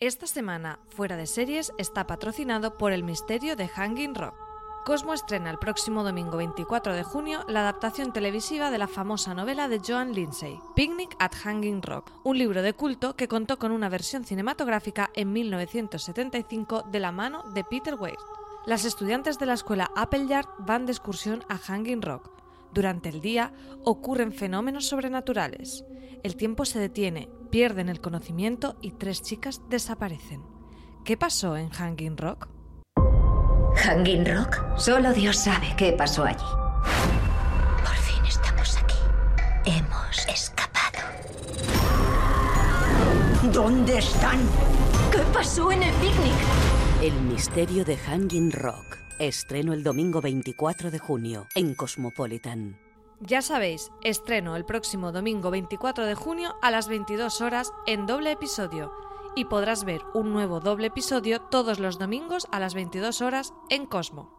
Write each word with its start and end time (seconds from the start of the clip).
Esta 0.00 0.26
semana, 0.26 0.80
Fuera 0.88 1.16
de 1.16 1.28
Series 1.28 1.72
está 1.78 2.04
patrocinado 2.08 2.76
por 2.76 2.90
el 2.90 3.04
misterio 3.04 3.54
de 3.54 3.68
Hanging 3.68 4.16
Rock. 4.16 4.34
Cosmo 4.84 5.14
estrena 5.14 5.52
el 5.52 5.58
próximo 5.60 6.02
domingo 6.02 6.36
24 6.36 6.96
de 6.96 7.04
junio 7.04 7.44
la 7.46 7.60
adaptación 7.60 8.12
televisiva 8.12 8.72
de 8.72 8.78
la 8.78 8.88
famosa 8.88 9.34
novela 9.34 9.68
de 9.68 9.78
Joan 9.78 10.12
Lindsay, 10.12 10.58
Picnic 10.74 11.14
at 11.20 11.32
Hanging 11.36 11.80
Rock, 11.80 12.10
un 12.24 12.36
libro 12.36 12.60
de 12.62 12.72
culto 12.72 13.14
que 13.14 13.28
contó 13.28 13.56
con 13.60 13.70
una 13.70 13.88
versión 13.88 14.24
cinematográfica 14.24 15.10
en 15.14 15.32
1975 15.32 16.82
de 16.90 16.98
la 16.98 17.12
mano 17.12 17.44
de 17.54 17.62
Peter 17.62 17.94
Weir. 17.94 18.18
Las 18.66 18.84
estudiantes 18.84 19.38
de 19.38 19.46
la 19.46 19.54
escuela 19.54 19.92
Appleyard 19.94 20.48
van 20.58 20.86
de 20.86 20.92
excursión 20.92 21.44
a 21.48 21.56
Hanging 21.56 22.02
Rock. 22.02 22.32
Durante 22.72 23.10
el 23.10 23.20
día 23.20 23.52
ocurren 23.84 24.32
fenómenos 24.32 24.86
sobrenaturales. 24.86 25.84
El 26.24 26.34
tiempo 26.34 26.64
se 26.64 26.80
detiene, 26.80 27.28
pierden 27.54 27.88
el 27.88 28.00
conocimiento 28.00 28.74
y 28.80 28.90
tres 28.90 29.22
chicas 29.22 29.62
desaparecen. 29.70 30.42
¿Qué 31.04 31.16
pasó 31.16 31.56
en 31.56 31.70
Hanging 31.70 32.16
Rock? 32.16 32.48
¿Hanging 33.76 34.26
Rock? 34.26 34.60
Solo 34.76 35.12
Dios 35.12 35.36
sabe 35.36 35.68
qué 35.78 35.92
pasó 35.92 36.24
allí. 36.24 36.44
Por 37.84 37.94
fin 37.94 38.24
estamos 38.26 38.76
aquí. 38.76 38.96
Hemos 39.66 40.26
escapado. 40.26 40.98
¿Dónde 43.52 43.98
están? 43.98 44.40
¿Qué 45.12 45.20
pasó 45.32 45.70
en 45.70 45.84
el 45.84 45.94
picnic? 45.94 46.34
El 47.04 47.14
misterio 47.22 47.84
de 47.84 47.96
Hanging 47.98 48.50
Rock. 48.50 48.98
Estreno 49.20 49.74
el 49.74 49.84
domingo 49.84 50.20
24 50.20 50.90
de 50.90 50.98
junio 50.98 51.46
en 51.54 51.76
Cosmopolitan. 51.76 52.83
Ya 53.26 53.40
sabéis, 53.40 53.90
estreno 54.02 54.54
el 54.54 54.66
próximo 54.66 55.10
domingo 55.10 55.50
24 55.50 56.04
de 56.04 56.14
junio 56.14 56.56
a 56.60 56.70
las 56.70 56.88
22 56.88 57.40
horas 57.40 57.72
en 57.86 58.04
doble 58.04 58.32
episodio 58.32 58.92
y 59.34 59.46
podrás 59.46 59.84
ver 59.84 60.02
un 60.12 60.34
nuevo 60.34 60.60
doble 60.60 60.88
episodio 60.88 61.40
todos 61.40 61.78
los 61.78 61.98
domingos 61.98 62.46
a 62.52 62.60
las 62.60 62.74
22 62.74 63.22
horas 63.22 63.54
en 63.70 63.86
Cosmo. 63.86 64.30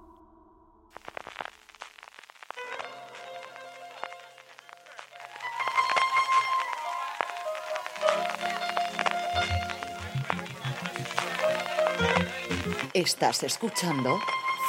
Estás 12.93 13.41
escuchando 13.41 14.19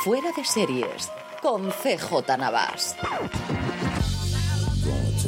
Fuera 0.05 0.33
de 0.33 0.45
Series 0.47 1.13
con 1.43 1.71
CJ 1.71 2.39
Navas. 2.39 2.97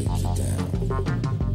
take 0.04 0.18
you 0.18 0.34
down. 0.34 1.47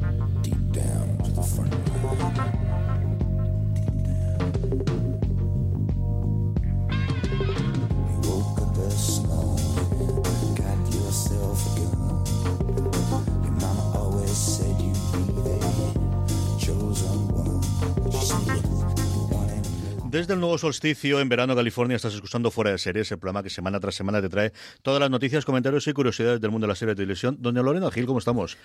Desde 20.24 20.36
el 20.36 20.40
nuevo 20.40 20.58
solsticio 20.58 21.20
en 21.20 21.28
verano 21.28 21.54
California 21.54 21.98
estás 21.98 22.14
escuchando 22.14 22.50
Fuera 22.50 22.72
de 22.72 22.78
Series, 22.78 23.12
el 23.12 23.20
programa 23.20 23.44
que 23.44 23.50
semana 23.50 23.78
tras 23.82 23.94
semana 23.94 24.22
te 24.22 24.30
trae 24.30 24.54
todas 24.82 25.02
las 25.02 25.10
noticias, 25.10 25.44
comentarios 25.44 25.86
y 25.86 25.92
curiosidades 25.92 26.40
del 26.40 26.50
mundo 26.50 26.66
de 26.66 26.70
la 26.70 26.76
serie 26.76 26.94
de 26.94 26.96
televisión. 26.96 27.36
Doña 27.42 27.62
Lorena 27.62 27.92
Gil, 27.92 28.06
¿cómo 28.06 28.20
estamos? 28.20 28.56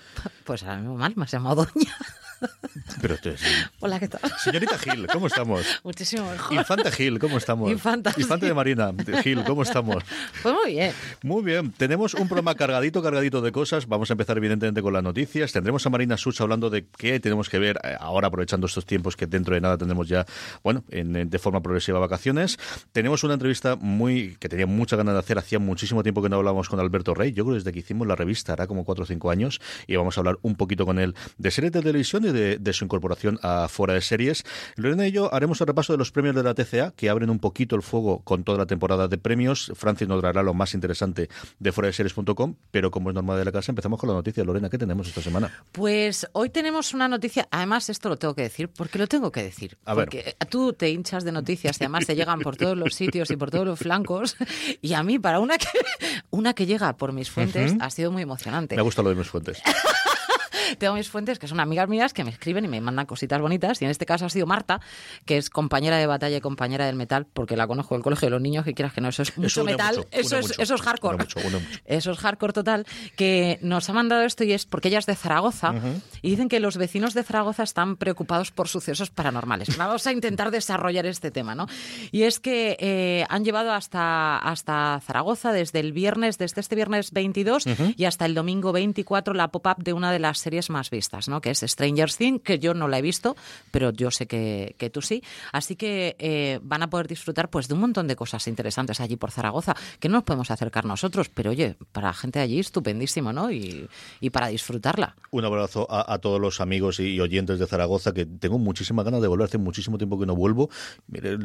Pues 0.45 0.63
ahora 0.63 0.77
mismo 0.77 0.97
mal, 0.97 1.15
me 1.17 1.25
has 1.25 1.33
llamado 1.33 1.67
doña. 1.75 1.97
Pero 3.01 3.15
esto 3.15 3.31
es... 3.31 3.41
Hola, 3.81 3.99
¿qué 4.01 4.09
tal? 4.09 4.21
Señorita 4.39 4.79
Gil, 4.79 5.07
¿cómo 5.13 5.27
estamos? 5.27 5.65
Muchísimo 5.85 6.31
mejor. 6.31 6.57
Infanta 6.57 6.91
Gil, 6.91 7.19
¿cómo 7.19 7.39
estamos? 7.39 7.71
Infanta, 7.71 8.13
Infante 8.17 8.47
de 8.47 8.55
Marina, 8.55 8.93
Gil, 9.23 9.45
¿cómo 9.45 9.63
estamos? 9.63 10.03
Pues 10.43 10.55
muy 10.55 10.73
bien. 10.73 10.93
Muy 11.23 11.43
bien, 11.43 11.73
tenemos 11.73 12.15
un 12.15 12.29
programa 12.29 12.55
cargadito, 12.55 13.03
cargadito 13.03 13.41
de 13.41 13.53
cosas. 13.53 13.87
Vamos 13.87 14.11
a 14.11 14.15
empezar 14.15 14.37
evidentemente 14.39 14.83
con 14.83 14.93
las 14.93 15.03
noticias. 15.03 15.53
Tendremos 15.53 15.85
a 15.87 15.91
Marina 15.91 16.17
Such 16.17 16.41
hablando 16.41 16.71
de 16.71 16.87
qué 16.97 17.19
tenemos 17.21 17.49
que 17.49 17.59
ver 17.59 17.79
eh, 17.85 17.97
ahora, 17.99 18.29
aprovechando 18.29 18.67
estos 18.67 18.87
tiempos 18.87 19.17
que 19.17 19.27
dentro 19.27 19.55
de 19.55 19.61
nada 19.61 19.77
tendremos 19.79 20.09
ya, 20.09 20.25
bueno, 20.63 20.85
en- 20.91 21.29
de 21.31 21.39
forma 21.39 21.61
progresiva 21.63 21.99
vacaciones. 21.99 22.59
Tenemos 22.93 23.25
una 23.25 23.35
entrevista 23.35 23.77
muy 23.77 24.37
que 24.41 24.49
tenía 24.49 24.67
mucha 24.67 24.97
ganas 24.97 25.15
de 25.15 25.21
hacer. 25.21 25.39
Hacía 25.39 25.59
muchísimo 25.59 26.03
tiempo 26.03 26.23
que 26.23 26.29
no 26.29 26.37
hablábamos 26.37 26.69
con 26.69 26.81
Alberto 26.81 27.15
Rey. 27.15 27.33
Yo 27.33 27.45
creo 27.45 27.55
desde 27.55 27.73
que 27.73 27.81
hicimos 27.81 28.07
la 28.07 28.17
revista, 28.17 28.53
hará 28.53 28.67
como 28.67 28.85
cuatro 28.85 29.05
o 29.05 29.07
cinco 29.07 29.31
años, 29.31 29.61
y 29.87 29.97
vamos 29.97 30.17
a 30.17 30.21
hablar 30.21 30.39
un 30.43 30.55
poquito 30.57 30.85
con 30.87 30.99
él 30.99 31.15
de 31.39 31.51
series 31.51 31.73
de 31.73 31.83
televisión 31.83 32.25
y 32.25 32.28
de, 32.33 32.59
de 32.59 32.73
su 32.73 32.85
incorporación 32.85 33.39
a 33.43 33.69
Fuera 33.69 33.95
de 33.95 34.01
Series. 34.01 34.45
Lorena 34.77 35.07
y 35.07 35.13
yo 35.13 35.33
haremos 35.35 35.61
el 35.61 35.67
repaso 35.67 35.93
de 35.93 35.99
los 35.99 36.13
premios 36.13 36.35
de 36.35 36.43
la 36.43 36.55
TCA, 36.55 36.93
que 36.97 37.09
abren 37.11 37.31
un 37.31 37.39
poquito 37.39 37.77
el 37.77 37.83
fuego 37.83 38.21
con 38.25 38.45
toda 38.45 38.59
la 38.59 38.67
temporada 38.67 39.09
de 39.09 39.19
premios. 39.19 39.73
Francis 39.75 40.09
nos 40.09 40.21
traerá 40.21 40.43
lo 40.43 40.55
más 40.55 40.75
interesante 40.75 41.29
de 41.59 41.73
fuera 41.73 41.87
de 41.89 41.93
series.com, 41.93 42.55
pero 42.71 42.91
como 42.91 43.11
es 43.11 43.15
normal 43.15 43.39
de 43.39 43.45
la 43.45 43.53
casa, 43.53 43.73
empezamos 43.73 43.99
con 44.01 44.09
la 44.09 44.15
noticia. 44.15 44.45
Lorena, 44.45 44.69
¿qué 44.71 44.79
tenemos 44.79 45.09
esta 45.09 45.23
semana? 45.23 45.51
Pues 45.73 46.27
hoy 46.33 46.51
tenemos 46.51 46.95
una 46.95 47.09
noticia, 47.09 47.49
además 47.51 47.89
esto 47.91 48.09
lo 48.09 48.17
tengo 48.17 48.35
que 48.35 48.43
decir, 48.43 48.69
porque 48.69 48.99
lo 48.99 49.07
tengo 49.07 49.31
que 49.33 49.43
decir. 49.43 49.77
A 49.85 49.95
ver. 49.95 50.07
porque 50.07 50.37
tú 50.49 50.73
te 50.73 50.91
hinchas 50.91 51.25
de 51.25 51.33
noticias 51.33 51.81
y 51.81 51.85
además 51.85 52.07
te 52.07 52.15
llegan 52.17 52.41
por 52.41 52.57
todos 52.57 52.77
los 52.77 52.95
sitios 52.95 53.31
y 53.31 53.37
por 53.37 53.51
todos 53.51 53.67
los 53.67 53.79
flancos. 53.79 54.37
Y 54.81 54.93
a 54.95 55.03
mí, 55.03 55.19
para 55.19 55.41
una 55.41 55.59
que, 55.59 55.67
una 56.31 56.53
que 56.55 56.67
llega 56.67 56.97
por 56.97 57.13
mis 57.13 57.31
fuentes, 57.31 57.73
Ujú. 57.73 57.83
ha 57.83 57.91
sido 57.91 58.11
muy 58.13 58.23
emocionante. 58.23 58.77
Me 58.77 58.83
gusta 58.83 59.03
lo 59.03 59.11
de 59.11 59.17
mis 59.17 59.29
fuentes. 59.29 59.61
Tengo 60.79 60.95
mis 60.95 61.09
fuentes 61.09 61.39
que 61.39 61.49
son 61.49 61.61
amigas 61.61 61.89
mías 61.89 62.13
que 62.13 62.25
me 62.25 62.31
escriben 62.31 62.65
y 62.65 62.69
me 62.69 62.81
mandan 62.81 63.07
cositas 63.07 63.41
bonitas. 63.41 63.81
Y 63.83 63.85
en 63.85 63.91
este 63.91 64.07
caso 64.07 64.27
ha 64.27 64.31
sido 64.31 64.47
Marta, 64.47 64.81
que 65.25 65.37
es 65.37 65.51
compañera 65.51 65.97
de 65.97 66.07
batalla 66.07 66.37
y 66.37 66.41
compañera 66.41 66.87
del 66.87 66.97
metal, 66.97 67.27
porque 67.33 67.57
la 67.57 67.67
conozco 67.67 67.95
del 67.95 68.03
colegio 68.03 68.27
de 68.27 68.31
los 68.31 68.41
niños, 68.41 68.65
que 68.65 68.75
quieras 68.75 68.93
que 68.93 69.01
no, 69.01 69.09
eso 69.09 69.23
es 69.23 69.37
mucho 69.39 69.63
une 69.63 69.73
metal, 69.73 69.97
mucho, 69.97 70.09
eso, 70.13 70.39
es, 70.39 70.49
mucho, 70.49 70.63
eso 70.63 70.75
es 70.75 70.83
hardcore. 70.83 71.17
une 71.17 71.25
mucho, 71.25 71.41
une 71.41 71.59
mucho. 71.59 71.81
Eso 71.85 72.11
es 72.13 72.19
hardcore 72.19 72.53
total, 72.53 72.87
que 73.17 73.59
nos 73.63 73.89
ha 73.89 73.93
mandado 73.93 74.23
esto 74.23 74.45
y 74.45 74.53
es 74.53 74.67
porque 74.67 74.89
ella 74.89 74.99
es 74.99 75.07
de 75.07 75.15
Zaragoza 75.15 75.75
y 76.23 76.31
dicen 76.31 76.49
que 76.49 76.61
los 76.61 76.77
vecinos 76.77 77.15
de 77.15 77.23
Zaragoza 77.23 77.63
están 77.63 77.97
preocupados 77.97 78.51
por 78.51 78.69
sucesos 78.69 79.11
paranormales. 79.11 79.77
Vamos 79.77 80.07
a 80.07 80.13
intentar 80.13 80.51
desarrollar 80.51 81.07
este 81.07 81.31
tema, 81.31 81.55
¿no? 81.55 81.67
Y 82.11 82.23
es 82.23 82.41
que 82.41 82.77
eh, 82.81 83.27
han 83.29 83.45
llevado 83.45 83.73
hasta, 83.73 84.39
hasta 84.39 85.01
Zaragoza 85.05 85.53
desde 85.53 85.81
el 85.81 85.93
viernes, 85.93 86.39
desde 86.39 86.61
este 86.61 86.77
viernes 86.77 87.13
22 87.13 87.65
y 87.97 88.05
hasta 88.05 88.27
el 88.27 88.35
domingo 88.35 88.73
24 88.73 89.35
la 89.35 89.49
pop-up 89.49 89.83
de 89.83 89.93
una 89.93 90.13
de 90.13 90.19
las 90.19 90.39
series 90.39 90.58
más 90.71 90.91
vistas, 90.91 91.29
¿no? 91.29 91.41
Que 91.41 91.51
es 91.51 91.61
Stranger 91.61 92.13
Things, 92.13 92.43
que 92.43 92.59
yo 92.59 92.75
no 92.75 92.89
la 92.89 92.99
he 92.99 93.03
visto, 93.03 93.37
pero 93.71 93.91
yo 93.93 94.11
sé 94.11 94.27
que, 94.27 94.75
que 94.79 94.91
tú 94.91 95.01
sí. 95.03 95.23
Así 95.53 95.77
que 95.77 96.17
eh, 96.19 96.59
van 96.63 96.83
a 96.83 96.91
poder 96.91 97.09
disfrutar 97.09 97.49
pues 97.51 97.69
de 97.69 97.75
un 97.75 97.81
montón 97.81 98.07
de 98.09 98.17
cosas 98.17 98.47
interesantes 98.49 99.01
allí 99.01 99.17
por 99.17 99.31
Zaragoza, 99.31 99.77
que 100.01 100.09
no 100.09 100.15
nos 100.17 100.25
podemos 100.25 100.51
acercar 100.51 100.85
nosotros, 100.85 101.29
pero 101.29 101.51
oye, 101.51 101.77
para 101.93 102.09
la 102.09 102.15
gente 102.15 102.39
de 102.41 102.45
allí 102.45 102.59
estupendísimo, 102.59 103.33
¿no? 103.33 103.51
Y, 103.51 103.89
y 104.21 104.31
para 104.31 104.49
disfrutarla. 104.49 105.17
Un 105.31 105.45
abrazo 105.45 105.87
a, 105.91 106.13
a 106.13 106.19
todos 106.19 106.41
los 106.41 106.61
amigos 106.61 107.01
y 107.01 107.19
oyentes 107.21 107.59
de 107.59 107.67
Zaragoza, 107.67 108.13
que 108.13 108.27
tengo 108.27 108.59
muchísimas 108.59 109.05
ganas 109.05 109.23
de 109.23 109.29
volver. 109.29 109.47
Hace 109.47 109.59
muchísimo 109.59 109.97
tiempo 109.99 110.19
que 110.19 110.27
no 110.27 110.35
vuelvo. 110.35 110.69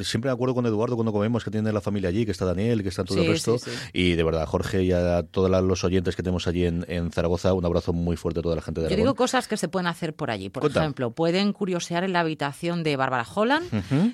Siempre 0.01 0.30
me 0.30 0.33
acuerdo 0.33 0.56
con 0.56 0.66
Eduardo 0.66 0.95
cuando 0.95 1.12
comemos 1.12 1.44
que 1.44 1.51
tiene 1.51 1.71
la 1.71 1.81
familia 1.81 2.09
allí, 2.09 2.25
que 2.25 2.31
está 2.31 2.45
Daniel, 2.45 2.83
que 2.83 2.89
está 2.89 3.04
todo 3.04 3.18
el 3.19 3.24
Sí, 3.25 3.30
resto. 3.31 3.57
sí, 3.59 3.71
sí. 3.71 3.77
Y 3.94 4.16
de 4.16 4.24
verdad, 4.24 4.45
Jorge 4.45 4.83
y 4.83 4.92
a 4.92 5.24
todos 5.24 5.50
los 5.63 5.83
oyentes 5.83 6.16
que 6.16 6.24
tenemos 6.24 6.48
allí 6.48 6.66
en, 6.66 6.86
en 6.88 7.12
Zaragoza, 7.12 7.54
un 7.54 7.66
abrazo 7.66 7.94
muy 7.94 8.18
fuerte 8.18 8.39
a 8.39 8.44
toda 8.44 8.56
la 8.56 8.62
gente 8.62 8.81
de 8.81 8.88
Aragón. 8.88 9.02
Digo 9.03 9.15
cosas 9.15 9.47
que 9.47 9.57
se 9.57 9.67
pueden 9.67 9.88
hacer 9.88 10.13
por 10.13 10.31
allí. 10.31 10.50
Por 10.50 10.61
Cuenta. 10.61 10.79
ejemplo, 10.81 11.11
pueden 11.11 11.53
curiosear 11.53 12.03
en 12.03 12.13
la 12.13 12.21
habitación 12.21 12.83
de 12.83 12.95
Bárbara 12.95 13.25
Holland, 13.33 13.67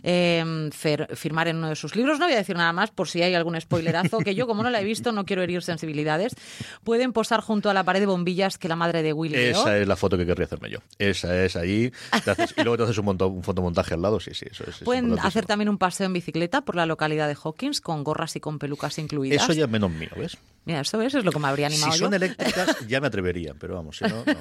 eh, 0.04 0.44
fer- 0.72 1.16
firmar 1.16 1.48
en 1.48 1.58
uno 1.58 1.70
de 1.70 1.76
sus 1.76 1.96
libros. 1.96 2.20
No 2.20 2.26
voy 2.26 2.34
a 2.34 2.38
decir 2.38 2.56
nada 2.56 2.74
más 2.74 2.92
por 2.92 3.08
si 3.08 3.22
hay 3.22 3.34
algún 3.36 3.60
spoilerazo, 3.60 4.20
que 4.20 4.36
yo, 4.36 4.48
como 4.48 4.64
no 4.64 4.70
la 4.70 4.82
he 4.82 4.84
visto, 4.84 5.12
no 5.12 5.26
quiero 5.26 5.42
herir 5.44 5.62
sensibilidades. 5.62 6.36
Pueden 6.84 7.14
posar 7.14 7.42
junto 7.42 7.70
a 7.70 7.74
la 7.74 7.84
pared 7.84 8.00
de 8.00 8.06
bombillas 8.06 8.58
que 8.58 8.68
la 8.68 8.76
madre 8.76 9.04
de 9.04 9.14
Willy. 9.14 9.36
Esa 9.36 9.78
es 9.78 9.88
la 9.88 9.96
foto 9.96 10.18
que 10.18 10.26
querría 10.26 10.46
hacerme 10.46 10.70
yo. 10.70 10.80
Esa 10.98 11.44
es 11.44 11.56
ahí. 11.56 11.92
Haces- 12.12 12.54
y 12.58 12.62
luego 12.64 12.78
te 12.78 12.84
haces 12.84 12.98
un, 12.98 13.06
monto- 13.06 13.28
un 13.32 13.44
fotomontaje 13.44 13.94
al 13.94 14.02
lado. 14.02 14.20
Sí, 14.20 14.32
sí, 14.34 14.46
eso 14.50 14.64
es. 14.64 14.78
es 14.78 14.80
Pueden 14.84 15.06
importantísimo. 15.06 15.28
hacer 15.28 15.46
también 15.46 15.70
un 15.70 15.78
paseo 15.78 16.06
en 16.06 16.14
bicicleta 16.14 16.62
por 16.62 16.76
la 16.76 16.86
localidad 16.86 17.28
de 17.28 17.36
Hawkins 17.42 17.82
con 17.82 18.04
gorras 18.04 18.36
y 18.36 18.40
con 18.40 18.60
pelucas 18.60 18.98
incluidas. 19.00 19.44
Eso 19.44 19.54
ya 19.54 19.66
es 19.66 19.70
menos 19.70 19.92
mío, 19.92 20.10
¿ves? 20.16 20.38
Mira, 20.66 20.82
eso, 20.82 21.02
eso 21.02 21.18
es 21.20 21.26
lo 21.26 21.32
que 21.32 21.40
me 21.40 21.48
habría 21.48 21.68
animado 21.68 21.94
Si 21.94 22.00
son 22.00 22.12
yo. 22.12 22.16
eléctricas, 22.18 22.78
ya 22.88 23.00
me 23.02 23.08
atrevería, 23.08 23.54
pero 23.60 23.76
vamos, 23.76 23.98
si 23.98 24.04
no, 24.04 24.18
no. 24.26 24.36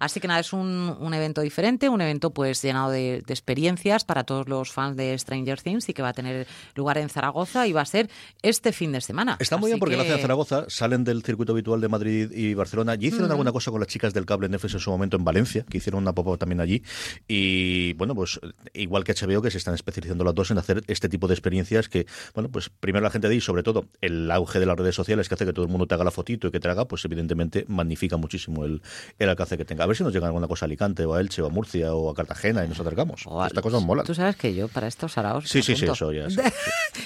Así 0.00 0.20
que 0.20 0.28
nada, 0.28 0.40
es 0.40 0.52
un, 0.52 0.96
un 0.98 1.14
evento 1.14 1.40
diferente, 1.40 1.88
un 1.88 2.00
evento 2.00 2.30
pues 2.30 2.62
llenado 2.62 2.90
de, 2.90 3.22
de 3.26 3.32
experiencias 3.34 4.04
para 4.04 4.24
todos 4.24 4.48
los 4.48 4.70
fans 4.72 4.96
de 4.96 5.18
Stranger 5.18 5.60
Things 5.60 5.88
y 5.88 5.94
que 5.94 6.02
va 6.02 6.08
a 6.10 6.12
tener 6.12 6.46
lugar 6.74 6.98
en 6.98 7.08
Zaragoza 7.08 7.66
y 7.66 7.72
va 7.72 7.82
a 7.82 7.86
ser 7.86 8.08
este 8.42 8.72
fin 8.72 8.92
de 8.92 9.00
semana. 9.00 9.36
Está 9.40 9.56
muy 9.56 9.66
Así 9.66 9.72
bien 9.74 9.80
porque 9.80 9.96
lo 9.96 10.02
que- 10.02 10.08
hacen 10.08 10.18
en 10.18 10.22
Zaragoza, 10.22 10.64
salen 10.68 11.04
del 11.04 11.22
circuito 11.22 11.52
habitual 11.52 11.80
de 11.80 11.88
Madrid 11.88 12.30
y 12.32 12.54
Barcelona. 12.54 12.94
Ya 12.94 13.08
hicieron 13.08 13.30
alguna 13.30 13.52
cosa 13.52 13.70
con 13.70 13.80
las 13.80 13.88
chicas 13.88 14.12
del 14.14 14.26
cable 14.26 14.48
Netflix 14.48 14.74
en 14.74 14.80
su 14.80 14.90
momento 14.90 15.16
en 15.16 15.24
Valencia, 15.24 15.64
que 15.68 15.78
hicieron 15.78 16.02
una 16.02 16.12
pop 16.14 16.38
también 16.38 16.60
allí. 16.60 16.82
Y 17.28 17.92
bueno, 17.94 18.14
pues 18.14 18.40
igual 18.74 19.04
que 19.04 19.12
HBO, 19.14 19.42
que 19.42 19.50
se 19.50 19.58
están 19.58 19.74
especializando 19.74 20.24
las 20.24 20.34
dos 20.34 20.50
en 20.50 20.58
hacer 20.58 20.82
este 20.86 21.08
tipo 21.08 21.28
de 21.28 21.34
experiencias 21.34 21.88
que, 21.88 22.06
bueno, 22.34 22.48
pues 22.50 22.68
primero 22.68 23.02
la 23.02 23.10
gente 23.10 23.28
de 23.28 23.34
ahí, 23.34 23.40
sobre 23.40 23.62
todo 23.62 23.86
el 24.00 24.30
auge 24.30 24.58
de 24.60 24.66
las 24.66 24.76
redes 24.76 24.94
sociales 24.94 25.28
que 25.28 25.34
hace 25.34 25.46
que 25.46 25.52
todo 25.52 25.64
el 25.64 25.70
mundo 25.70 25.86
te 25.86 25.94
haga 25.94 26.04
la 26.04 26.10
fotito 26.10 26.48
y 26.48 26.50
que 26.50 26.60
te 26.60 26.68
haga, 26.68 26.86
pues 26.86 27.04
evidentemente 27.04 27.64
magnifica 27.68 28.16
muchísimo 28.16 28.64
el, 28.64 28.82
el 29.18 29.28
alcance 29.28 29.56
que 29.56 29.61
tenga. 29.64 29.84
A 29.84 29.86
ver 29.86 29.96
si 29.96 30.02
nos 30.04 30.12
llega 30.12 30.26
alguna 30.26 30.48
cosa 30.48 30.64
a 30.64 30.66
Alicante 30.66 31.04
o 31.04 31.14
a 31.14 31.20
Elche 31.20 31.42
o 31.42 31.46
a 31.46 31.48
Murcia 31.48 31.94
o 31.94 32.10
a 32.10 32.14
Cartagena 32.14 32.64
y 32.64 32.68
nos 32.68 32.78
acercamos. 32.80 33.26
O 33.26 33.42
a- 33.42 33.46
Estas 33.46 33.62
cosas 33.62 33.82
molan. 33.82 34.04
Tú 34.06 34.14
sabes 34.14 34.36
que 34.36 34.54
yo 34.54 34.68
para 34.68 34.86
estos 34.88 35.16
araos. 35.18 35.48
Sí, 35.48 35.62
sí, 35.62 35.76
sí, 35.76 35.84
eso 35.86 36.12
ya. 36.12 36.28
sí. 36.30 36.40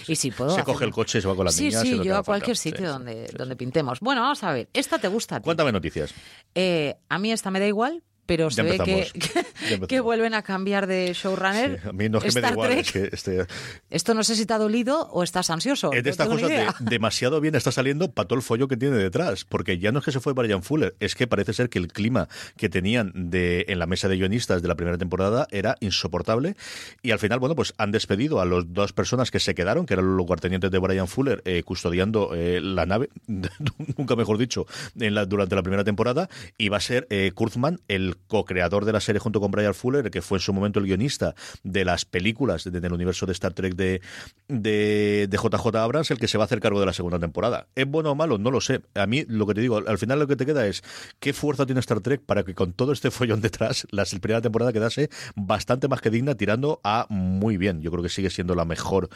y 0.09 0.17
si 0.17 0.31
puedo. 0.31 0.51
Se 0.51 0.61
hacer- 0.61 0.65
coge 0.75 0.85
el 0.85 0.91
coche 0.93 1.19
y 1.19 1.23
se 1.23 1.29
va 1.29 1.37
con 1.37 1.45
las 1.45 1.55
Sí, 1.55 1.65
niñas. 1.65 1.85
y 1.85 1.89
sí, 1.93 1.99
que 1.99 2.05
yo 2.05 2.17
a 2.17 2.23
cualquier 2.23 2.57
falta. 2.57 2.63
sitio 2.63 2.79
Sí, 2.79 2.85
sí, 2.85 2.93
donde, 2.93 3.29
sí, 3.29 3.37
donde 3.37 3.55
sí. 3.55 3.59
pintemos. 3.59 4.01
Bueno, 4.01 4.21
vamos 4.23 4.43
a 4.45 4.53
ver. 4.53 4.69
Esta 4.73 4.99
te 4.99 5.09
gusta 5.09 5.37
a 5.37 5.41
ti. 5.41 5.45
Cuéntame 5.45 5.73
noticias. 5.73 6.13
Eh, 6.55 6.97
a 7.09 7.19
mí 7.19 7.33
esta 7.33 7.51
me 7.51 7.61
da 7.61 7.67
igual, 7.67 8.03
pero 8.27 8.51
se 8.51 8.63
ve 8.63 8.79
que, 8.79 9.87
que 9.89 10.01
vuelven 10.01 10.35
a 10.35 10.43
cambiar 10.43 10.87
de 10.87 11.13
showrunner. 11.15 11.81
Sí, 11.83 11.89
a 11.89 11.93
mí 11.93 12.09
no 12.09 12.19
es 12.19 12.25
que 12.25 12.33
me 12.33 12.41
da 12.41 12.51
igual, 12.51 12.71
Trek. 12.71 12.87
es 12.87 12.93
que 12.93 13.09
este, 13.13 13.47
Esto 13.91 14.15
no 14.15 14.25
sé 14.25 14.37
si 14.37 14.47
te 14.47 14.53
ha 14.53 14.59
dolido 14.59 15.09
o 15.13 15.23
estás 15.23 15.51
ansioso. 15.51 15.93
es 15.93 16.03
de 16.03 16.11
no 16.11 16.11
estas 16.11 16.29
cosas 16.29 16.49
de 16.49 16.67
demasiado 16.81 17.41
bien 17.41 17.55
está 17.55 17.73
saliendo 17.73 18.11
para 18.11 18.29
todo 18.29 18.37
el 18.39 18.43
follo 18.43 18.69
que 18.69 18.77
tiene 18.77 18.97
detrás, 18.97 19.45
porque 19.45 19.79
ya 19.79 19.93
no 19.93 20.01
es 20.01 20.05
que 20.05 20.13
se 20.13 20.21
fue 20.21 20.33
Brian 20.33 20.63
Fuller, 20.63 20.97
es 21.01 21.15
que 21.15 21.27
parece 21.27 21.53
ser 21.53 21.69
que 21.69 21.79
el 21.79 21.89
clima 21.89 22.29
que 22.57 22.69
tenían 22.69 23.13
de, 23.15 23.65
en 23.69 23.79
la 23.79 23.87
mesa 23.87 24.09
de 24.09 24.17
guionistas 24.17 24.63
de 24.63 24.69
la 24.69 24.75
primera 24.75 24.99
temporada 24.99 25.47
era 25.51 25.77
insoportable 25.81 26.57
y 27.03 27.11
al 27.13 27.19
final, 27.19 27.39
bueno, 27.39 27.55
pues 27.55 27.75
han 27.79 27.93
despedido 27.93 28.41
a 28.41 28.45
las 28.45 28.73
dos 28.73 28.93
personas 28.93 29.31
que 29.31 29.41
se 29.41 29.55
quedaron, 29.55 29.87
que 29.87 29.95
eran 29.95 30.07
los 30.07 30.17
lugartenientes 30.17 30.71
de 30.71 30.79
Brian 30.79 31.09
Fuller, 31.09 31.43
eh, 31.45 31.63
custodiando 31.63 32.35
eh, 32.35 32.61
la 32.61 32.87
nave, 32.87 33.09
nunca 33.97 34.17
mejor 34.17 34.39
dicho, 34.39 34.67
en 34.99 35.15
la, 35.15 35.27
durante 35.27 35.55
la 35.55 35.63
primera 35.63 35.85
temporada, 35.85 36.29
y 36.59 36.69
va 36.69 36.79
a 36.79 36.81
ser 36.81 37.07
eh, 37.11 37.33
Kurtzman, 37.35 37.81
el 37.89 38.16
co-creador 38.27 38.85
de 38.85 38.93
la 38.93 39.01
serie 39.01 39.19
junto 39.21 39.41
con 39.41 39.51
Brian 39.51 39.75
Fuller, 39.75 40.11
que 40.11 40.23
fue 40.23 40.39
en 40.39 40.43
su 40.43 40.53
momento 40.53 40.79
el 40.79 40.87
guionista 40.87 41.35
de 41.63 41.85
las 41.85 42.05
películas 42.05 42.65
de- 42.65 42.81
del 42.81 42.93
universo 42.93 43.27
de 43.27 43.33
Star 43.33 43.53
Trek 43.53 43.75
de, 43.75 44.01
de, 44.49 45.27
de 45.29 45.37
JJ 45.37 45.77
Abrams, 45.77 46.11
el 46.11 46.19
que 46.19 46.29
se 46.29 46.39
va 46.39 46.45
a 46.45 46.47
hacer 46.47 46.61
cargo 46.61 46.81
de 46.81 46.87
la 46.87 46.93
segunda 46.93 47.19
temporada. 47.19 47.67
¿Es 47.75 47.87
bueno 47.87 48.11
o 48.13 48.15
malo? 48.15 48.39
No 48.39 48.51
lo 48.51 48.61
sé. 48.61 48.81
A 48.95 49.07
mí 49.07 49.25
lo 49.29 49.47
que 49.47 49.55
te 49.55 49.61
digo, 49.61 49.79
al 49.87 49.99
final 49.99 50.19
lo 50.19 50.27
que 50.27 50.37
te 50.37 50.47
queda 50.47 50.67
es 50.67 50.83
qué 51.21 51.33
fuerza 51.33 51.67
tiene 51.67 51.81
Star 51.81 52.01
Trek 52.01 52.23
para 52.23 52.43
que 52.45 52.55
con 52.55 52.73
todo 52.73 52.93
este 52.93 53.11
follón 53.11 53.41
detrás, 53.41 53.87
la 53.91 54.05
primera 54.21 54.41
temporada 54.41 54.73
quedase 54.73 55.11
bastante 55.35 55.89
más 55.89 56.01
que 56.01 56.11
digna, 56.11 56.35
tirando 56.35 56.81
a 56.85 57.07
muy 57.09 57.57
bien. 57.57 57.81
Yo 57.83 57.91
creo 57.91 58.03
que 58.03 58.09
sigue 58.09 58.31
siendo 58.31 58.55
la 58.55 58.65
mejor. 58.65 59.09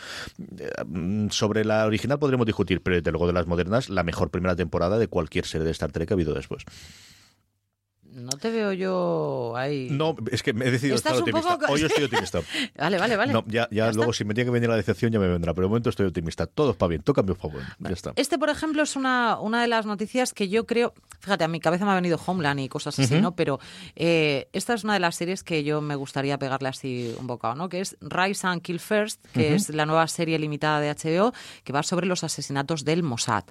Eh, 0.58 0.68
Sobre 1.30 1.64
la 1.64 1.86
original 1.86 2.18
podremos 2.18 2.46
discutir, 2.46 2.82
pero 2.82 2.96
desde 2.96 3.10
luego 3.10 3.26
de 3.26 3.32
las 3.32 3.46
modernas, 3.46 3.88
la 3.88 4.02
mejor 4.02 4.30
primera 4.30 4.56
temporada 4.56 4.98
de 4.98 5.08
cualquier 5.08 5.46
serie 5.46 5.64
de 5.64 5.70
Star 5.72 5.92
Trek 5.92 6.08
que 6.08 6.14
ha 6.14 6.16
habido 6.16 6.34
después. 6.34 6.64
No 8.12 8.30
te 8.30 8.50
veo 8.50 8.72
yo 8.72 9.54
ahí. 9.56 9.88
No, 9.90 10.16
es 10.30 10.42
que 10.42 10.52
me 10.52 10.66
he 10.66 10.70
decidido 10.70 10.96
estar 10.96 11.14
optimista. 11.16 11.58
poco- 11.58 11.72
Hoy 11.72 11.80
yo 11.80 11.86
estoy 11.86 12.04
optimista. 12.04 12.40
Vale, 12.76 12.98
vale, 12.98 13.16
vale. 13.16 13.32
No, 13.32 13.44
ya, 13.46 13.68
ya, 13.70 13.86
Ya 13.86 13.92
luego 13.92 14.10
está. 14.12 14.18
si 14.18 14.24
me 14.24 14.34
tiene 14.34 14.46
que 14.46 14.52
venir 14.52 14.68
la 14.68 14.76
decepción 14.76 15.12
ya 15.12 15.18
me 15.18 15.28
vendrá, 15.28 15.54
pero 15.54 15.66
de 15.66 15.68
momento 15.68 15.90
estoy 15.90 16.06
optimista. 16.06 16.46
Todo 16.46 16.74
para 16.74 16.88
bien, 16.90 17.02
todo 17.02 17.14
cambios 17.14 17.38
para 17.38 17.54
bueno. 17.54 17.68
Ya 17.78 17.90
está. 17.90 18.12
Este, 18.16 18.38
por 18.38 18.48
ejemplo, 18.50 18.82
es 18.82 18.96
una, 18.96 19.38
una 19.40 19.60
de 19.62 19.68
las 19.68 19.86
noticias 19.86 20.32
que 20.34 20.48
yo 20.48 20.66
creo. 20.66 20.94
Fíjate, 21.20 21.44
a 21.44 21.48
mi 21.48 21.60
cabeza 21.60 21.84
me 21.84 21.92
ha 21.92 21.94
venido 21.94 22.18
Homeland 22.24 22.60
y 22.60 22.68
cosas 22.68 22.98
así, 22.98 23.20
¿no? 23.20 23.36
Pero 23.36 23.60
eh, 23.96 24.48
esta 24.52 24.74
es 24.74 24.84
una 24.84 24.94
de 24.94 25.00
las 25.00 25.16
series 25.16 25.42
que 25.44 25.62
yo 25.64 25.80
me 25.80 25.94
gustaría 25.94 26.38
pegarle 26.38 26.68
así 26.68 27.14
un 27.18 27.26
bocado, 27.26 27.54
¿no? 27.54 27.68
Que 27.68 27.80
es 27.80 27.96
Rise 28.00 28.46
and 28.46 28.62
Kill 28.62 28.80
First, 28.80 29.24
que 29.32 29.54
es 29.54 29.68
la 29.68 29.86
nueva 29.86 30.06
serie 30.08 30.38
limitada 30.38 30.80
de 30.80 30.90
HBO 30.94 31.32
que 31.64 31.72
va 31.72 31.82
sobre 31.82 32.06
los 32.06 32.24
asesinatos 32.24 32.84
del 32.84 33.02
Mossad. 33.02 33.44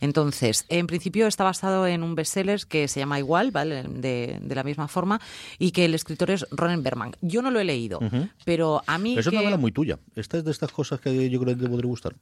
Entonces, 0.00 0.64
en 0.68 0.86
principio 0.86 1.26
está 1.26 1.44
basado 1.44 1.86
en 1.86 2.02
un 2.02 2.14
bestseller 2.14 2.60
que 2.66 2.88
se 2.88 3.00
llama 3.00 3.18
igual, 3.18 3.50
¿vale? 3.50 3.82
De, 3.82 4.05
de 4.40 4.54
la 4.54 4.62
misma 4.64 4.88
forma, 4.88 5.20
y 5.58 5.70
que 5.72 5.84
el 5.84 5.94
escritor 5.94 6.30
es 6.30 6.46
Ronen 6.50 6.82
Berman. 6.82 7.12
Yo 7.20 7.42
no 7.42 7.50
lo 7.50 7.60
he 7.60 7.64
leído, 7.64 7.98
pero 8.44 8.82
a 8.86 8.98
mí. 8.98 9.10
Pero 9.14 9.20
es 9.20 9.26
una 9.28 9.40
novela 9.40 9.56
muy 9.56 9.72
tuya. 9.72 9.98
Esta 10.14 10.38
es 10.38 10.44
de 10.44 10.50
estas 10.50 10.72
cosas 10.72 11.00
que 11.00 11.28
yo 11.30 11.40
creo 11.40 11.56
que 11.56 11.62
te 11.62 11.68
podría 11.68 11.88
gustar. 11.88 12.14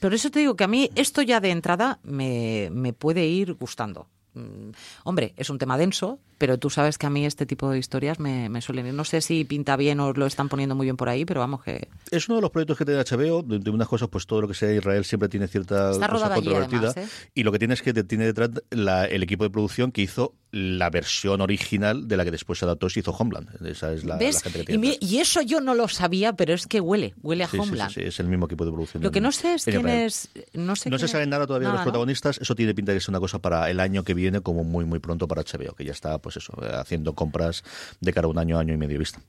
Pero 0.00 0.14
eso 0.14 0.30
te 0.30 0.38
digo 0.40 0.56
que 0.56 0.64
a 0.64 0.68
mí 0.68 0.90
esto 0.94 1.22
ya 1.22 1.40
de 1.40 1.50
entrada 1.50 1.98
me, 2.02 2.68
me 2.72 2.92
puede 2.92 3.26
ir 3.26 3.54
gustando. 3.54 4.08
Mm, 4.34 4.70
Hombre, 5.04 5.34
es 5.36 5.50
un 5.50 5.58
tema 5.58 5.76
denso, 5.76 6.18
pero 6.38 6.58
tú 6.58 6.70
sabes 6.70 6.96
que 6.96 7.04
a 7.06 7.10
mí 7.10 7.26
este 7.26 7.44
tipo 7.44 7.70
de 7.70 7.78
historias 7.78 8.18
me, 8.18 8.48
me 8.48 8.62
suelen 8.62 8.86
ir. 8.86 8.94
No 8.94 9.04
sé 9.04 9.20
si 9.20 9.44
pinta 9.44 9.76
bien 9.76 10.00
o 10.00 10.12
lo 10.14 10.24
están 10.24 10.48
poniendo 10.48 10.74
muy 10.74 10.86
bien 10.86 10.96
por 10.96 11.10
ahí, 11.10 11.26
pero 11.26 11.40
vamos 11.40 11.62
que... 11.62 11.88
Es 12.10 12.28
uno 12.30 12.36
de 12.36 12.42
los 12.42 12.50
proyectos 12.50 12.78
que 12.78 12.86
tiene 12.86 13.00
HBO. 13.02 13.42
De, 13.42 13.58
de 13.58 13.70
unas 13.70 13.88
cosas, 13.88 14.08
pues 14.08 14.26
todo 14.26 14.40
lo 14.40 14.48
que 14.48 14.54
sea 14.54 14.72
Israel 14.72 15.04
siempre 15.04 15.28
tiene 15.28 15.48
cierta 15.48 15.90
Está 15.90 16.08
cosa 16.08 16.34
controvertida. 16.34 16.90
además, 16.92 16.96
¿eh? 16.96 17.28
Y 17.34 17.42
lo 17.42 17.52
que 17.52 17.58
tiene 17.58 17.74
es 17.74 17.82
que 17.82 17.92
tiene 18.04 18.24
detrás 18.24 18.50
la- 18.70 19.04
el 19.04 19.22
equipo 19.22 19.44
de 19.44 19.50
producción 19.50 19.92
que 19.92 20.00
hizo 20.00 20.34
la 20.52 20.90
versión 20.90 21.40
original 21.40 22.06
de 22.06 22.16
la 22.18 22.24
que 22.24 22.30
después 22.30 22.58
se 22.58 22.66
adaptó 22.66 22.86
y 22.86 22.90
se 22.90 23.00
hizo 23.00 23.10
Homeland. 23.10 23.48
Esa 23.66 23.92
es 23.94 24.04
la, 24.04 24.18
gente 24.18 24.50
que 24.52 24.64
tiene. 24.64 24.98
y 25.00 25.18
eso 25.18 25.40
yo 25.40 25.62
no 25.62 25.74
lo 25.74 25.88
sabía, 25.88 26.34
pero 26.34 26.52
es 26.52 26.66
que 26.66 26.78
huele, 26.78 27.14
huele 27.22 27.44
a 27.44 27.46
Sí, 27.48 27.56
sí, 27.56 27.62
sí, 27.62 27.68
Homeland. 27.68 27.92
sí, 27.92 28.00
es 28.02 28.20
el 28.20 28.28
mismo 28.28 28.44
equipo 28.44 28.66
de 28.66 28.70
producción. 28.70 29.02
Lo 29.02 29.10
que 29.10 29.22
no 29.22 29.32
sé 29.32 29.54
es 29.54 29.66
en 29.66 29.72
quién 29.72 29.86
Israel. 29.86 30.06
es... 30.06 30.28
No, 30.52 30.76
sé 30.76 30.90
No 30.90 30.98
quién 30.98 31.08
se 31.08 31.12
sabe 31.12 31.26
nada 31.26 31.46
todavía 31.46 31.68
de 31.68 31.74
los 31.74 31.82
protagonistas. 31.82 32.36
Eso 32.38 32.54
tiene 32.54 32.74
pinta 32.74 32.92
de 32.92 32.96
que 32.96 33.02
es 33.02 33.08
una 33.08 33.18
cosa 33.18 33.38
para 33.38 33.70
el 33.70 33.80
año 33.80 34.04
que 34.04 34.12
viene, 34.12 34.42
como 34.42 34.62
muy, 34.62 34.84
muy 34.84 34.98
pronto 34.98 35.26
para 35.26 35.42
HBO, 35.42 35.74
que 35.74 35.86
ya 35.86 35.92
está, 35.92 36.18
pues 36.18 36.36
eso, 36.36 36.52
eh, 36.62 36.70
haciendo 36.74 37.14
compras 37.14 37.64
de 38.00 38.12
cara 38.12 38.26
a 38.26 38.30
un 38.30 38.38
año, 38.38 38.58
año 38.58 38.74
y 38.74 38.76
medio 38.76 38.98
vista. 38.98 39.22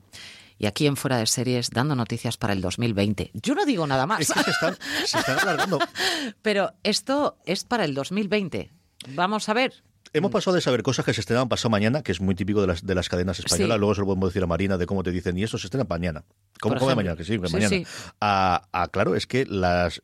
Y 0.58 0.66
aquí 0.66 0.86
en 0.86 0.96
Fuera 0.96 1.16
de 1.16 1.26
Series, 1.26 1.70
dando 1.70 1.96
noticias 1.96 2.36
para 2.36 2.52
el 2.52 2.60
2020. 2.60 3.30
Yo 3.32 3.54
no 3.54 3.64
digo 3.64 3.86
nada 3.86 4.06
más. 4.06 4.20
Es 4.20 4.30
que 4.30 4.42
se 4.42 4.50
están, 4.50 4.76
se 5.06 5.18
están 5.18 5.38
alargando. 5.38 5.78
Pero 6.42 6.72
esto 6.82 7.38
es 7.46 7.64
para 7.64 7.86
el 7.86 7.94
2020. 7.94 8.70
Vamos 9.14 9.48
a 9.48 9.54
ver. 9.54 9.72
Hemos 10.16 10.30
pasado 10.30 10.54
de 10.54 10.60
saber 10.60 10.84
cosas 10.84 11.04
que 11.04 11.12
se 11.12 11.20
estrenan 11.20 11.48
pasado 11.48 11.70
mañana, 11.70 12.02
que 12.04 12.12
es 12.12 12.20
muy 12.20 12.36
típico 12.36 12.60
de 12.60 12.68
las, 12.68 12.86
de 12.86 12.94
las 12.94 13.08
cadenas 13.08 13.36
españolas. 13.40 13.74
Sí. 13.74 13.78
Luego 13.80 13.94
se 13.96 14.00
lo 14.02 14.06
podemos 14.06 14.28
decir 14.30 14.44
a 14.44 14.46
Marina 14.46 14.78
de 14.78 14.86
cómo 14.86 15.02
te 15.02 15.10
dicen, 15.10 15.36
y 15.36 15.42
eso 15.42 15.58
se 15.58 15.66
estrena 15.66 15.84
mañana. 15.90 16.22
¿Cómo, 16.60 16.76
cómo 16.76 16.88
de 16.90 16.94
mañana? 16.94 17.16
Que 17.16 17.24
sí, 17.24 17.36
que 17.40 17.48
Sí, 17.48 17.52
mañana. 17.52 17.68
sí. 17.68 17.84
A, 18.20 18.62
a- 18.72 18.88
claro, 18.88 19.16
es 19.16 19.26
que 19.26 19.44
las 19.44 20.00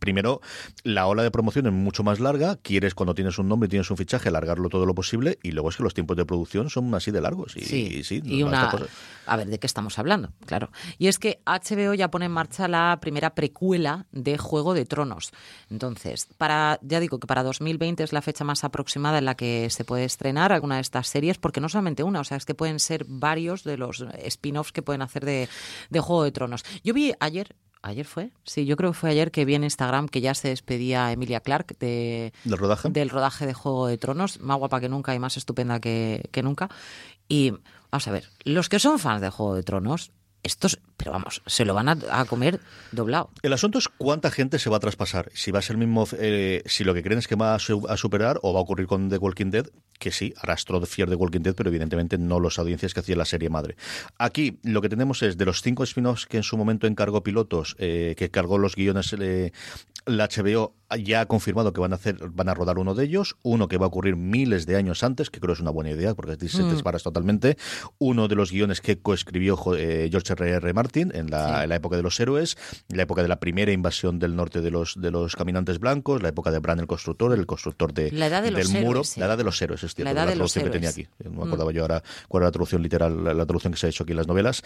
primero 0.00 0.40
la 0.82 1.06
ola 1.06 1.22
de 1.22 1.30
promoción 1.30 1.66
es 1.68 1.72
mucho 1.72 2.02
más 2.02 2.18
larga. 2.18 2.56
Quieres, 2.62 2.96
cuando 2.96 3.14
tienes 3.14 3.38
un 3.38 3.48
nombre 3.48 3.68
y 3.68 3.70
tienes 3.70 3.88
un 3.92 3.96
fichaje, 3.96 4.28
alargarlo 4.28 4.68
todo 4.68 4.86
lo 4.86 4.94
posible. 4.96 5.38
Y 5.44 5.52
luego 5.52 5.68
es 5.68 5.76
que 5.76 5.84
los 5.84 5.94
tiempos 5.94 6.16
de 6.16 6.24
producción 6.26 6.68
son 6.68 6.92
así 6.92 7.12
de 7.12 7.20
largos. 7.20 7.56
Y 7.56 7.60
Sí, 7.60 8.02
sí, 8.02 8.20
y 8.24 8.42
una... 8.42 8.70
cosas. 8.70 8.88
A 9.26 9.36
ver, 9.36 9.46
¿de 9.46 9.58
qué 9.60 9.66
estamos 9.68 9.98
hablando? 10.00 10.32
Claro. 10.46 10.70
Y 10.98 11.06
es 11.06 11.18
que 11.20 11.40
HBO 11.46 11.94
ya 11.94 12.10
pone 12.10 12.26
en 12.26 12.32
marcha 12.32 12.66
la 12.66 12.98
primera 13.00 13.36
precuela 13.36 14.06
de 14.10 14.36
Juego 14.36 14.74
de 14.74 14.84
Tronos. 14.84 15.30
Entonces, 15.70 16.26
para 16.38 16.80
ya 16.82 16.98
digo 16.98 17.20
que 17.20 17.26
para 17.28 17.44
2020 17.44 18.02
es 18.02 18.12
la 18.12 18.20
fecha 18.20 18.42
más 18.44 18.64
aproximada 18.64 19.18
en 19.18 19.24
la 19.26 19.36
que 19.36 19.43
se 19.70 19.84
puede 19.84 20.04
estrenar 20.04 20.52
alguna 20.52 20.76
de 20.76 20.82
estas 20.82 21.08
series, 21.08 21.38
porque 21.38 21.60
no 21.60 21.68
solamente 21.68 22.02
una, 22.02 22.20
o 22.20 22.24
sea, 22.24 22.36
es 22.36 22.44
que 22.44 22.54
pueden 22.54 22.78
ser 22.78 23.04
varios 23.08 23.64
de 23.64 23.76
los 23.76 24.04
spin-offs 24.24 24.72
que 24.72 24.82
pueden 24.82 25.02
hacer 25.02 25.24
de, 25.24 25.48
de 25.90 26.00
Juego 26.00 26.24
de 26.24 26.32
Tronos. 26.32 26.64
Yo 26.82 26.94
vi 26.94 27.12
ayer... 27.20 27.54
¿Ayer 27.86 28.06
fue? 28.06 28.30
Sí, 28.44 28.64
yo 28.64 28.78
creo 28.78 28.92
que 28.92 28.98
fue 28.98 29.10
ayer 29.10 29.30
que 29.30 29.44
vi 29.44 29.56
en 29.56 29.62
Instagram 29.62 30.08
que 30.08 30.22
ya 30.22 30.34
se 30.34 30.48
despedía 30.48 31.12
Emilia 31.12 31.40
Clark 31.40 31.76
de, 31.78 32.32
¿Del 32.44 32.56
rodaje? 32.56 32.88
del 32.88 33.10
rodaje 33.10 33.44
de 33.44 33.52
Juego 33.52 33.88
de 33.88 33.98
Tronos, 33.98 34.40
más 34.40 34.56
guapa 34.56 34.80
que 34.80 34.88
nunca 34.88 35.14
y 35.14 35.18
más 35.18 35.36
estupenda 35.36 35.80
que, 35.80 36.22
que 36.32 36.42
nunca. 36.42 36.70
Y 37.28 37.52
vamos 37.90 38.08
a 38.08 38.10
ver, 38.10 38.30
los 38.44 38.70
que 38.70 38.78
son 38.78 38.98
fans 38.98 39.20
de 39.20 39.28
Juego 39.28 39.54
de 39.54 39.64
Tronos, 39.64 40.12
estos, 40.44 40.78
pero 40.96 41.10
vamos, 41.10 41.42
se 41.46 41.64
lo 41.64 41.74
van 41.74 41.88
a, 41.88 42.24
comer 42.26 42.60
doblado. 42.92 43.30
El 43.42 43.52
asunto 43.52 43.78
es 43.78 43.88
cuánta 43.88 44.30
gente 44.30 44.58
se 44.58 44.70
va 44.70 44.76
a 44.76 44.80
traspasar. 44.80 45.30
Si 45.34 45.50
va 45.50 45.58
a 45.58 45.62
ser 45.62 45.74
el 45.74 45.78
mismo, 45.78 46.06
eh, 46.18 46.62
si 46.66 46.84
lo 46.84 46.94
que 46.94 47.02
creen 47.02 47.18
es 47.18 47.26
que 47.26 47.34
va 47.34 47.54
a, 47.54 47.58
su- 47.58 47.86
a 47.88 47.96
superar 47.96 48.38
o 48.42 48.52
va 48.52 48.60
a 48.60 48.62
ocurrir 48.62 48.86
con 48.86 49.08
The 49.08 49.16
Walking 49.18 49.50
Dead, 49.50 49.66
que 49.98 50.12
sí, 50.12 50.34
arrastró 50.36 50.80
Fear 50.84 51.08
The 51.08 51.14
Walking 51.16 51.40
Dead, 51.40 51.54
pero 51.54 51.70
evidentemente 51.70 52.18
no 52.18 52.38
las 52.40 52.58
audiencias 52.58 52.94
que 52.94 53.00
hacía 53.00 53.16
la 53.16 53.24
serie 53.24 53.48
madre. 53.48 53.76
Aquí 54.18 54.58
lo 54.62 54.82
que 54.82 54.88
tenemos 54.88 55.22
es 55.22 55.36
de 55.38 55.44
los 55.46 55.62
cinco 55.62 55.82
spin-offs 55.82 56.26
que 56.26 56.36
en 56.36 56.42
su 56.42 56.56
momento 56.56 56.86
encargó 56.86 57.22
pilotos, 57.22 57.74
eh, 57.78 58.14
que 58.16 58.30
cargó 58.30 58.58
los 58.58 58.76
guiones 58.76 59.14
eh, 59.18 59.52
la 60.06 60.28
HBO, 60.28 60.74
ya 60.98 61.22
ha 61.22 61.26
confirmado 61.26 61.72
que 61.72 61.80
van 61.80 61.92
a 61.92 61.96
hacer, 61.96 62.16
van 62.30 62.48
a 62.48 62.54
rodar 62.54 62.78
uno 62.78 62.94
de 62.94 63.04
ellos, 63.04 63.36
uno 63.42 63.68
que 63.68 63.78
va 63.78 63.86
a 63.86 63.88
ocurrir 63.88 64.16
miles 64.16 64.66
de 64.66 64.76
años 64.76 65.02
antes, 65.02 65.30
que 65.30 65.40
creo 65.40 65.52
es 65.54 65.60
una 65.60 65.70
buena 65.70 65.90
idea, 65.90 66.14
porque 66.14 66.32
se 66.48 66.62
te 66.62 66.70
disparas 66.70 67.02
totalmente, 67.02 67.56
uno 67.98 68.28
de 68.28 68.34
los 68.34 68.50
guiones 68.52 68.80
que 68.80 69.00
coescribió 69.00 69.58
eh, 69.76 70.08
George 70.10 70.32
R. 70.34 70.50
R. 70.50 70.72
Martin 70.74 71.10
en 71.14 71.30
la, 71.30 71.58
Sí. 71.58 71.62
en 71.64 71.68
la 71.70 71.76
época 71.76 71.96
de 71.96 72.02
los 72.02 72.18
héroes, 72.20 72.56
la 72.88 73.02
época 73.02 73.22
de 73.22 73.28
la 73.28 73.40
primera 73.40 73.72
invasión 73.72 74.18
del 74.18 74.36
norte 74.36 74.60
de 74.60 74.70
los, 74.70 74.94
de 75.00 75.10
los 75.10 75.36
caminantes 75.36 75.78
blancos, 75.78 76.22
la 76.22 76.28
época 76.28 76.50
de 76.50 76.58
Bran 76.58 76.78
el 76.80 76.86
constructor, 76.86 77.32
el 77.32 77.46
constructor 77.46 77.92
de, 77.92 78.10
La 78.12 78.26
edad 78.26 78.42
de 78.42 78.50
del 78.50 78.60
los 78.60 78.70
muro, 78.72 78.90
héroes, 78.90 79.08
sí. 79.08 79.20
la 79.20 79.26
edad 79.26 79.38
de 79.38 79.44
los 79.44 79.60
héroes, 79.62 79.82
es 79.84 79.94
cierto, 79.94 80.04
La 80.04 80.10
edad 80.12 80.24
la 80.26 80.30
de 80.32 80.36
los 80.36 80.52
que 80.54 80.60
tenía 80.60 80.90
héroes. 80.90 81.08
aquí. 81.08 81.24
No 81.24 81.30
me 81.40 81.46
acordaba 81.46 81.72
yo 81.72 81.82
ahora 81.82 82.02
cuál 82.28 82.42
era 82.42 82.48
la 82.48 82.52
traducción 82.52 82.82
literal, 82.82 83.24
la, 83.24 83.34
la 83.34 83.46
traducción 83.46 83.72
que 83.72 83.78
se 83.78 83.86
ha 83.86 83.88
hecho 83.90 84.04
aquí 84.04 84.12
en 84.12 84.18
las 84.18 84.26
novelas. 84.28 84.62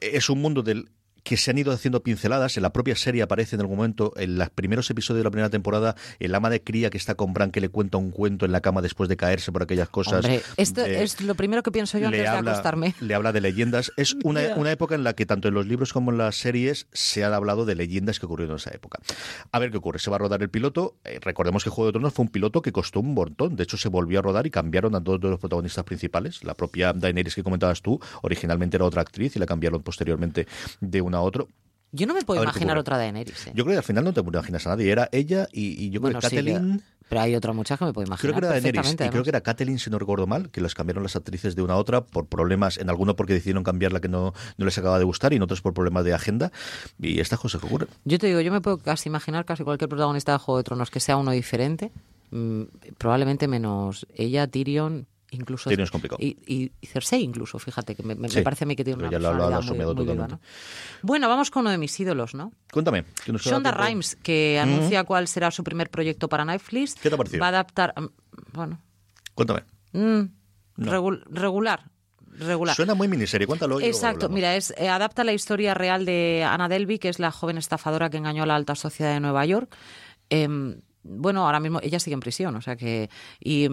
Es 0.00 0.28
un 0.30 0.40
mundo 0.42 0.62
del 0.62 0.88
que 1.26 1.36
se 1.36 1.50
han 1.50 1.58
ido 1.58 1.72
haciendo 1.72 2.04
pinceladas. 2.04 2.56
En 2.56 2.62
la 2.62 2.72
propia 2.72 2.94
serie 2.94 3.20
aparece 3.20 3.56
en 3.56 3.60
algún 3.60 3.78
momento, 3.78 4.12
en 4.16 4.38
los 4.38 4.48
primeros 4.48 4.88
episodios 4.90 5.18
de 5.18 5.24
la 5.24 5.30
primera 5.32 5.50
temporada, 5.50 5.96
el 6.20 6.32
ama 6.36 6.50
de 6.50 6.62
cría 6.62 6.88
que 6.88 6.96
está 6.96 7.16
con 7.16 7.34
Bran 7.34 7.50
que 7.50 7.60
le 7.60 7.68
cuenta 7.68 7.98
un 7.98 8.12
cuento 8.12 8.46
en 8.46 8.52
la 8.52 8.60
cama 8.60 8.80
después 8.80 9.08
de 9.08 9.16
caerse 9.16 9.50
por 9.50 9.64
aquellas 9.64 9.88
cosas. 9.88 10.24
Hombre, 10.24 10.40
esto 10.56 10.84
es 10.84 11.20
lo 11.20 11.34
primero 11.34 11.64
que 11.64 11.72
pienso 11.72 11.98
yo 11.98 12.06
antes 12.06 12.20
de 12.20 12.28
acostarme. 12.28 12.94
Le 13.00 13.12
habla 13.12 13.32
de 13.32 13.40
leyendas. 13.40 13.90
Es 13.96 14.14
una, 14.22 14.54
una 14.54 14.70
época 14.70 14.94
en 14.94 15.02
la 15.02 15.14
que 15.14 15.26
tanto 15.26 15.48
en 15.48 15.54
los 15.54 15.66
libros 15.66 15.92
como 15.92 16.12
en 16.12 16.18
las 16.18 16.36
series 16.36 16.86
se 16.92 17.24
ha 17.24 17.34
hablado 17.34 17.66
de 17.66 17.74
leyendas 17.74 18.20
que 18.20 18.26
ocurrieron 18.26 18.52
en 18.52 18.58
esa 18.58 18.70
época. 18.70 19.00
A 19.50 19.58
ver 19.58 19.72
qué 19.72 19.78
ocurre. 19.78 19.98
Se 19.98 20.10
va 20.10 20.16
a 20.16 20.20
rodar 20.20 20.42
el 20.42 20.48
piloto. 20.48 20.94
Eh, 21.02 21.18
recordemos 21.20 21.64
que 21.64 21.70
Juego 21.70 21.86
de 21.86 21.92
Tronos 21.94 22.14
fue 22.14 22.24
un 22.24 22.30
piloto 22.30 22.62
que 22.62 22.70
costó 22.70 23.00
un 23.00 23.14
montón. 23.14 23.56
De 23.56 23.64
hecho, 23.64 23.76
se 23.76 23.88
volvió 23.88 24.20
a 24.20 24.22
rodar 24.22 24.46
y 24.46 24.50
cambiaron 24.52 24.94
a 24.94 25.02
todos 25.02 25.20
los 25.20 25.40
protagonistas 25.40 25.82
principales. 25.82 26.44
La 26.44 26.54
propia 26.54 26.92
Daenerys 26.92 27.34
que 27.34 27.42
comentabas 27.42 27.82
tú, 27.82 27.98
originalmente 28.22 28.76
era 28.76 28.84
otra 28.84 29.02
actriz 29.02 29.34
y 29.34 29.40
la 29.40 29.46
cambiaron 29.46 29.82
posteriormente 29.82 30.46
de 30.80 31.00
una 31.00 31.15
a 31.16 31.20
otra. 31.20 31.44
Yo 31.92 32.06
no 32.06 32.14
me 32.14 32.22
puedo 32.22 32.42
imaginar 32.42 32.76
otra 32.78 32.98
Daenerys. 32.98 33.46
¿eh? 33.46 33.52
Yo 33.54 33.64
creo 33.64 33.74
que 33.74 33.78
al 33.78 33.84
final 33.84 34.04
no 34.04 34.12
te 34.12 34.20
imaginas 34.20 34.66
a 34.66 34.70
nadie. 34.70 34.90
Era 34.90 35.08
ella 35.12 35.48
y, 35.52 35.88
yo 35.90 36.00
creo 36.00 36.14
que 36.14 36.20
Catelyn... 36.20 36.82
pero 37.08 37.20
hay 37.22 37.34
otra 37.34 37.52
muchacha 37.52 37.78
que 37.78 37.84
me 37.86 37.92
puedo 37.92 38.06
imaginar. 38.06 38.20
Creo 38.20 38.34
que 38.34 38.46
era 38.46 38.60
Daenerys 38.60 38.92
y 38.92 38.96
creo 38.96 39.22
que 39.22 39.30
era 39.30 39.40
Catelyn, 39.40 39.78
si 39.78 39.88
no 39.88 39.98
recuerdo 39.98 40.26
mal, 40.26 40.50
que 40.50 40.60
las 40.60 40.74
cambiaron 40.74 41.02
las 41.02 41.16
actrices 41.16 41.56
de 41.56 41.62
una 41.62 41.74
a 41.74 41.76
otra 41.76 42.02
por 42.02 42.26
problemas, 42.26 42.76
en 42.76 42.90
alguno 42.90 43.16
porque 43.16 43.32
decidieron 43.32 43.64
cambiar 43.64 43.92
la 43.92 44.00
que 44.00 44.08
no, 44.08 44.34
no 44.58 44.64
les 44.64 44.76
acaba 44.76 44.98
de 44.98 45.04
gustar 45.04 45.32
y 45.32 45.36
en 45.36 45.42
otros 45.42 45.62
por 45.62 45.72
problemas 45.72 46.04
de 46.04 46.12
agenda. 46.12 46.52
Y 46.98 47.20
estas 47.20 47.38
cosas 47.38 47.60
que 47.60 47.66
ocurren. 47.66 47.88
Yo 48.04 48.18
te 48.18 48.26
digo, 48.26 48.40
yo 48.40 48.52
me 48.52 48.60
puedo 48.60 48.78
casi 48.78 49.08
imaginar 49.08 49.44
casi 49.44 49.64
cualquier 49.64 49.88
protagonista 49.88 50.32
de 50.32 50.38
Juego 50.38 50.58
de 50.58 50.64
Tronos 50.64 50.90
que 50.90 51.00
sea 51.00 51.16
uno 51.16 51.30
diferente, 51.30 51.92
mm, 52.30 52.62
probablemente 52.98 53.48
menos 53.48 54.06
ella, 54.14 54.46
Tyrion, 54.48 55.06
incluso 55.36 55.70
es 55.70 55.90
complicado. 55.90 56.18
Y, 56.20 56.36
y, 56.46 56.86
Cersei 56.86 57.22
incluso, 57.22 57.58
fíjate, 57.58 57.94
que 57.94 58.02
me, 58.02 58.16
parece 58.16 58.64
a 58.64 58.66
mí 58.66 58.76
que 58.76 58.84
tiene 58.84 59.02
una 59.02 59.10
ya 59.10 59.18
lo, 59.18 59.62
muy, 59.62 59.94
muy 59.94 60.04
viva, 60.06 60.26
¿no? 60.28 60.40
Bueno, 61.02 61.28
vamos 61.28 61.50
con 61.50 61.62
uno 61.62 61.70
de 61.70 61.78
mis 61.78 61.98
ídolos, 61.98 62.34
¿no? 62.34 62.52
Cuéntame. 62.72 63.04
Shonda 63.26 63.70
Rhimes, 63.70 64.16
que 64.16 64.58
anuncia 64.58 65.04
cuál 65.04 65.28
será 65.28 65.50
su 65.50 65.62
primer 65.62 65.90
proyecto 65.90 66.28
para 66.28 66.44
Netflix. 66.44 66.94
¿Qué 66.94 67.08
te 67.08 67.14
ha 67.14 67.18
parecido? 67.18 67.40
Va 67.40 67.46
a 67.46 67.50
adaptar... 67.50 67.94
Mm, 67.96 68.06
bueno. 68.52 68.82
Cuéntame. 69.34 69.64
Mm, 69.92 70.22
regular. 70.76 71.90
Regular. 72.38 72.76
Suena 72.76 72.94
muy 72.94 73.08
miniserie, 73.08 73.46
cuéntalo. 73.46 73.80
Exacto, 73.80 74.28
mira, 74.28 74.56
es, 74.56 74.74
eh, 74.76 74.88
adapta 74.88 75.24
la 75.24 75.32
historia 75.32 75.72
real 75.72 76.04
de 76.04 76.44
Anna 76.46 76.68
Delvey, 76.68 76.98
que 76.98 77.08
es 77.08 77.18
la 77.18 77.30
joven 77.30 77.56
estafadora 77.56 78.10
que 78.10 78.18
engañó 78.18 78.42
a 78.42 78.46
la 78.46 78.56
alta 78.56 78.74
sociedad 78.74 79.14
de 79.14 79.20
Nueva 79.20 79.46
York. 79.46 79.74
Eh, 80.28 80.76
bueno, 81.08 81.46
ahora 81.46 81.60
mismo 81.60 81.80
ella 81.82 82.00
sigue 82.00 82.14
en 82.14 82.20
prisión, 82.20 82.56
o 82.56 82.60
sea 82.60 82.76
que 82.76 83.08
y 83.40 83.68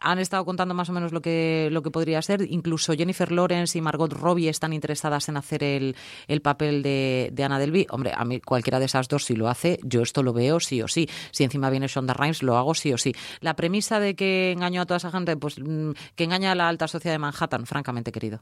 han 0.00 0.18
estado 0.18 0.44
contando 0.44 0.74
más 0.74 0.88
o 0.88 0.92
menos 0.92 1.12
lo 1.12 1.20
que 1.20 1.68
lo 1.70 1.82
que 1.82 1.90
podría 1.90 2.20
ser. 2.22 2.42
Incluso 2.42 2.94
Jennifer 2.94 3.30
Lawrence 3.32 3.78
y 3.78 3.80
Margot 3.80 4.12
Robbie 4.12 4.48
están 4.48 4.72
interesadas 4.72 5.28
en 5.28 5.36
hacer 5.36 5.62
el, 5.62 5.96
el 6.26 6.40
papel 6.40 6.82
de, 6.82 7.30
de 7.32 7.44
Anna 7.44 7.58
Delvey. 7.58 7.86
Hombre, 7.90 8.12
a 8.16 8.24
mí 8.24 8.40
cualquiera 8.40 8.78
de 8.78 8.86
esas 8.86 9.08
dos 9.08 9.24
si 9.24 9.36
lo 9.36 9.48
hace, 9.48 9.78
yo 9.82 10.02
esto 10.02 10.22
lo 10.22 10.32
veo 10.32 10.60
sí 10.60 10.82
o 10.82 10.88
sí. 10.88 11.08
Si 11.30 11.44
encima 11.44 11.70
viene 11.70 11.86
Shonda 11.86 12.14
Rhimes, 12.14 12.42
lo 12.42 12.56
hago 12.56 12.74
sí 12.74 12.92
o 12.92 12.98
sí. 12.98 13.14
La 13.40 13.54
premisa 13.54 14.00
de 14.00 14.14
que 14.14 14.52
engañó 14.52 14.82
a 14.82 14.86
toda 14.86 14.98
esa 14.98 15.10
gente, 15.10 15.36
pues 15.36 15.58
mm, 15.58 15.92
que 16.14 16.24
engaña 16.24 16.52
a 16.52 16.54
la 16.54 16.68
alta 16.68 16.88
sociedad 16.88 17.14
de 17.14 17.18
Manhattan, 17.18 17.66
francamente 17.66 18.12
querido 18.12 18.40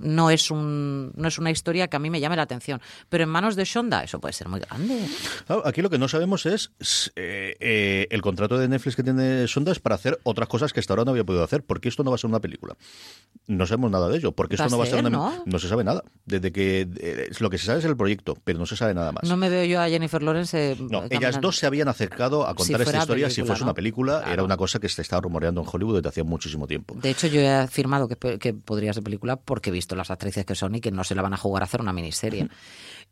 no 0.00 0.30
es, 0.30 0.50
un, 0.50 1.12
no 1.14 1.28
es 1.28 1.38
una 1.38 1.50
historia 1.50 1.88
que 1.88 1.96
a 1.96 1.98
mí 1.98 2.10
me 2.10 2.20
llame 2.20 2.36
la 2.36 2.42
atención. 2.42 2.80
Pero 3.08 3.24
en 3.24 3.30
manos 3.30 3.56
de 3.56 3.64
Shonda 3.64 4.02
eso 4.02 4.20
puede 4.20 4.32
ser 4.32 4.48
muy 4.48 4.60
grande. 4.60 5.06
aquí 5.64 5.82
lo 5.82 5.90
que 5.90 5.98
no 5.98 6.08
sabemos 6.08 6.46
es 6.46 6.72
eh, 7.16 7.56
eh, 7.60 8.08
el 8.10 8.22
contrato 8.22 8.58
de 8.58 8.68
Netflix 8.68 8.96
que 8.96 9.02
tiene 9.02 9.46
Shonda 9.46 9.72
es 9.72 9.78
para 9.78 9.94
hacer 9.94 10.18
otras 10.22 10.48
cosas 10.48 10.72
que 10.72 10.80
hasta 10.80 10.94
ahora 10.94 11.04
no 11.04 11.10
había 11.12 11.24
podido 11.24 11.44
hacer. 11.44 11.62
Porque 11.62 11.88
esto 11.88 12.02
no 12.02 12.10
va 12.10 12.16
a 12.16 12.18
ser 12.18 12.28
una 12.28 12.40
película. 12.40 12.76
No 13.46 13.66
sabemos 13.66 13.90
nada 13.90 14.08
de 14.08 14.16
ello. 14.16 14.32
Porque 14.32 14.54
esto 14.54 14.68
no 14.68 14.78
va 14.78 14.84
a 14.84 14.86
ser 14.86 15.00
una 15.00 15.10
¿no? 15.10 15.42
no 15.44 15.58
se 15.58 15.68
sabe 15.68 15.84
nada. 15.84 16.02
Desde 16.24 16.52
que 16.52 16.88
eh, 16.98 17.30
lo 17.38 17.50
que 17.50 17.58
se 17.58 17.66
sabe 17.66 17.80
es 17.80 17.84
el 17.84 17.96
proyecto, 17.96 18.36
pero 18.44 18.58
no 18.58 18.66
se 18.66 18.76
sabe 18.76 18.94
nada 18.94 19.12
más. 19.12 19.24
No 19.24 19.36
me 19.36 19.48
veo 19.48 19.64
yo 19.64 19.80
a 19.80 19.88
Jennifer 19.88 20.22
Lawrence. 20.22 20.76
no, 20.80 21.04
ellas 21.10 21.40
dos 21.40 21.56
se 21.56 21.66
habían 21.66 21.88
acercado 21.88 22.46
a 22.46 22.54
contar 22.54 22.80
esta 22.80 22.98
historia 22.98 23.30
si 23.30 23.42
fuese 23.42 23.62
una 23.62 23.74
película. 23.74 24.24
Era 24.30 24.42
una 24.42 24.56
cosa 24.56 24.78
que 24.78 24.88
se 24.88 25.02
estaba 25.02 25.22
rumoreando 25.22 25.60
en 25.60 25.66
Hollywood 25.70 25.96
desde 25.96 26.08
hacía 26.08 26.24
muchísimo 26.24 26.66
tiempo. 26.66 26.94
De 27.00 27.10
hecho, 27.10 27.26
yo 27.26 27.40
he 27.40 27.50
afirmado 27.50 28.08
que, 28.08 28.38
que 28.38 28.54
podría 28.54 28.92
ser 28.92 29.02
película 29.02 29.36
porque 29.36 29.70
he 29.70 29.72
visto 29.72 29.89
las 29.96 30.10
actrices 30.10 30.44
que 30.44 30.54
son 30.54 30.74
y 30.74 30.80
que 30.80 30.90
no 30.90 31.04
se 31.04 31.14
la 31.14 31.22
van 31.22 31.34
a 31.34 31.36
jugar 31.36 31.62
a 31.62 31.64
hacer 31.64 31.80
una 31.80 31.92
miniserie. 31.92 32.48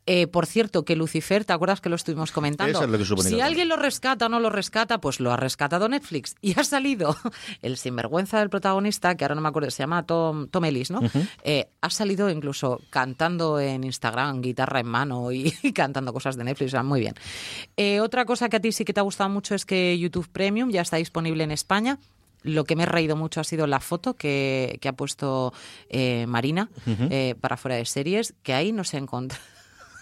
Eh, 0.05 0.27
por 0.27 0.47
cierto, 0.47 0.85
que 0.85 0.95
Lucifer, 0.95 1.45
¿te 1.45 1.53
acuerdas 1.53 1.81
que 1.81 1.89
lo 1.89 1.95
estuvimos 1.95 2.31
comentando? 2.31 2.81
si 3.21 3.41
alguien 3.41 3.69
lo 3.69 3.75
rescata 3.75 4.25
o 4.25 4.29
no 4.29 4.39
lo 4.39 4.49
rescata, 4.49 4.99
pues 4.99 5.19
lo 5.19 5.31
ha 5.31 5.37
rescatado 5.37 5.87
Netflix. 5.87 6.35
Y 6.41 6.59
ha 6.59 6.63
salido 6.63 7.15
el 7.61 7.77
sinvergüenza 7.77 8.39
del 8.39 8.49
protagonista, 8.49 9.15
que 9.15 9.23
ahora 9.23 9.35
no 9.35 9.41
me 9.41 9.49
acuerdo, 9.49 9.69
se 9.69 9.83
llama 9.83 10.03
Tom, 10.03 10.47
Tom 10.47 10.65
Ellis, 10.65 10.89
¿no? 10.89 11.01
Eh, 11.43 11.69
ha 11.81 11.89
salido 11.89 12.29
incluso 12.29 12.81
cantando 12.89 13.59
en 13.59 13.83
Instagram, 13.83 14.41
guitarra 14.41 14.79
en 14.79 14.87
mano 14.87 15.31
y, 15.31 15.51
cantando 15.73 16.11
cosas 16.11 16.37
de 16.37 16.43
Netflix. 16.43 16.73
muy 16.83 17.01
bien. 17.01 17.13
Eh, 17.77 17.99
otra 17.99 18.25
cosa 18.25 18.49
que 18.49 18.57
a 18.57 18.59
ti 18.59 18.71
sí 18.71 18.85
que 18.85 18.93
te 18.93 18.99
ha 18.99 19.03
gustado 19.03 19.29
mucho 19.29 19.53
es 19.53 19.65
que 19.65 19.99
YouTube 19.99 20.29
Premium 20.29 20.71
ya 20.71 20.81
está 20.81 20.97
disponible 20.97 21.43
en 21.43 21.51
España 21.51 21.99
lo 22.43 22.63
que 22.65 22.75
me 22.75 22.83
he 22.83 22.85
reído 22.85 23.15
mucho 23.15 23.41
ha 23.41 23.43
sido 23.43 23.67
la 23.67 23.79
foto 23.79 24.15
que, 24.15 24.79
ha 24.83 24.93
puesto 24.93 25.53
eh, 25.89 26.25
Marina 26.27 26.69
eh, 26.87 27.35
para 27.39 27.57
fuera 27.57 27.75
de 27.75 27.85
series, 27.85 28.33
que 28.43 28.53
ahí 28.53 28.71
nos 28.71 28.93
encontramos. 28.93 29.45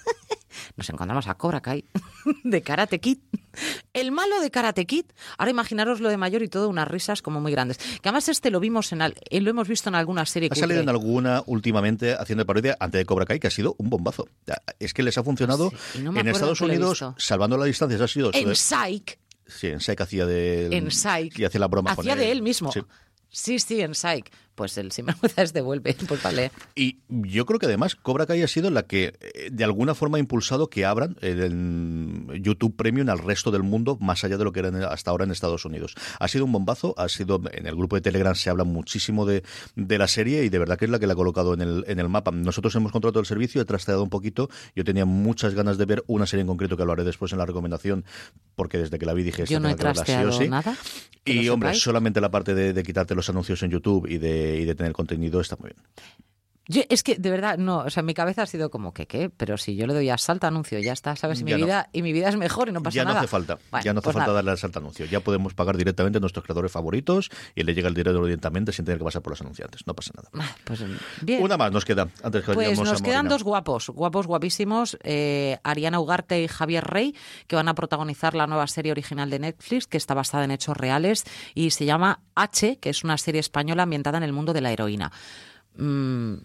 nos 0.75 0.89
encontramos 0.89 1.27
a 1.27 1.35
Cobra 1.35 1.61
Kai 1.61 1.85
de 2.43 2.61
Karate 2.61 2.99
Kid. 2.99 3.19
El 3.93 4.11
malo 4.11 4.39
de 4.39 4.51
Karate 4.51 4.85
Kid. 4.85 5.05
Ahora 5.37 5.51
imaginaros 5.51 5.99
lo 5.99 6.09
de 6.09 6.17
mayor 6.17 6.43
y 6.43 6.47
todo, 6.47 6.69
unas 6.69 6.87
risas 6.87 7.21
como 7.21 7.41
muy 7.41 7.51
grandes. 7.51 7.77
Que 7.77 8.09
además 8.09 8.29
este 8.29 8.51
lo 8.51 8.59
vimos 8.59 8.91
en, 8.91 9.01
eh, 9.01 9.41
lo 9.41 9.49
hemos 9.49 9.67
visto 9.67 9.89
en 9.89 9.95
alguna 9.95 10.25
serie. 10.25 10.49
Ha 10.51 10.55
salido 10.55 10.81
en 10.81 10.89
alguna 10.89 11.43
últimamente 11.45 12.13
haciendo 12.13 12.45
parodia 12.45 12.77
antes 12.79 12.99
de 12.99 13.05
Cobra 13.05 13.25
Kai, 13.25 13.39
que 13.39 13.47
ha 13.47 13.51
sido 13.51 13.75
un 13.77 13.89
bombazo. 13.89 14.27
Es 14.79 14.93
que 14.93 15.03
les 15.03 15.17
ha 15.17 15.23
funcionado 15.23 15.71
en 15.95 16.27
Estados 16.27 16.61
Unidos, 16.61 17.03
salvando 17.17 17.57
las 17.57 17.67
distancias, 17.67 18.01
ha 18.01 18.07
sido... 18.07 18.31
En 18.33 18.55
Psych 18.55 19.17
Sí, 19.47 19.67
en 19.67 19.79
Psych 19.79 20.01
hacía 20.01 20.25
de... 20.25 20.67
En 20.75 20.91
Psych. 20.91 21.39
Y 21.39 21.45
hacía 21.45 21.59
la 21.59 21.67
broma 21.67 21.91
Hacía 21.91 22.15
de 22.15 22.31
él 22.31 22.41
mismo. 22.41 22.71
Sí. 22.71 22.81
Sí, 23.29 23.59
sí, 23.59 23.81
en 23.81 23.93
Psych. 23.95 24.31
Pues 24.57 24.75
el 24.79 24.91
sinvergüenza 24.91 25.43
es 25.43 25.53
devuelve, 25.53 25.95
pues 26.07 26.23
vale. 26.23 26.51
Y 26.73 26.97
yo 27.07 27.45
creo 27.45 27.59
que 27.59 27.67
además 27.67 27.93
Cobra 27.93 28.25
Kai 28.25 28.41
ha 28.41 28.47
sido 28.47 28.71
la 28.71 28.87
que 28.87 29.13
eh, 29.21 29.49
de 29.51 29.63
alguna 29.63 29.93
forma 29.93 30.17
ha 30.17 30.19
impulsado 30.19 30.67
que 30.67 30.83
abran 30.83 31.15
el 31.21 32.41
YouTube 32.41 32.75
Premium 32.75 33.07
al 33.09 33.19
resto 33.19 33.51
del 33.51 33.61
mundo, 33.61 33.99
más 34.01 34.23
allá 34.23 34.35
de 34.35 34.43
lo 34.43 34.51
que 34.51 34.61
era 34.61 34.69
hasta 34.87 35.11
ahora 35.11 35.25
en 35.25 35.31
Estados 35.31 35.63
Unidos. 35.65 35.93
Ha 36.19 36.27
sido 36.27 36.45
un 36.45 36.51
bombazo, 36.51 36.95
ha 36.97 37.07
sido 37.07 37.39
en 37.51 37.67
el 37.67 37.75
grupo 37.75 37.97
de 37.97 38.01
Telegram 38.01 38.33
se 38.33 38.49
habla 38.49 38.63
muchísimo 38.63 39.27
de, 39.27 39.43
de 39.75 39.97
la 39.99 40.07
serie 40.07 40.43
y 40.43 40.49
de 40.49 40.57
verdad 40.57 40.79
que 40.79 40.85
es 40.85 40.91
la 40.91 40.97
que 40.97 41.05
la 41.05 41.13
ha 41.13 41.15
colocado 41.15 41.53
en 41.53 41.61
el, 41.61 41.85
en 41.87 41.99
el 41.99 42.09
mapa. 42.09 42.31
Nosotros 42.31 42.75
hemos 42.75 42.91
contratado 42.91 43.19
el 43.19 43.27
servicio, 43.27 43.61
he 43.61 43.65
trasteado 43.65 44.01
un 44.01 44.09
poquito, 44.09 44.49
yo 44.75 44.83
tenía 44.83 45.05
muchas 45.05 45.53
ganas 45.53 45.77
de 45.77 45.85
ver 45.85 46.03
una 46.07 46.25
serie 46.25 46.41
en 46.41 46.47
concreto 46.47 46.75
que 46.75 46.83
lo 46.83 46.93
haré 46.93 47.03
después 47.03 47.31
en 47.31 47.37
la 47.37 47.45
recomendación, 47.45 48.05
porque 48.55 48.79
desde 48.79 48.97
que 48.97 49.05
la 49.05 49.13
vi 49.13 49.21
dije, 49.21 49.45
yo 49.45 49.59
no 49.59 49.69
he 49.69 49.75
trasteado 49.75 50.31
sí 50.31 50.49
nada. 50.49 50.75
Y 51.25 51.49
hombre, 51.49 51.75
solamente 51.75 52.21
la 52.21 52.31
parte 52.31 52.55
de, 52.55 52.71
de 52.71 52.83
quitarte 52.83 53.13
los 53.13 53.29
anuncios 53.29 53.61
en 53.61 53.69
YouTube 53.69 54.07
y 54.09 54.17
de 54.17 54.46
y 54.55 54.65
de 54.65 54.75
tener 54.75 54.93
contenido 54.93 55.41
está 55.41 55.55
muy 55.57 55.71
bien. 55.71 55.83
Yo, 56.67 56.81
es 56.89 57.03
que 57.03 57.15
de 57.15 57.31
verdad, 57.31 57.57
no, 57.57 57.79
o 57.79 57.89
sea, 57.89 58.03
mi 58.03 58.13
cabeza 58.13 58.43
ha 58.43 58.45
sido 58.45 58.69
como 58.69 58.93
que 58.93 59.07
qué, 59.07 59.29
pero 59.29 59.57
si 59.57 59.75
yo 59.75 59.87
le 59.87 59.93
doy 59.93 60.09
a 60.09 60.17
salta 60.17 60.47
anuncio, 60.47 60.79
ya 60.79 60.93
está, 60.93 61.15
¿sabes? 61.15 61.41
Y 61.41 61.43
mi, 61.43 61.53
vida, 61.53 61.89
y 61.93 62.01
mi 62.01 62.13
vida 62.13 62.29
es 62.29 62.35
mejor 62.35 62.69
y 62.69 62.71
no 62.71 62.81
pasa 62.81 62.99
nada. 62.99 63.09
Ya 63.09 63.13
no 63.13 63.19
hace 63.19 63.27
falta, 63.27 63.57
ya 63.83 63.93
no 63.93 63.99
hace 63.99 64.05
pues 64.05 64.15
falta 64.15 64.33
darle 64.33 64.51
al 64.51 64.57
salta 64.57 64.79
anuncio. 64.79 65.05
Ya 65.05 65.19
podemos 65.19 65.53
pagar 65.53 65.77
directamente 65.77 66.17
a 66.17 66.19
nuestros 66.19 66.43
creadores 66.43 66.71
favoritos 66.71 67.29
y 67.55 67.63
le 67.63 67.73
llega 67.73 67.87
el 67.87 67.93
dinero 67.93 68.23
directamente 68.25 68.71
sin 68.71 68.85
tener 68.85 68.99
que 68.99 69.05
pasar 69.05 69.21
por 69.21 69.31
los 69.31 69.41
anunciantes. 69.41 69.85
No 69.87 69.93
pasa 69.93 70.11
nada. 70.15 70.29
Ah, 70.33 70.55
pues 70.63 70.83
bien. 71.21 71.43
Una 71.43 71.57
más 71.57 71.71
nos 71.71 71.85
queda 71.85 72.07
antes 72.23 72.43
que 72.43 72.53
Pues 72.53 72.79
nos 72.79 73.01
quedan 73.01 73.27
dos 73.27 73.43
guapos, 73.43 73.89
guapos 73.89 74.27
guapísimos, 74.27 74.97
eh, 75.03 75.59
Ariana 75.63 75.99
Ugarte 75.99 76.41
y 76.41 76.47
Javier 76.47 76.83
Rey, 76.83 77.15
que 77.47 77.55
van 77.55 77.69
a 77.69 77.75
protagonizar 77.75 78.35
la 78.35 78.47
nueva 78.47 78.67
serie 78.67 78.91
original 78.91 79.29
de 79.29 79.39
Netflix, 79.39 79.87
que 79.87 79.97
está 79.97 80.13
basada 80.13 80.43
en 80.43 80.51
hechos 80.51 80.75
reales 80.75 81.23
y 81.55 81.71
se 81.71 81.85
llama 81.85 82.19
H, 82.35 82.77
que 82.77 82.89
es 82.89 83.03
una 83.03 83.17
serie 83.17 83.39
española 83.39 83.83
ambientada 83.83 84.17
en 84.17 84.23
el 84.23 84.33
mundo 84.33 84.53
de 84.53 84.61
la 84.61 84.71
heroína. 84.71 85.11
Mm, 85.77 86.35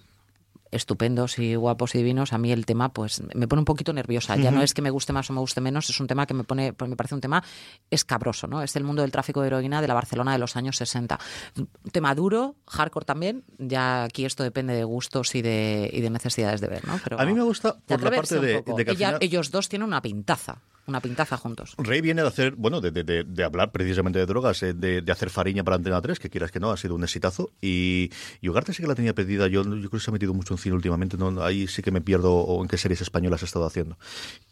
estupendos 0.72 1.38
y 1.38 1.54
guapos 1.54 1.94
y 1.94 1.98
divinos, 1.98 2.32
a 2.32 2.38
mí 2.38 2.50
el 2.50 2.66
tema 2.66 2.92
pues 2.92 3.22
me 3.34 3.46
pone 3.46 3.60
un 3.60 3.64
poquito 3.66 3.92
nerviosa. 3.92 4.36
Ya 4.36 4.50
no 4.50 4.62
es 4.62 4.74
que 4.74 4.82
me 4.82 4.90
guste 4.90 5.12
más 5.12 5.30
o 5.30 5.32
me 5.32 5.40
guste 5.40 5.60
menos, 5.60 5.88
es 5.88 6.00
un 6.00 6.06
tema 6.06 6.26
que 6.26 6.34
me 6.34 6.44
pone, 6.44 6.72
pues, 6.72 6.88
me 6.88 6.96
parece 6.96 7.14
un 7.14 7.20
tema 7.20 7.44
escabroso, 7.90 8.46
¿no? 8.46 8.62
Es 8.62 8.74
el 8.74 8.82
mundo 8.82 9.02
del 9.02 9.12
tráfico 9.12 9.42
de 9.42 9.48
heroína 9.48 9.80
de 9.80 9.88
la 9.88 9.94
Barcelona 9.94 10.32
de 10.32 10.38
los 10.38 10.56
años 10.56 10.76
60. 10.78 11.20
Un 11.58 11.68
tema 11.92 12.14
duro, 12.14 12.56
hardcore 12.66 13.04
también, 13.04 13.44
ya 13.58 14.04
aquí 14.04 14.24
esto 14.24 14.42
depende 14.42 14.74
de 14.74 14.84
gustos 14.84 15.34
y 15.34 15.42
de, 15.42 15.90
y 15.92 16.00
de 16.00 16.10
necesidades 16.10 16.60
de 16.60 16.68
ver, 16.68 16.86
¿no? 16.86 16.98
Pero, 17.04 17.20
a 17.20 17.24
mí 17.26 17.34
me 17.34 17.42
gusta 17.42 17.76
por 17.86 18.02
la 18.02 18.10
parte 18.10 18.40
de, 18.40 18.64
que 18.64 19.18
ellos 19.20 19.50
dos 19.50 19.68
tienen 19.68 19.86
una 19.86 20.00
pintaza 20.00 20.62
una 20.86 21.00
pintaza 21.00 21.36
juntos. 21.36 21.74
Rey 21.78 22.00
viene 22.00 22.22
de 22.22 22.28
hacer, 22.28 22.54
bueno, 22.56 22.80
de, 22.80 22.90
de, 22.90 23.24
de 23.24 23.44
hablar 23.44 23.70
precisamente 23.70 24.18
de 24.18 24.26
drogas, 24.26 24.62
eh, 24.62 24.74
de, 24.74 25.04
hacer 25.12 25.30
fariña 25.30 25.62
para 25.62 25.76
Antena 25.76 26.00
3, 26.00 26.18
que 26.18 26.30
quieras 26.30 26.50
que 26.50 26.60
no, 26.60 26.70
ha 26.70 26.76
sido 26.76 26.94
un 26.94 27.04
exitazo. 27.04 27.50
Y, 27.60 28.10
y 28.40 28.48
Ugarte 28.48 28.72
sí 28.72 28.82
que 28.82 28.88
la 28.88 28.94
tenía 28.94 29.14
perdida. 29.14 29.46
Yo, 29.46 29.62
yo 29.62 29.70
creo 29.70 29.90
que 29.90 30.00
se 30.00 30.10
ha 30.10 30.12
metido 30.12 30.34
mucho 30.34 30.54
en 30.54 30.58
cine 30.58 30.74
últimamente. 30.74 31.16
¿no? 31.16 31.42
Ahí 31.42 31.68
sí 31.68 31.82
que 31.82 31.90
me 31.90 32.00
pierdo 32.00 32.34
o 32.34 32.62
en 32.62 32.68
qué 32.68 32.78
series 32.78 33.00
españolas 33.00 33.42
ha 33.42 33.46
estado 33.46 33.66
haciendo. 33.66 33.96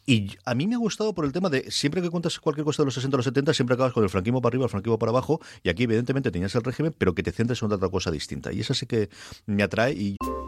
Y 0.06 0.36
a 0.44 0.54
mí 0.54 0.66
me 0.66 0.74
ha 0.74 0.78
gustado 0.78 1.14
por 1.14 1.24
el 1.24 1.32
tema 1.32 1.50
de 1.50 1.70
siempre 1.70 2.02
que 2.02 2.10
cuentas 2.10 2.38
cualquier 2.40 2.64
cosa 2.64 2.82
de 2.82 2.86
los 2.86 2.94
60 2.94 3.16
o 3.16 3.18
los 3.18 3.24
70, 3.24 3.54
siempre 3.54 3.74
acabas 3.74 3.92
con 3.92 4.02
el 4.02 4.10
franquismo 4.10 4.40
para 4.40 4.50
arriba, 4.50 4.64
el 4.64 4.70
franquismo 4.70 4.98
para 4.98 5.10
abajo. 5.10 5.40
Y 5.62 5.68
aquí, 5.68 5.84
evidentemente, 5.84 6.30
tenías 6.30 6.54
el 6.54 6.62
régimen, 6.62 6.94
pero 6.96 7.14
que 7.14 7.22
te 7.22 7.32
centres 7.32 7.62
en 7.62 7.72
otra 7.72 7.88
cosa 7.88 8.10
distinta. 8.10 8.52
Y 8.52 8.60
esa 8.60 8.74
sí 8.74 8.86
que 8.86 9.08
me 9.46 9.62
atrae. 9.62 9.92
Y 9.92 10.16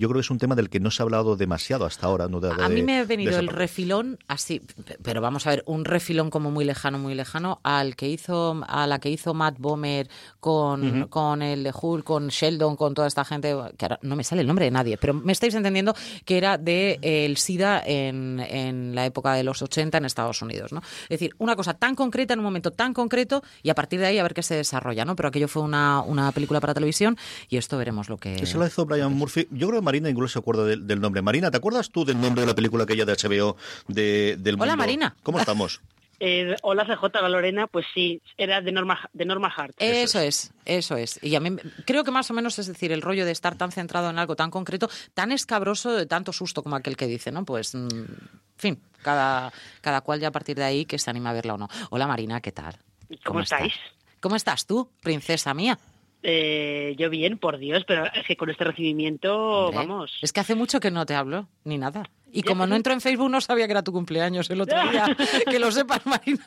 Yo 0.00 0.08
creo 0.08 0.20
que 0.20 0.24
es 0.24 0.30
un 0.30 0.38
tema 0.38 0.54
del 0.54 0.70
que 0.70 0.80
no 0.80 0.90
se 0.90 1.02
ha 1.02 1.04
hablado 1.04 1.36
demasiado 1.36 1.84
hasta 1.84 2.06
ahora. 2.06 2.26
¿no? 2.26 2.40
De, 2.40 2.50
A 2.50 2.70
mí 2.70 2.82
me 2.82 3.00
ha 3.00 3.04
venido 3.04 3.38
el 3.38 3.48
refilón 3.48 4.18
así, 4.28 4.62
pero 5.02 5.20
vamos 5.20 5.46
a 5.46 5.50
ver, 5.50 5.62
un 5.66 5.84
refilón 5.84 6.30
como 6.30 6.50
muy 6.50 6.64
lejano, 6.64 6.98
muy 6.98 7.14
lejano, 7.14 7.60
al 7.64 7.96
que 7.96 8.08
hizo, 8.08 8.64
a 8.66 8.86
la 8.86 8.98
que 8.98 9.10
hizo 9.10 9.34
Matt 9.34 9.56
Bomer 9.58 10.08
con, 10.40 11.06
con 11.08 11.42
el 11.42 11.64
de 11.64 11.74
Hulk, 11.78 12.02
con 12.02 12.28
Sheldon, 12.28 12.76
con 12.76 12.94
toda 12.94 13.08
esta 13.08 13.26
gente, 13.26 13.54
que 13.76 13.84
ahora 13.84 13.98
no 14.00 14.16
me 14.16 14.24
sale 14.24 14.40
el 14.40 14.46
nombre 14.46 14.64
de 14.64 14.70
nadie, 14.70 14.96
pero 14.96 15.12
me 15.12 15.32
estáis 15.32 15.54
entendiendo 15.54 15.94
que 16.24 16.38
era 16.38 16.56
de 16.56 16.98
eh, 17.02 17.26
el 17.26 17.36
SIDA 17.36 17.82
en, 17.84 18.40
en 18.40 18.94
la 18.94 19.04
época 19.04 19.34
de 19.34 19.44
los 19.44 19.60
80 19.60 19.98
en 19.98 20.06
Estados 20.06 20.40
Unidos, 20.40 20.72
¿no? 20.72 20.80
Es 21.02 21.10
decir, 21.10 21.34
una 21.36 21.56
cosa 21.56 21.74
tan 21.74 21.94
concreta 21.94 22.32
en 22.32 22.40
un 22.40 22.44
momento 22.46 22.70
tan 22.70 22.94
concreto 22.94 23.42
y 23.62 23.68
a 23.68 23.74
partir 23.74 24.00
de 24.00 24.06
ahí 24.06 24.18
a 24.18 24.22
ver 24.22 24.32
qué 24.32 24.42
se 24.42 24.54
desarrolla, 24.54 25.04
¿no? 25.04 25.14
Pero 25.14 25.28
aquello 25.28 25.46
fue 25.46 25.60
una, 25.60 26.00
una 26.00 26.32
película 26.32 26.58
para 26.58 26.72
televisión 26.72 27.18
y 27.50 27.58
esto 27.58 27.76
veremos 27.76 28.08
lo 28.08 28.16
que... 28.16 28.36
Eso 28.36 28.56
lo 28.56 28.66
hizo 28.66 28.86
Brian 28.86 29.12
Murphy. 29.12 29.46
Yo 29.50 29.68
creo 29.68 29.80
que 29.80 29.84
Marina 29.90 30.08
incluso 30.08 30.34
se 30.34 30.38
acuerda 30.38 30.64
del, 30.64 30.86
del 30.86 31.00
nombre. 31.00 31.20
Marina, 31.20 31.50
¿te 31.50 31.56
acuerdas 31.56 31.90
tú 31.90 32.04
del 32.04 32.20
nombre 32.20 32.42
de 32.42 32.46
la 32.46 32.54
película 32.54 32.84
aquella 32.84 33.04
de 33.04 33.12
HBO 33.14 33.56
de, 33.88 34.36
del 34.38 34.54
Hola, 34.54 34.66
mundo? 34.72 34.76
Marina. 34.76 35.16
¿Cómo 35.24 35.38
estamos? 35.40 35.80
Eh, 36.22 36.54
hola 36.62 36.84
CJ, 36.84 37.02
la 37.22 37.28
Lorena, 37.30 37.66
pues 37.66 37.86
sí, 37.94 38.20
era 38.36 38.60
de 38.60 38.70
Norma, 38.72 39.08
de 39.14 39.24
Norma 39.24 39.48
Hart. 39.56 39.74
Eso 39.78 40.20
es, 40.20 40.52
eso 40.66 40.96
es. 40.96 41.18
Y 41.22 41.34
a 41.34 41.40
mí 41.40 41.50
me- 41.50 41.62
creo 41.86 42.04
que 42.04 42.10
más 42.10 42.30
o 42.30 42.34
menos 42.34 42.58
es 42.58 42.66
decir, 42.66 42.92
el 42.92 43.00
rollo 43.02 43.24
de 43.24 43.32
estar 43.32 43.56
tan 43.56 43.72
centrado 43.72 44.10
en 44.10 44.18
algo 44.18 44.36
tan 44.36 44.50
concreto, 44.50 44.88
tan 45.14 45.32
escabroso, 45.32 45.92
de 45.92 46.04
tanto 46.06 46.32
susto 46.34 46.62
como 46.62 46.76
aquel 46.76 46.96
que 46.96 47.06
dice, 47.06 47.32
¿no? 47.32 47.44
Pues, 47.46 47.74
mm, 47.74 47.88
en 47.88 48.18
fin, 48.58 48.80
cada, 49.02 49.50
cada 49.80 50.02
cual 50.02 50.20
ya 50.20 50.28
a 50.28 50.32
partir 50.32 50.56
de 50.58 50.64
ahí 50.64 50.84
que 50.84 50.98
se 50.98 51.08
anima 51.08 51.30
a 51.30 51.32
verla 51.32 51.54
o 51.54 51.58
no. 51.58 51.68
Hola 51.88 52.06
Marina, 52.06 52.40
¿qué 52.42 52.52
tal? 52.52 52.76
¿Cómo 53.24 53.40
estáis? 53.40 53.72
¿Cómo 54.20 54.36
estás 54.36 54.66
tú, 54.66 54.90
princesa 55.02 55.54
mía? 55.54 55.78
Eh, 56.22 56.94
yo 56.98 57.08
bien, 57.08 57.38
por 57.38 57.56
Dios, 57.58 57.84
pero 57.86 58.04
es 58.12 58.26
que 58.26 58.36
con 58.36 58.50
este 58.50 58.64
recibimiento, 58.64 59.66
Hombre, 59.68 59.78
vamos. 59.86 60.18
Es 60.20 60.32
que 60.32 60.40
hace 60.40 60.54
mucho 60.54 60.78
que 60.80 60.90
no 60.90 61.06
te 61.06 61.14
hablo, 61.14 61.48
ni 61.64 61.78
nada. 61.78 62.02
Y 62.32 62.42
como 62.42 62.66
no 62.66 62.76
entro 62.76 62.92
en 62.92 63.00
Facebook, 63.00 63.28
no 63.30 63.40
sabía 63.40 63.66
que 63.66 63.72
era 63.72 63.82
tu 63.82 63.90
cumpleaños 63.92 64.48
el 64.50 64.60
otro 64.60 64.78
día. 64.90 65.16
que 65.50 65.58
lo 65.58 65.72
sepas, 65.72 66.04
Marina. 66.06 66.44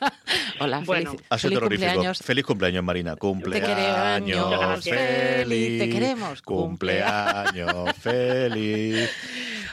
Hola, 0.60 0.80
Bueno. 0.86 1.10
feliz, 1.10 1.26
Ha 1.28 1.38
sido 1.38 1.48
feliz 1.50 1.58
terrorífico. 1.58 1.86
cumpleaños. 1.86 2.18
Feliz 2.20 2.44
cumpleaños, 2.46 2.84
Marina. 2.84 3.16
Cumpleaños 3.16 3.66
queremos. 3.68 4.84
feliz. 4.84 5.78
Te 5.80 5.90
queremos. 5.90 6.42
Cumpleaños 6.42 7.96
feliz. 7.96 9.10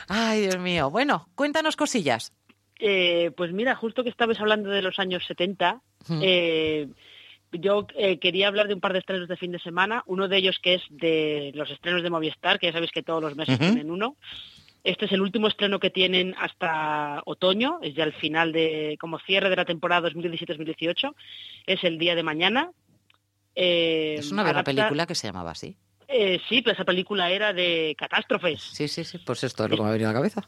Ay, 0.07 0.41
Dios 0.41 0.57
mío. 0.57 0.89
Bueno, 0.89 1.29
cuéntanos 1.35 1.75
cosillas. 1.75 2.33
Eh, 2.79 3.31
pues 3.37 3.53
mira, 3.53 3.75
justo 3.75 4.03
que 4.03 4.09
estabais 4.09 4.39
hablando 4.39 4.69
de 4.71 4.81
los 4.81 4.97
años 4.99 5.23
70, 5.27 5.81
Mm. 6.07 6.19
eh, 6.23 6.87
yo 7.51 7.87
eh, 7.95 8.19
quería 8.19 8.47
hablar 8.47 8.67
de 8.67 8.73
un 8.73 8.79
par 8.81 8.93
de 8.93 8.99
estrenos 8.99 9.27
de 9.27 9.37
fin 9.37 9.51
de 9.51 9.59
semana. 9.59 10.03
Uno 10.07 10.27
de 10.27 10.37
ellos 10.37 10.57
que 10.61 10.75
es 10.75 10.81
de 10.89 11.51
los 11.55 11.69
estrenos 11.69 12.03
de 12.03 12.09
Movistar, 12.09 12.59
que 12.59 12.67
ya 12.67 12.73
sabéis 12.73 12.91
que 12.91 13.03
todos 13.03 13.21
los 13.21 13.35
meses 13.35 13.55
Ujú. 13.55 13.65
tienen 13.65 13.91
uno. 13.91 14.15
Este 14.83 15.05
es 15.05 15.11
el 15.11 15.21
último 15.21 15.47
estreno 15.47 15.79
que 15.79 15.91
tienen 15.91 16.33
hasta 16.39 17.21
otoño, 17.25 17.77
es 17.83 17.93
ya 17.93 18.03
el 18.03 18.13
final 18.13 18.51
de, 18.51 18.97
como 18.99 19.19
cierre 19.19 19.49
de 19.51 19.55
la 19.55 19.65
temporada 19.65 20.09
2017-2018. 20.09 21.13
Es 21.67 21.83
el 21.83 21.99
día 21.99 22.15
de 22.15 22.23
mañana. 22.23 22.71
Eh, 23.53 24.15
Es 24.19 24.31
una, 24.31 24.43
adapta- 24.43 24.63
película 24.63 25.05
que 25.05 25.15
se 25.15 25.27
llamaba 25.27 25.51
así. 25.51 25.75
Eh, 26.07 26.41
sí, 26.49 26.61
pero 26.61 26.73
esa 26.73 26.83
película 26.83 27.29
era 27.31 27.53
de 27.53 27.95
catástrofes. 27.97 28.61
Sí, 28.61 28.87
sí, 28.87 29.03
sí. 29.05 29.17
Pues 29.19 29.43
esto 29.45 29.63
es 29.63 29.69
lo 29.69 29.77
que 29.77 29.83
me 29.83 29.89
ha 29.89 29.91
venido 29.93 30.09
a 30.09 30.13
la 30.13 30.19
cabeza. 30.19 30.41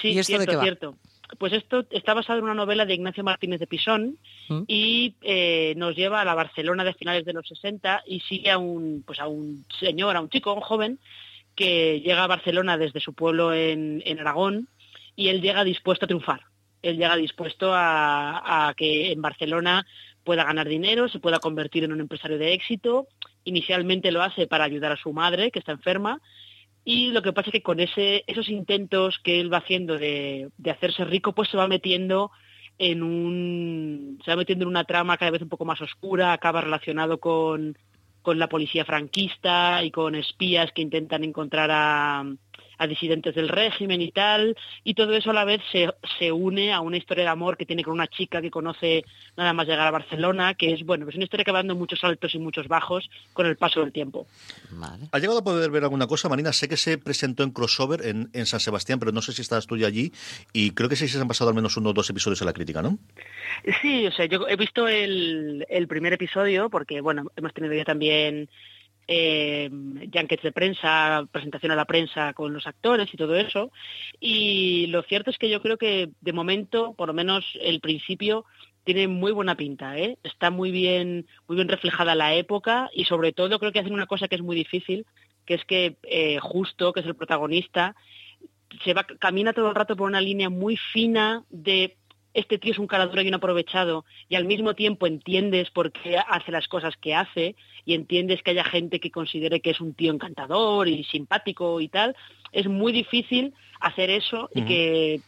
Sí, 0.00 0.08
¿Y 0.14 0.18
esto 0.18 0.32
de 0.38 0.44
cierto, 0.44 0.50
qué 0.50 0.56
va? 0.56 0.62
cierto. 0.62 0.94
Pues 1.38 1.52
esto 1.52 1.84
está 1.90 2.14
basado 2.14 2.38
en 2.38 2.44
una 2.44 2.54
novela 2.54 2.86
de 2.86 2.94
Ignacio 2.94 3.24
Martínez 3.24 3.60
de 3.60 3.66
Pisón 3.66 4.18
¿Mm? 4.48 4.62
y 4.68 5.16
eh, 5.22 5.74
nos 5.76 5.96
lleva 5.96 6.20
a 6.20 6.24
la 6.24 6.34
Barcelona 6.34 6.84
de 6.84 6.94
finales 6.94 7.24
de 7.24 7.32
los 7.32 7.46
60 7.48 8.04
y 8.06 8.20
sigue 8.20 8.50
a 8.50 8.58
un, 8.58 9.02
pues 9.06 9.18
a 9.18 9.26
un 9.26 9.64
señor, 9.80 10.16
a 10.16 10.20
un 10.20 10.28
chico, 10.28 10.50
a 10.50 10.54
un 10.54 10.60
joven, 10.60 10.98
que 11.54 12.00
llega 12.00 12.22
a 12.22 12.28
Barcelona 12.28 12.78
desde 12.78 13.00
su 13.00 13.12
pueblo 13.14 13.52
en, 13.52 14.02
en 14.04 14.20
Aragón 14.20 14.68
y 15.16 15.28
él 15.28 15.40
llega 15.40 15.64
dispuesto 15.64 16.04
a 16.04 16.08
triunfar. 16.08 16.42
Él 16.82 16.96
llega 16.98 17.16
dispuesto 17.16 17.72
a, 17.74 18.68
a 18.68 18.74
que 18.74 19.10
en 19.10 19.20
Barcelona 19.20 19.86
pueda 20.22 20.44
ganar 20.44 20.68
dinero, 20.68 21.08
se 21.08 21.18
pueda 21.18 21.38
convertir 21.38 21.84
en 21.84 21.92
un 21.92 22.00
empresario 22.00 22.38
de 22.38 22.52
éxito. 22.52 23.08
Inicialmente 23.44 24.12
lo 24.12 24.22
hace 24.22 24.46
para 24.46 24.64
ayudar 24.64 24.92
a 24.92 24.96
su 24.96 25.12
madre, 25.12 25.50
que 25.50 25.58
está 25.58 25.72
enferma, 25.72 26.20
y 26.88 27.10
lo 27.10 27.20
que 27.20 27.32
pasa 27.32 27.50
es 27.50 27.52
que 27.52 27.62
con 27.62 27.80
esos 27.80 28.48
intentos 28.48 29.18
que 29.24 29.40
él 29.40 29.52
va 29.52 29.58
haciendo 29.58 29.98
de, 29.98 30.50
de 30.56 30.70
hacerse 30.70 31.04
rico, 31.04 31.34
pues 31.34 31.48
se 31.48 31.56
va 31.56 31.66
metiendo 31.66 32.30
en 32.78 33.02
un. 33.02 34.20
se 34.24 34.30
va 34.30 34.36
metiendo 34.36 34.62
en 34.62 34.68
una 34.68 34.84
trama 34.84 35.16
cada 35.16 35.32
vez 35.32 35.42
un 35.42 35.48
poco 35.48 35.64
más 35.64 35.80
oscura, 35.80 36.32
acaba 36.32 36.60
relacionado 36.60 37.18
con, 37.18 37.76
con 38.22 38.38
la 38.38 38.48
policía 38.48 38.84
franquista 38.84 39.82
y 39.82 39.90
con 39.90 40.14
espías 40.14 40.70
que 40.70 40.82
intentan 40.82 41.24
encontrar 41.24 41.70
a, 41.72 42.24
a 42.78 42.86
disidentes 42.86 43.34
del 43.34 43.48
régimen 43.48 44.00
y 44.02 44.10
tal, 44.10 44.56
y 44.84 44.94
todo 44.94 45.14
eso 45.14 45.30
a 45.30 45.34
la 45.34 45.44
vez 45.44 45.60
se, 45.72 45.88
se 46.18 46.32
une 46.32 46.72
a 46.72 46.80
una 46.80 46.96
historia 46.96 47.24
de 47.24 47.30
amor 47.30 47.56
que 47.56 47.66
tiene 47.66 47.82
con 47.82 47.94
una 47.94 48.06
chica 48.06 48.40
que 48.42 48.50
conoce 48.50 49.04
nada 49.36 49.52
más 49.52 49.66
llegar 49.66 49.86
a 49.86 49.90
Barcelona, 49.90 50.54
que 50.54 50.72
es, 50.72 50.84
bueno, 50.84 51.08
es 51.08 51.14
una 51.14 51.24
historia 51.24 51.44
que 51.44 51.52
va 51.52 51.58
dando 51.58 51.74
muchos 51.74 52.02
altos 52.04 52.34
y 52.34 52.38
muchos 52.38 52.68
bajos 52.68 53.08
con 53.32 53.46
el 53.46 53.56
paso 53.56 53.80
del 53.80 53.92
tiempo. 53.92 54.26
Vale. 54.70 55.04
¿Has 55.12 55.20
llegado 55.20 55.38
a 55.40 55.44
poder 55.44 55.70
ver 55.70 55.84
alguna 55.84 56.06
cosa, 56.06 56.28
Marina? 56.28 56.52
Sé 56.52 56.68
que 56.68 56.76
se 56.76 56.98
presentó 56.98 57.42
en 57.42 57.50
crossover 57.50 58.06
en, 58.06 58.30
en 58.32 58.46
San 58.46 58.60
Sebastián, 58.60 58.98
pero 58.98 59.12
no 59.12 59.22
sé 59.22 59.32
si 59.32 59.42
estabas 59.42 59.66
tú 59.66 59.76
ya 59.76 59.86
allí. 59.86 60.12
Y 60.52 60.72
creo 60.72 60.88
que 60.88 60.96
sí 60.96 61.08
se 61.08 61.20
han 61.20 61.28
pasado 61.28 61.50
al 61.50 61.56
menos 61.56 61.76
uno 61.76 61.90
o 61.90 61.92
dos 61.92 62.08
episodios 62.10 62.40
en 62.40 62.46
la 62.46 62.52
crítica, 62.52 62.82
¿no? 62.82 62.98
Sí, 63.82 64.06
o 64.06 64.12
sea, 64.12 64.26
yo 64.26 64.46
he 64.48 64.56
visto 64.56 64.86
el, 64.88 65.64
el 65.68 65.88
primer 65.88 66.12
episodio 66.12 66.68
porque, 66.70 67.00
bueno, 67.00 67.30
hemos 67.36 67.54
tenido 67.54 67.74
ya 67.74 67.84
también 67.84 68.48
eh, 69.08 69.68
de 69.70 70.52
prensa, 70.52 71.26
presentación 71.30 71.72
a 71.72 71.76
la 71.76 71.84
prensa 71.84 72.32
con 72.32 72.52
los 72.52 72.66
actores 72.66 73.12
y 73.12 73.16
todo 73.16 73.36
eso. 73.36 73.70
Y 74.20 74.86
lo 74.88 75.02
cierto 75.02 75.30
es 75.30 75.38
que 75.38 75.50
yo 75.50 75.62
creo 75.62 75.76
que 75.76 76.10
de 76.20 76.32
momento, 76.32 76.94
por 76.94 77.08
lo 77.08 77.14
menos 77.14 77.44
el 77.60 77.80
principio, 77.80 78.44
tiene 78.84 79.08
muy 79.08 79.32
buena 79.32 79.56
pinta, 79.56 79.98
¿eh? 79.98 80.16
Está 80.22 80.50
muy 80.50 80.70
bien, 80.70 81.26
muy 81.48 81.56
bien 81.56 81.68
reflejada 81.68 82.14
la 82.14 82.34
época 82.34 82.88
y 82.92 83.04
sobre 83.04 83.32
todo 83.32 83.58
creo 83.58 83.72
que 83.72 83.80
hacen 83.80 83.92
una 83.92 84.06
cosa 84.06 84.28
que 84.28 84.36
es 84.36 84.42
muy 84.42 84.54
difícil, 84.54 85.06
que 85.44 85.54
es 85.54 85.64
que 85.64 85.96
eh, 86.04 86.38
Justo, 86.40 86.92
que 86.92 87.00
es 87.00 87.06
el 87.06 87.16
protagonista, 87.16 87.96
se 88.84 88.94
va, 88.94 89.04
camina 89.04 89.52
todo 89.52 89.68
el 89.68 89.74
rato 89.74 89.96
por 89.96 90.06
una 90.06 90.20
línea 90.20 90.50
muy 90.50 90.76
fina 90.76 91.42
de 91.50 91.96
este 92.36 92.58
tío 92.58 92.72
es 92.72 92.78
un 92.78 92.86
caradura 92.86 93.22
y 93.22 93.28
un 93.28 93.34
aprovechado 93.34 94.04
y 94.28 94.36
al 94.36 94.44
mismo 94.44 94.74
tiempo 94.74 95.06
entiendes 95.06 95.70
por 95.70 95.90
qué 95.90 96.18
hace 96.18 96.52
las 96.52 96.68
cosas 96.68 96.94
que 97.00 97.14
hace 97.14 97.56
y 97.86 97.94
entiendes 97.94 98.42
que 98.42 98.50
haya 98.50 98.64
gente 98.64 99.00
que 99.00 99.10
considere 99.10 99.60
que 99.60 99.70
es 99.70 99.80
un 99.80 99.94
tío 99.94 100.12
encantador 100.12 100.86
y 100.86 101.02
simpático 101.04 101.80
y 101.80 101.88
tal, 101.88 102.14
es 102.52 102.66
muy 102.68 102.92
difícil 102.92 103.54
hacer 103.80 104.10
eso 104.10 104.50
y 104.54 104.62
que, 104.66 105.20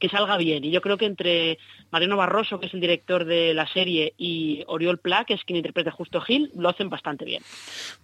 que 0.00 0.08
salga 0.08 0.36
bien. 0.38 0.64
Y 0.64 0.72
yo 0.72 0.80
creo 0.80 0.96
que 0.96 1.06
entre 1.06 1.58
Mariano 1.92 2.16
Barroso, 2.16 2.58
que 2.58 2.66
es 2.66 2.74
el 2.74 2.80
director 2.80 3.24
de 3.24 3.54
la 3.54 3.68
serie, 3.72 4.14
y 4.18 4.64
Oriol 4.66 4.98
Pla, 4.98 5.24
que 5.24 5.34
es 5.34 5.44
quien 5.44 5.58
interpreta 5.58 5.92
Justo 5.92 6.20
Gil, 6.20 6.50
lo 6.56 6.68
hacen 6.68 6.90
bastante 6.90 7.24
bien. 7.24 7.42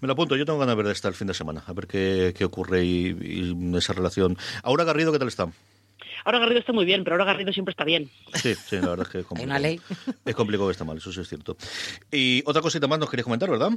Me 0.01 0.07
lo 0.07 0.13
apunto. 0.13 0.37
Yo 0.37 0.45
tengo 0.45 0.61
ganas 0.61 0.77
de 0.77 0.83
ver 0.83 0.93
esta 0.93 1.09
el 1.09 1.15
fin 1.15 1.27
de 1.27 1.35
semana, 1.35 1.65
a 1.67 1.73
ver 1.73 1.89
qué, 1.89 2.33
qué 2.37 2.45
ocurre 2.45 2.85
y, 2.85 3.17
y 3.21 3.77
esa 3.77 3.93
relación. 3.93 4.37
Ahora 4.63 4.85
Garrido, 4.85 5.11
¿qué 5.11 5.19
tal 5.19 5.29
está? 5.29 5.49
Ahora 6.25 6.39
Garrido 6.39 6.61
está 6.61 6.73
muy 6.73 6.85
bien, 6.85 7.05
pero 7.05 7.15
ahora 7.15 7.25
Garrido 7.25 7.53
siempre 7.53 7.73
está 7.73 7.85
bien. 7.85 8.11
Sí, 8.35 8.55
sí, 8.55 8.77
la 8.77 8.91
verdad 8.91 9.07
es 9.07 9.13
que 9.13 9.19
es 9.19 9.25
Hay 9.25 9.29
complicado. 9.29 9.51
una 9.51 9.59
ley. 9.59 9.81
Es 10.25 10.35
complicado 10.35 10.69
que 10.69 10.73
está 10.73 10.85
mal, 10.85 10.97
eso 10.99 11.13
sí 11.13 11.21
es 11.21 11.29
cierto. 11.29 11.57
Y 12.11 12.43
otra 12.47 12.63
cosita 12.63 12.87
más 12.87 12.99
nos 12.99 13.11
querías 13.11 13.25
comentar, 13.25 13.51
¿verdad? 13.51 13.71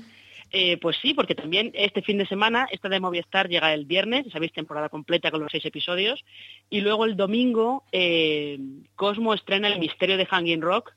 Eh, 0.51 0.77
pues 0.77 0.95
sí, 1.01 1.13
porque 1.15 1.33
también 1.33 1.71
este 1.73 2.03
fin 2.03 2.19
de 2.19 2.27
semana, 2.27 2.67
esta 2.71 2.87
de 2.87 2.99
Movistar 2.99 3.49
llega 3.49 3.73
el 3.73 3.85
viernes, 3.85 4.27
sabéis, 4.31 4.53
temporada 4.53 4.89
completa 4.89 5.31
con 5.31 5.41
los 5.41 5.51
seis 5.51 5.65
episodios, 5.65 6.23
y 6.69 6.81
luego 6.81 7.05
el 7.05 7.17
domingo 7.17 7.83
eh, 7.91 8.59
Cosmo 8.95 9.33
estrena 9.33 9.67
El 9.67 9.79
Misterio 9.79 10.17
de 10.17 10.25
Hanging 10.27 10.61
Rock. 10.61 10.93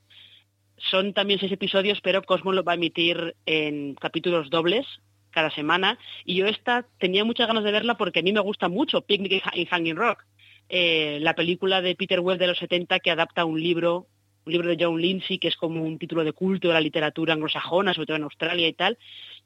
Son 0.76 1.12
también 1.14 1.40
seis 1.40 1.50
episodios, 1.50 2.00
pero 2.02 2.22
Cosmo 2.22 2.52
lo 2.52 2.62
va 2.62 2.72
a 2.72 2.74
emitir 2.76 3.34
en 3.46 3.94
capítulos 3.94 4.50
dobles 4.50 4.86
cada 5.30 5.50
semana, 5.50 5.98
y 6.24 6.34
yo 6.36 6.46
esta 6.46 6.86
tenía 6.98 7.24
muchas 7.24 7.46
ganas 7.48 7.64
de 7.64 7.72
verla 7.72 7.96
porque 7.96 8.20
a 8.20 8.22
mí 8.22 8.32
me 8.32 8.40
gusta 8.40 8.68
mucho 8.68 9.00
Picnic 9.00 9.42
in 9.54 9.66
Hanging 9.66 9.96
Rock, 9.96 10.24
eh, 10.68 11.18
la 11.20 11.34
película 11.34 11.80
de 11.80 11.94
Peter 11.94 12.20
Weir 12.20 12.38
de 12.38 12.46
los 12.46 12.58
70 12.58 13.00
que 13.00 13.10
adapta 13.10 13.44
un 13.44 13.60
libro 13.60 14.06
un 14.48 14.52
libro 14.52 14.68
de 14.68 14.82
John 14.82 15.00
Lindsay, 15.00 15.38
que 15.38 15.48
es 15.48 15.56
como 15.56 15.82
un 15.82 15.98
título 15.98 16.24
de 16.24 16.32
culto 16.32 16.68
de 16.68 16.74
la 16.74 16.80
literatura 16.80 17.34
anglosajona, 17.34 17.92
sobre 17.92 18.06
todo 18.06 18.16
en 18.16 18.22
Australia 18.22 18.66
y 18.66 18.72
tal. 18.72 18.98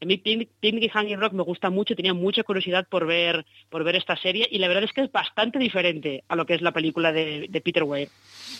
A 0.02 0.04
mí 0.04 0.18
Picnic 0.18 0.50
y 0.82 0.88
Hanging 0.88 1.20
Rock 1.20 1.32
me 1.32 1.44
gusta 1.44 1.70
mucho, 1.70 1.94
tenía 1.94 2.12
mucha 2.12 2.42
curiosidad 2.42 2.88
por 2.88 3.06
ver, 3.06 3.46
por 3.70 3.84
ver 3.84 3.94
esta 3.94 4.16
serie 4.16 4.48
y 4.50 4.58
la 4.58 4.66
verdad 4.66 4.82
es 4.82 4.92
que 4.92 5.02
es 5.02 5.12
bastante 5.12 5.60
diferente 5.60 6.24
a 6.26 6.34
lo 6.34 6.44
que 6.44 6.54
es 6.54 6.60
la 6.60 6.72
película 6.72 7.12
de, 7.12 7.48
Peter 7.64 7.84
Weir. 7.84 8.08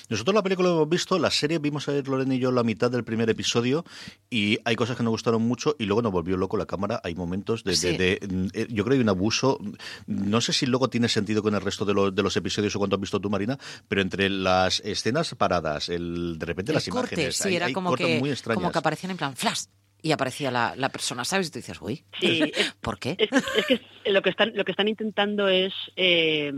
Nosotros 0.09 0.37
la 0.37 0.43
película 0.45 0.69
lo 0.69 0.77
hemos 0.77 0.89
visto, 0.89 1.19
la 1.19 1.33
serie 1.33 1.59
vimos 1.59 1.89
a 1.89 1.93
ver 1.93 2.07
Lorena 2.07 2.37
y 2.37 2.39
yo 2.39 2.53
la 2.53 2.63
mitad 2.63 2.93
del 2.93 3.03
primer 3.03 3.29
episodio 3.29 3.85
y 4.31 4.59
hay 4.65 4.77
cosas 4.77 4.97
que 4.97 5.03
nos 5.03 5.11
gustaron 5.11 5.43
mucho 5.43 5.75
y 5.81 5.87
luego 5.87 6.01
nos 6.01 6.13
volvió 6.13 6.37
loco 6.37 6.57
la 6.57 6.67
cámara. 6.67 7.01
Hay 7.03 7.17
momentos 7.17 7.65
de, 7.65 7.73
eh, 7.75 8.67
yo 8.71 8.85
creo 8.85 8.91
que 8.91 8.95
hay 8.95 9.01
un 9.01 9.09
abuso. 9.09 9.59
No 10.07 10.41
sé 10.41 10.53
si 10.53 10.67
luego 10.67 10.91
tiene 10.91 11.09
sentido 11.09 11.43
con 11.43 11.57
el 11.57 11.61
resto 11.61 11.85
de, 11.85 12.13
de 12.13 12.23
los 12.23 12.37
episodios 12.37 12.77
o 12.77 12.79
cuando 12.79 12.95
has 12.95 13.01
visto 13.01 13.21
tú, 13.21 13.29
Marina, 13.29 13.59
pero 13.89 14.01
entre 14.01 14.31
las 14.31 14.79
escenas 14.81 15.35
paradas, 15.35 15.89
el 15.89 16.39
de 16.39 16.47
repente 16.47 16.73
las 16.73 16.87
imágenes, 16.87 17.35
sí, 17.35 17.57
era 17.57 17.73
como, 17.73 17.97
que, 17.97 18.23
como 18.55 18.71
que 18.71 18.79
aparecían 18.79 19.11
en 19.11 19.17
plan 19.17 19.35
flash 19.35 19.65
y 20.03 20.13
aparecía 20.13 20.51
la, 20.51 20.75
la, 20.77 20.89
persona, 20.89 21.25
¿sabes? 21.25 21.49
Y 21.49 21.53
tú 21.53 21.59
dices, 21.61 21.81
uy, 21.81 22.05
sí, 22.21 22.53
¿por 22.81 22.99
qué? 22.99 23.17
Es, 23.19 23.67
que 23.67 23.81
lo 24.11 24.21
que 24.21 24.31
están, 24.31 24.53
lo 24.55 24.65
que 24.65 24.73
están 24.73 24.89
intentando 24.89 25.49
es 25.49 25.73
eh, 25.97 26.53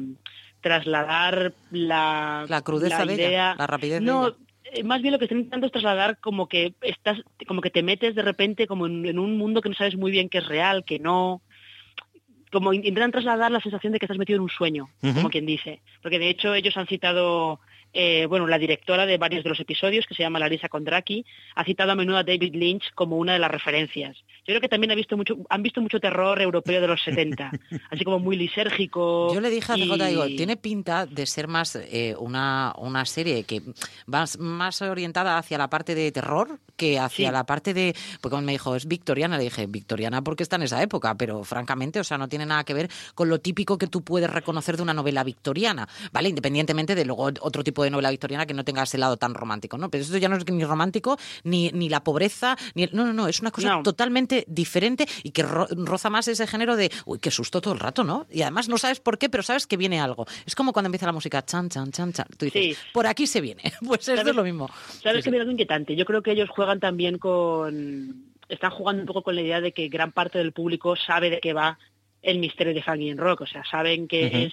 trasladar 0.60 1.52
la, 1.70 2.46
la 2.48 2.62
crudeza 2.62 3.04
de 3.04 3.28
ella, 3.28 3.54
la 3.56 3.66
rapidez 3.66 4.00
no, 4.00 4.30
de 4.30 4.36
eh, 4.74 4.82
más 4.82 5.02
bien 5.02 5.12
lo 5.12 5.18
que 5.18 5.26
están 5.26 5.38
intentando 5.38 5.66
es 5.66 5.72
trasladar 5.72 6.18
como 6.18 6.48
que 6.48 6.74
estás, 6.80 7.18
como 7.46 7.60
que 7.60 7.70
te 7.70 7.82
metes 7.82 8.14
de 8.14 8.22
repente 8.22 8.66
como 8.66 8.86
en, 8.86 9.18
un 9.18 9.36
mundo 9.36 9.60
que 9.60 9.68
no 9.68 9.74
sabes 9.74 9.96
muy 9.96 10.10
bien 10.10 10.28
que 10.28 10.38
es 10.38 10.46
real, 10.46 10.84
que 10.84 10.98
no 10.98 11.42
como 12.50 12.72
intentan 12.72 13.10
trasladar 13.10 13.50
la 13.50 13.60
sensación 13.60 13.92
de 13.92 13.98
que 13.98 14.06
estás 14.06 14.18
metido 14.18 14.36
en 14.36 14.42
un 14.42 14.48
sueño, 14.48 14.88
como 15.00 15.28
quien 15.28 15.44
dice. 15.44 15.82
Porque 16.02 16.20
de 16.20 16.28
hecho 16.28 16.54
ellos 16.54 16.76
han 16.76 16.86
citado 16.86 17.58
eh, 17.94 18.26
bueno, 18.26 18.46
la 18.46 18.58
directora 18.58 19.06
de 19.06 19.16
varios 19.18 19.44
de 19.44 19.50
los 19.50 19.60
episodios, 19.60 20.04
que 20.06 20.14
se 20.14 20.22
llama 20.22 20.40
Larisa 20.40 20.68
Kondraki, 20.68 21.24
ha 21.54 21.64
citado 21.64 21.92
a 21.92 21.94
menudo 21.94 22.18
a 22.18 22.24
David 22.24 22.54
Lynch 22.54 22.92
como 22.94 23.16
una 23.16 23.34
de 23.34 23.38
las 23.38 23.50
referencias. 23.50 24.16
Yo 24.46 24.52
creo 24.52 24.60
que 24.60 24.68
también 24.68 24.90
ha 24.90 24.94
visto 24.94 25.16
mucho, 25.16 25.36
han 25.48 25.62
visto 25.62 25.80
mucho 25.80 26.00
terror 26.00 26.42
europeo 26.42 26.80
de 26.80 26.88
los 26.88 27.02
70, 27.02 27.50
así 27.90 28.04
como 28.04 28.18
muy 28.18 28.36
lisérgico. 28.36 29.32
Yo 29.32 29.40
le 29.40 29.48
dije 29.48 29.72
a 29.72 29.76
CJ, 29.76 30.08
digo, 30.08 30.26
tiene 30.26 30.56
pinta 30.56 31.06
de 31.06 31.24
ser 31.24 31.48
más 31.48 31.76
eh, 31.76 32.14
una, 32.18 32.74
una 32.78 33.04
serie 33.04 33.44
que 33.44 33.62
va 34.12 34.24
más 34.38 34.82
orientada 34.82 35.38
hacia 35.38 35.56
la 35.56 35.70
parte 35.70 35.94
de 35.94 36.10
terror 36.12 36.58
que 36.76 36.98
hacia 36.98 37.32
la 37.32 37.44
parte 37.44 37.74
de... 37.74 37.94
Porque 38.20 38.34
cuando 38.34 38.46
me 38.46 38.52
dijo, 38.52 38.74
es 38.76 38.86
victoriana, 38.86 39.38
le 39.38 39.44
dije, 39.44 39.66
victoriana 39.66 40.22
porque 40.22 40.42
está 40.42 40.56
en 40.56 40.62
esa 40.62 40.82
época, 40.82 41.14
pero 41.14 41.44
francamente, 41.44 42.00
o 42.00 42.04
sea, 42.04 42.18
no 42.18 42.28
tiene 42.28 42.46
nada 42.46 42.64
que 42.64 42.74
ver 42.74 42.90
con 43.14 43.28
lo 43.28 43.40
típico 43.40 43.78
que 43.78 43.86
tú 43.86 44.02
puedes 44.02 44.30
reconocer 44.30 44.76
de 44.76 44.82
una 44.82 44.94
novela 44.94 45.24
victoriana, 45.24 45.88
¿vale? 46.12 46.28
Independientemente 46.28 46.94
de 46.94 47.04
luego 47.04 47.30
otro 47.40 47.64
tipo 47.64 47.84
de 47.84 47.90
novela 47.90 48.10
victoriana 48.10 48.46
que 48.46 48.54
no 48.54 48.64
tenga 48.64 48.82
ese 48.82 48.98
lado 48.98 49.16
tan 49.16 49.34
romántico, 49.34 49.78
¿no? 49.78 49.90
Pero 49.90 50.02
esto 50.04 50.18
ya 50.18 50.28
no 50.28 50.36
es 50.36 50.46
ni 50.46 50.64
romántico, 50.64 51.18
ni, 51.44 51.70
ni 51.70 51.88
la 51.88 52.02
pobreza, 52.02 52.56
ni... 52.74 52.86
no, 52.92 53.04
no, 53.04 53.12
no, 53.12 53.28
es 53.28 53.40
una 53.40 53.50
cosa 53.50 53.80
totalmente 53.82 54.44
diferente 54.48 55.06
y 55.22 55.30
que 55.30 55.42
roza 55.42 56.10
más 56.10 56.28
ese 56.28 56.46
género 56.46 56.76
de, 56.76 56.90
uy, 57.04 57.18
qué 57.18 57.30
susto 57.30 57.60
todo 57.60 57.74
el 57.74 57.80
rato, 57.80 58.04
¿no? 58.04 58.26
Y 58.30 58.42
además 58.42 58.68
no 58.68 58.78
sabes 58.78 59.00
por 59.00 59.18
qué, 59.18 59.28
pero 59.28 59.42
sabes 59.42 59.66
que 59.66 59.76
viene 59.76 60.00
algo. 60.00 60.26
Es 60.46 60.54
como 60.54 60.72
cuando 60.72 60.88
empieza 60.88 61.06
la 61.06 61.12
música, 61.12 61.44
chan, 61.44 61.68
chan, 61.68 61.90
chan, 61.90 62.12
chan. 62.12 62.26
Tú 62.36 62.46
dices, 62.46 62.78
por 62.92 63.06
aquí 63.06 63.26
se 63.26 63.40
viene. 63.40 63.62
Pues 63.84 64.08
esto 64.08 64.30
es 64.30 64.34
lo 64.34 64.42
mismo. 64.42 64.70
¿Sabes 65.02 65.24
que 65.24 65.30
mira 65.30 65.44
inquietante? 65.44 65.94
Yo 65.94 66.04
creo 66.04 66.22
que 66.22 66.32
ellos 66.32 66.48
juegan 66.48 66.63
también 66.80 67.18
con... 67.18 68.34
Están 68.48 68.70
jugando 68.70 69.02
un 69.02 69.06
poco 69.06 69.22
con 69.22 69.34
la 69.34 69.40
idea 69.40 69.60
de 69.60 69.72
que 69.72 69.88
gran 69.88 70.12
parte 70.12 70.38
del 70.38 70.52
público 70.52 70.96
sabe 70.96 71.30
de 71.30 71.40
qué 71.40 71.52
va 71.52 71.78
el 72.22 72.38
misterio 72.38 72.74
de 72.74 72.82
Hanging 72.82 73.16
Rock. 73.16 73.42
O 73.42 73.46
sea, 73.46 73.64
saben 73.64 74.06
que 74.08 74.46
es 74.46 74.52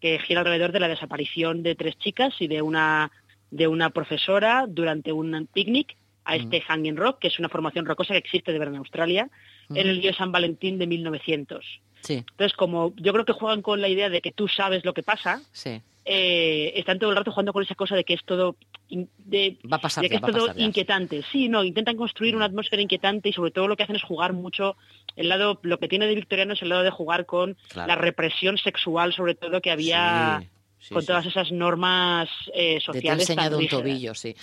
que 0.00 0.18
gira 0.18 0.40
alrededor 0.40 0.72
de 0.72 0.80
la 0.80 0.88
desaparición 0.88 1.62
de 1.62 1.74
tres 1.74 1.96
chicas 1.98 2.34
y 2.40 2.48
de 2.48 2.62
una, 2.62 3.10
de 3.50 3.68
una 3.68 3.90
profesora 3.90 4.66
durante 4.68 5.12
un 5.12 5.48
picnic 5.52 5.96
a 6.24 6.36
este 6.36 6.60
Hanging 6.60 6.96
Rock, 6.96 7.20
que 7.20 7.28
es 7.28 7.38
una 7.38 7.48
formación 7.48 7.84
rocosa 7.84 8.14
que 8.14 8.18
existe 8.18 8.52
de 8.52 8.58
ver 8.58 8.68
en 8.68 8.76
Australia, 8.76 9.28
en 9.70 9.88
el 9.88 10.00
día 10.00 10.14
San 10.14 10.32
Valentín 10.32 10.78
de 10.78 10.86
1900. 10.86 11.64
Sí. 12.00 12.14
Entonces, 12.14 12.52
como 12.56 12.94
yo 12.96 13.12
creo 13.12 13.24
que 13.24 13.32
juegan 13.32 13.62
con 13.62 13.80
la 13.80 13.88
idea 13.88 14.08
de 14.08 14.20
que 14.20 14.32
tú 14.32 14.48
sabes 14.48 14.84
lo 14.84 14.92
que 14.92 15.02
pasa, 15.02 15.40
sí. 15.52 15.80
Eh, 16.04 16.72
están 16.76 16.98
todo 16.98 17.10
el 17.10 17.16
rato 17.16 17.30
jugando 17.30 17.52
con 17.52 17.62
esa 17.62 17.76
cosa 17.76 17.94
de 17.94 18.02
que 18.02 18.14
es 18.14 18.24
todo 18.24 18.56
de, 18.88 19.58
va 19.72 19.76
a 19.76 19.80
pasar 19.80 20.06
que 20.06 20.16
es 20.16 20.20
todo 20.20 20.52
inquietante. 20.56 21.22
Sí, 21.30 21.48
no, 21.48 21.64
intentan 21.64 21.96
construir 21.96 22.36
una 22.36 22.46
atmósfera 22.46 22.82
inquietante 22.82 23.28
y 23.28 23.32
sobre 23.32 23.50
todo 23.50 23.68
lo 23.68 23.76
que 23.76 23.84
hacen 23.84 23.96
es 23.96 24.02
jugar 24.02 24.32
mucho 24.32 24.76
el 25.16 25.28
lado, 25.28 25.60
lo 25.62 25.78
que 25.78 25.88
tiene 25.88 26.06
de 26.06 26.14
victoriano 26.14 26.54
es 26.54 26.62
el 26.62 26.68
lado 26.68 26.82
de 26.82 26.90
jugar 26.90 27.24
con 27.26 27.56
la 27.74 27.94
represión 27.94 28.58
sexual, 28.58 29.12
sobre 29.12 29.34
todo 29.34 29.60
que 29.60 29.70
había 29.70 30.42
con 30.90 31.06
todas 31.06 31.26
esas 31.26 31.52
normas 31.52 32.28
eh, 32.54 32.80
sociales. 32.80 33.28
De 33.28 33.36
te 33.36 33.54
un 33.54 33.68
tobillo, 33.68 34.14
sí. 34.14 34.34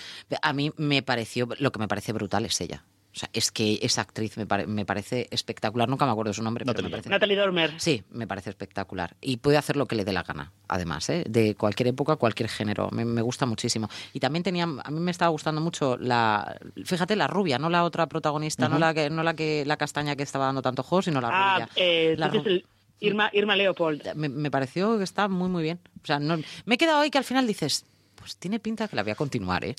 A 0.41 0.53
mí 0.53 0.71
me 0.77 1.01
pareció, 1.01 1.47
lo 1.59 1.71
que 1.71 1.79
me 1.79 1.87
parece 1.87 2.13
brutal 2.13 2.45
es 2.45 2.59
ella. 2.61 2.83
O 3.11 3.19
sea, 3.19 3.29
es 3.33 3.51
que 3.51 3.79
esa 3.81 4.01
actriz 4.01 4.37
me, 4.37 4.45
me 4.67 4.85
parece 4.85 5.27
espectacular. 5.31 5.89
Nunca 5.89 6.05
me 6.05 6.11
acuerdo 6.11 6.29
de 6.29 6.35
su 6.35 6.43
nombre. 6.43 6.63
Natalie, 6.63 6.83
me 6.83 6.91
parece... 6.91 7.09
Natalie 7.09 7.35
Dormer. 7.35 7.73
Sí, 7.77 8.03
me 8.11 8.27
parece 8.27 8.51
espectacular. 8.51 9.15
Y 9.19 9.37
puede 9.37 9.57
hacer 9.57 9.77
lo 9.77 9.87
que 9.87 9.95
le 9.95 10.05
dé 10.05 10.13
la 10.13 10.23
gana, 10.23 10.51
además, 10.67 11.09
¿eh? 11.09 11.23
de 11.27 11.55
cualquier 11.55 11.87
época, 11.87 12.17
cualquier 12.17 12.49
género. 12.49 12.89
Me, 12.91 13.21
gusta 13.21 13.47
muchísimo. 13.47 13.89
Y 14.13 14.19
también 14.19 14.43
tenía, 14.43 14.63
a 14.63 14.91
mí 14.91 14.99
me 14.99 15.11
estaba 15.11 15.29
gustando 15.29 15.59
mucho 15.59 15.97
la, 15.97 16.59
fíjate, 16.85 17.15
la 17.15 17.27
rubia, 17.27 17.57
no 17.57 17.69
la 17.69 17.83
otra 17.83 18.07
protagonista, 18.07 18.69
no 18.69 18.77
la 18.77 18.93
que, 18.93 19.09
no 19.09 19.23
la 19.23 19.33
que 19.33 19.65
la 19.65 19.77
castaña 19.77 20.15
que 20.15 20.23
estaba 20.23 20.45
dando 20.45 20.61
tanto 20.61 20.83
juego, 20.83 21.01
sino 21.01 21.19
la 21.19 21.29
ah, 21.31 21.53
rubia. 21.55 21.69
Eh, 21.75 22.15
el... 22.15 22.65
Irma, 23.01 23.29
Irma 23.33 23.55
Leopold. 23.55 24.13
Me, 24.15 24.51
pareció 24.51 24.97
que 24.97 25.03
está 25.03 25.27
muy, 25.27 25.49
muy 25.49 25.63
bien. 25.63 25.79
O 26.03 26.05
sea, 26.05 26.19
no, 26.19 26.37
me 26.65 26.75
he 26.75 26.77
quedado 26.77 26.99
ahí 26.99 27.09
que 27.09 27.17
al 27.17 27.23
final 27.23 27.47
dices, 27.47 27.85
pues 28.15 28.37
tiene 28.37 28.59
pinta 28.59 28.87
que 28.87 28.95
la 28.95 29.03
voy 29.03 29.11
a 29.11 29.15
continuar, 29.15 29.63
¿eh? 29.65 29.75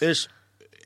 es 0.00 0.28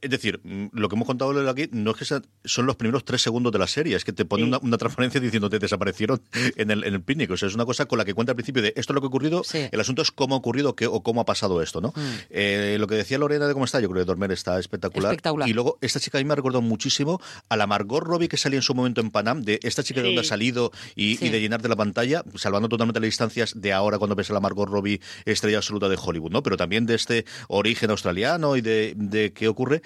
es 0.01 0.11
decir, 0.11 0.41
mm, 0.43 0.67
lo 0.73 0.89
que 0.89 0.97
hemos 0.97 1.07
contado 1.07 1.49
aquí 1.49 1.69
no 1.73 1.93
es 1.93 1.97
que 1.97 2.21
son 2.45 2.67
los 2.67 2.77
primeros 2.77 3.05
tres 3.05 3.23
segundos 3.23 3.53
de 3.53 3.59
la 3.59 3.67
serie, 3.67 3.97
es 3.97 4.05
que 4.05 4.13
te 4.13 4.25
pone 4.25 4.45
una, 4.45 4.79
transparencia 4.79 5.21
diciendo 5.21 5.51
te 5.51 5.59
desaparecieron 5.59 6.23
en 6.57 6.71
el, 6.71 6.85
en 6.85 6.95
el 6.95 7.03
picnic. 7.03 7.31
O 7.31 7.37
sea, 7.37 7.49
es 7.49 7.55
una 7.55 7.65
cosa 7.65 7.87
con 7.87 7.99
la 7.99 8.05
que 8.05 8.15
cuenta 8.15 8.33
al 8.33 8.37
principio 8.37 8.63
de 8.63 8.69
esto 8.77 8.93
es 8.93 8.95
lo 8.95 9.01
que 9.01 9.07
ha 9.07 9.09
ocurrido, 9.09 9.43
el 9.53 9.81
asunto 9.81 10.03
es 10.03 10.11
cómo 10.11 10.35
ha 10.35 10.39
ocurrido 10.39 10.75
qué, 10.77 10.87
o 10.87 11.03
cómo 11.03 11.21
ha 11.21 11.25
pasado 11.25 11.63
esto, 11.63 11.81
¿no? 11.81 11.89
Mm. 11.89 12.01
Eh, 12.31 12.77
lo 12.79 12.87
que 12.87 12.95
decía 12.95 13.19
Lorena 13.19 13.47
de 13.47 13.53
cómo 13.53 13.65
está, 13.65 13.81
yo 13.81 13.89
creo 13.89 14.03
que 14.03 14.07
Dormer 14.07 14.33
está 14.33 14.59
espectacular. 14.59 15.17
Y 15.47 15.53
luego, 15.53 15.79
esta 15.81 16.01
chica 16.01 16.19
a 16.19 16.21
mí 16.21 16.25
me 16.25 16.33
ha 16.33 16.37
recordado 16.37 16.63
muchísimo 16.63 17.21
a 17.49 17.57
la 17.57 17.67
Margot 17.67 18.03
Robbie 18.03 18.29
que 18.29 18.37
salía 18.37 18.59
en 18.59 18.63
su 18.63 18.75
momento 18.75 19.01
en 19.01 19.11
Panam, 19.11 19.43
de 19.43 19.61
esta 19.63 19.83
chica 19.83 20.01
de 20.01 20.07
donde 20.07 20.21
ha 20.23 20.25
salido 20.25 20.73
y, 20.95 21.17
de 21.17 21.41
llenarte 21.41 21.69
la 21.69 21.77
pantalla, 21.77 22.25
salvando 22.35 22.69
totalmente 22.69 23.01
las 23.01 23.09
distancias 23.09 23.53
de 23.57 23.73
ahora 23.73 23.99
cuando 23.99 24.15
ves 24.15 24.31
a 24.31 24.35
la 24.35 24.41
Margot 24.41 24.69
Robbie 24.69 25.01
estrella 25.25 25.59
absoluta 25.59 25.89
de 25.89 25.99
Hollywood, 26.01 26.31
¿no? 26.31 26.43
Pero 26.43 26.57
también 26.57 26.87
de 26.87 26.95
este 26.95 27.25
origen 27.49 27.91
australiano 27.91 28.57
y 28.57 28.61
de, 28.61 28.95
de 28.97 29.33
qué 29.33 29.49
ocurre. 29.49 29.83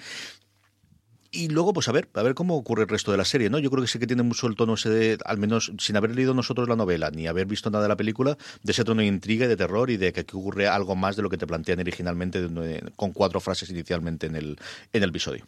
Y 1.35 1.47
luego, 1.47 1.73
pues 1.73 1.87
a 1.87 1.91
ver, 1.91 2.09
a 2.13 2.21
ver 2.21 2.35
cómo 2.35 2.55
ocurre 2.55 2.83
el 2.83 2.89
resto 2.89 3.11
de 3.11 3.17
la 3.17 3.25
serie, 3.25 3.49
¿no? 3.49 3.57
Yo 3.57 3.71
creo 3.71 3.81
que 3.81 3.87
sí 3.87 3.97
que 3.97 4.05
tiene 4.05 4.21
mucho 4.21 4.45
el 4.45 4.55
tono 4.55 4.75
ese 4.75 4.89
de, 4.89 5.17
al 5.25 5.39
menos 5.39 5.71
sin 5.79 5.97
haber 5.97 6.15
leído 6.15 6.35
nosotros 6.35 6.69
la 6.69 6.75
novela, 6.75 7.09
ni 7.09 7.25
haber 7.25 7.47
visto 7.47 7.71
nada 7.71 7.81
de 7.81 7.89
la 7.89 7.97
película, 7.97 8.37
de 8.61 8.71
ese 8.71 8.83
tono 8.83 9.01
de 9.01 9.07
intriga 9.07 9.45
y 9.45 9.47
de 9.47 9.57
terror 9.57 9.89
y 9.89 9.97
de 9.97 10.13
que 10.13 10.19
aquí 10.19 10.37
ocurre 10.37 10.67
algo 10.67 10.95
más 10.95 11.15
de 11.15 11.23
lo 11.23 11.31
que 11.31 11.37
te 11.37 11.47
plantean 11.47 11.79
originalmente 11.79 12.47
con 12.95 13.13
cuatro 13.13 13.39
frases 13.39 13.71
inicialmente 13.71 14.27
en 14.27 14.35
el, 14.35 14.59
en 14.93 15.03
el 15.03 15.09
episodio. 15.09 15.47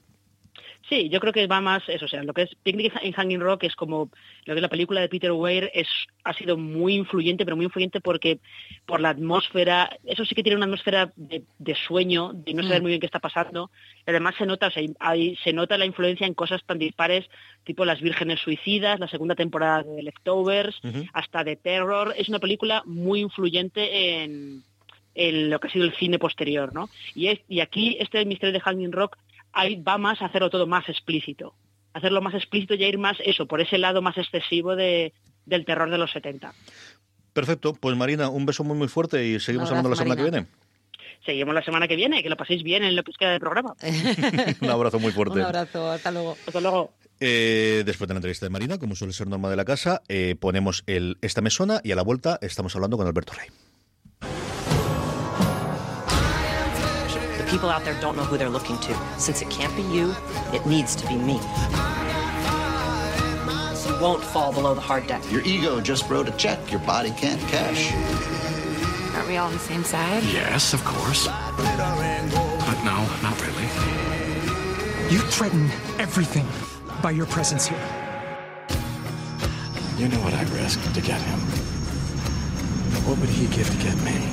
Sí, 0.87 1.09
yo 1.09 1.19
creo 1.19 1.33
que 1.33 1.47
va 1.47 1.61
más 1.61 1.81
eso, 1.87 2.05
o 2.05 2.07
sea, 2.07 2.21
lo 2.21 2.33
que 2.33 2.43
es 2.43 2.55
Picnic 2.61 2.93
en 3.01 3.11
Hanging 3.11 3.39
Rock 3.39 3.63
es 3.63 3.75
como 3.75 4.11
lo 4.45 4.53
que 4.53 4.59
es 4.59 4.61
la 4.61 4.69
película 4.69 5.01
de 5.01 5.09
Peter 5.09 5.31
Weir 5.31 5.71
es 5.73 5.87
ha 6.23 6.33
sido 6.33 6.57
muy 6.57 6.93
influyente, 6.93 7.43
pero 7.43 7.55
muy 7.55 7.65
influyente 7.65 8.01
porque 8.01 8.39
por 8.85 9.01
la 9.01 9.09
atmósfera, 9.09 9.97
eso 10.05 10.25
sí 10.25 10.35
que 10.35 10.43
tiene 10.43 10.57
una 10.57 10.65
atmósfera 10.65 11.11
de, 11.15 11.75
sueño, 11.87 12.31
de 12.33 12.53
no 12.53 12.61
saber 12.61 12.81
mm. 12.81 12.83
muy 12.83 12.91
bien 12.91 12.99
qué 12.99 13.07
está 13.07 13.19
pasando. 13.19 13.71
además 14.05 14.35
se 14.37 14.45
nota, 14.45 14.67
o 14.67 14.71
sea, 14.71 14.83
se 15.43 15.53
nota 15.53 15.77
la 15.77 15.85
influencia 15.85 16.27
en 16.27 16.35
cosas 16.35 16.63
tan 16.65 16.77
dispares, 16.77 17.25
tipo 17.63 17.83
Las 17.83 18.01
Vírgenes 18.01 18.39
Suicidas, 18.39 18.99
la 18.99 19.07
segunda 19.07 19.33
temporada 19.33 19.81
de 19.81 20.03
Leftovers, 20.03 20.79
hasta 21.13 21.43
de 21.43 21.55
Terror. 21.55 22.13
Es 22.15 22.29
una 22.29 22.39
película 22.39 22.83
muy 22.85 23.21
influyente 23.21 24.23
en, 24.23 24.63
lo 25.15 25.59
que 25.59 25.67
ha 25.67 25.71
sido 25.71 25.85
el 25.85 25.95
cine 25.95 26.19
posterior, 26.19 26.73
¿no? 26.73 26.89
Y, 27.15 27.27
es, 27.27 27.39
y 27.47 27.61
aquí 27.61 27.97
este 27.99 28.23
misterio 28.25 28.53
de 28.53 28.59
Hanging 28.59 28.91
Rock 28.91 29.17
ahí 29.55 29.81
va 29.81 29.97
más 29.97 30.21
a 30.21 30.25
hacerlo 30.25 30.49
todo 30.49 30.67
más 30.67 30.87
explícito. 30.87 31.55
Hacerlo 31.93 32.21
más 32.21 32.35
explícito 32.35 32.75
y 32.75 32.83
ir 32.83 32.97
más 32.97 33.17
eso, 33.23 33.47
por 33.47 33.61
ese 33.61 33.77
lado 33.77 34.01
más 34.01 34.17
excesivo 34.17 34.75
de, 34.75 35.13
del 35.45 35.65
terror 35.65 35.89
de 35.89 35.97
los 35.97 36.11
70. 36.11 36.53
Perfecto, 37.33 37.73
pues 37.73 37.97
Marina, 37.97 38.29
un 38.29 38.45
beso 38.45 38.63
muy 38.63 38.77
muy 38.77 38.87
fuerte 38.87 39.25
y 39.25 39.39
seguimos 39.39 39.69
hablando 39.69 39.89
la 39.89 39.95
semana 39.95 40.15
que 40.15 40.29
viene. 40.29 40.45
Seguimos 41.25 41.55
la 41.55 41.63
semana 41.63 41.87
que 41.87 41.95
viene, 41.95 42.21
que 42.21 42.29
lo 42.29 42.37
paséis 42.37 42.61
bien 42.61 42.83
en 42.83 42.95
lo 42.95 43.03
que 43.03 43.11
queda 43.13 43.31
del 43.31 43.39
programa. 43.39 43.75
un 44.61 44.69
abrazo 44.69 44.99
muy 44.99 45.11
fuerte. 45.11 45.39
Un 45.39 45.45
abrazo, 45.45 45.89
hasta 45.89 46.11
luego. 46.11 46.37
Hasta 46.45 46.61
luego. 46.61 46.93
Eh, 47.19 47.83
después 47.85 48.07
de 48.07 48.13
la 48.13 48.19
entrevista 48.19 48.45
de 48.45 48.51
Marina, 48.51 48.77
como 48.77 48.95
suele 48.95 49.13
ser 49.13 49.27
norma 49.27 49.49
de 49.49 49.55
la 49.55 49.65
casa, 49.65 50.03
eh, 50.07 50.35
ponemos 50.39 50.83
el, 50.85 51.17
esta 51.21 51.41
mesona 51.41 51.81
y 51.83 51.93
a 51.93 51.95
la 51.95 52.03
vuelta 52.03 52.37
estamos 52.41 52.75
hablando 52.75 52.97
con 52.97 53.07
Alberto 53.07 53.33
Rey. 53.33 53.47
People 57.55 57.69
out 57.69 57.85
there 57.85 57.97
don't 58.01 58.17
know 58.17 58.23
who 58.25 58.37
they're 58.37 58.49
looking 58.49 58.77
to. 58.79 58.93
Since 59.17 59.41
it 59.41 59.49
can't 59.49 59.73
be 59.77 59.83
you, 59.83 60.13
it 60.51 60.65
needs 60.65 60.93
to 60.93 61.07
be 61.07 61.15
me. 61.15 61.35
You 63.87 63.97
won't 64.01 64.21
fall 64.21 64.51
below 64.51 64.73
the 64.73 64.81
hard 64.81 65.07
deck. 65.07 65.23
Your 65.31 65.41
ego 65.43 65.79
just 65.79 66.09
wrote 66.09 66.27
a 66.27 66.31
check 66.31 66.59
your 66.69 66.81
body 66.81 67.11
can't 67.11 67.39
cash. 67.43 67.93
Are 69.15 69.25
we 69.25 69.37
all 69.37 69.47
on 69.47 69.53
the 69.53 69.59
same 69.59 69.85
side? 69.85 70.21
Yes, 70.23 70.73
of 70.73 70.83
course. 70.83 71.27
But 71.27 72.77
no, 72.83 73.07
not 73.23 73.41
really. 73.41 73.69
You 75.09 75.19
threaten 75.19 75.69
everything 75.97 76.45
by 77.01 77.11
your 77.11 77.25
presence 77.25 77.65
here. 77.67 77.79
You 79.95 80.09
know 80.09 80.19
what 80.19 80.33
I 80.33 80.43
risked 80.61 80.93
to 80.93 80.99
get 80.99 81.21
him. 81.21 81.39
What 83.07 83.17
would 83.19 83.29
he 83.29 83.47
give 83.47 83.69
to 83.69 83.77
get 83.77 83.95
me? 84.03 84.29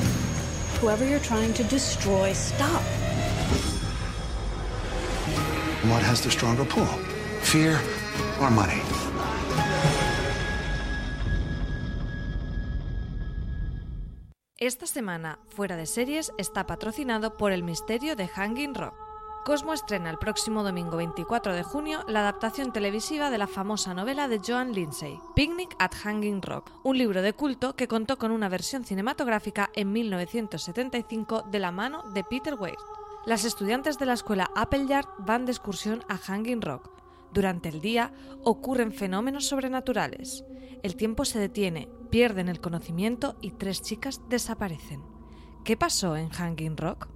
Whoever 0.81 1.07
you're 1.07 1.21
trying 1.21 1.55
to 1.55 1.63
destroy, 1.63 2.33
stop. 2.33 2.83
What 5.91 6.05
has 6.05 6.23
the 6.23 6.31
stronger 6.31 6.65
pull? 6.65 6.87
Fear 7.43 7.77
or 8.41 8.53
money? 8.53 8.81
Esta 14.59 14.87
semana, 14.87 15.41
Fuera 15.49 15.75
de 15.75 15.87
Series 15.87 16.33
está 16.39 16.69
patrocinado 16.69 17.37
por 17.37 17.51
El 17.51 17.65
Misterio 17.65 18.15
de 18.15 18.29
Hanging 18.29 18.77
Rock. 18.77 18.95
Cosmo 19.45 19.73
estrena 19.73 20.09
el 20.11 20.19
próximo 20.19 20.63
domingo 20.63 20.99
24 20.99 21.53
de 21.53 21.65
junio 21.65 22.05
la 22.07 22.21
adaptación 22.21 22.73
televisiva 22.73 23.29
de 23.31 23.39
la 23.39 23.49
famosa 23.49 23.93
novela 23.93 24.29
de 24.29 24.39
Joan 24.39 24.73
Lindsay, 24.73 25.19
Picnic 25.35 25.75
at 25.81 25.97
Hanging 26.05 26.43
Rock, 26.43 26.71
un 26.85 26.97
libro 26.97 27.23
de 27.23 27.33
culto 27.33 27.75
que 27.75 27.89
contó 27.89 28.19
con 28.19 28.31
una 28.31 28.49
versión 28.49 28.85
cinematográfica 28.85 29.69
en 29.75 29.91
1975 29.91 31.43
de 31.43 31.59
la 31.59 31.73
mano 31.73 32.05
de 32.13 32.23
Peter 32.23 32.55
Weir. 32.55 32.79
Las 33.25 33.45
estudiantes 33.45 34.01
de 34.01 34.07
la 34.07 34.15
escuela 34.15 34.51
Appleyard 34.57 35.07
van 35.19 35.47
de 35.47 35.53
excursión 35.53 36.05
a 36.09 36.19
Hanging 36.19 36.61
Rock. 36.61 36.91
Durante 37.33 37.69
el 37.69 37.81
día 37.81 38.13
ocurren 38.43 38.91
fenómenos 38.91 39.47
sobrenaturales. 39.47 40.45
El 40.83 40.97
tiempo 40.97 41.25
se 41.25 41.39
detiene, 41.39 41.89
pierden 42.11 42.49
el 42.49 42.61
conocimiento 42.61 43.37
y 43.41 43.53
tres 43.53 43.81
chicas 43.81 44.23
desaparecen. 44.29 45.05
¿Qué 45.65 45.77
pasó 45.77 46.17
en 46.17 46.31
Hanging 46.31 46.77
Rock? 46.77 47.07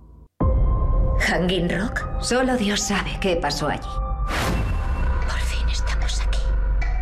Hanging 1.19 1.69
Rock, 1.69 2.07
solo 2.21 2.57
Dios 2.57 2.83
sabe 2.83 3.19
qué 3.21 3.35
pasó 3.35 3.67
allí. 3.67 3.89
Por 5.29 5.41
fin 5.41 5.69
estamos 5.69 6.21
aquí. 6.21 6.39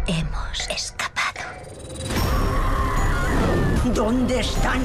Hemos 0.07 0.67
escapado. 0.71 1.45
¿Dónde 3.95 4.41
están? 4.41 4.81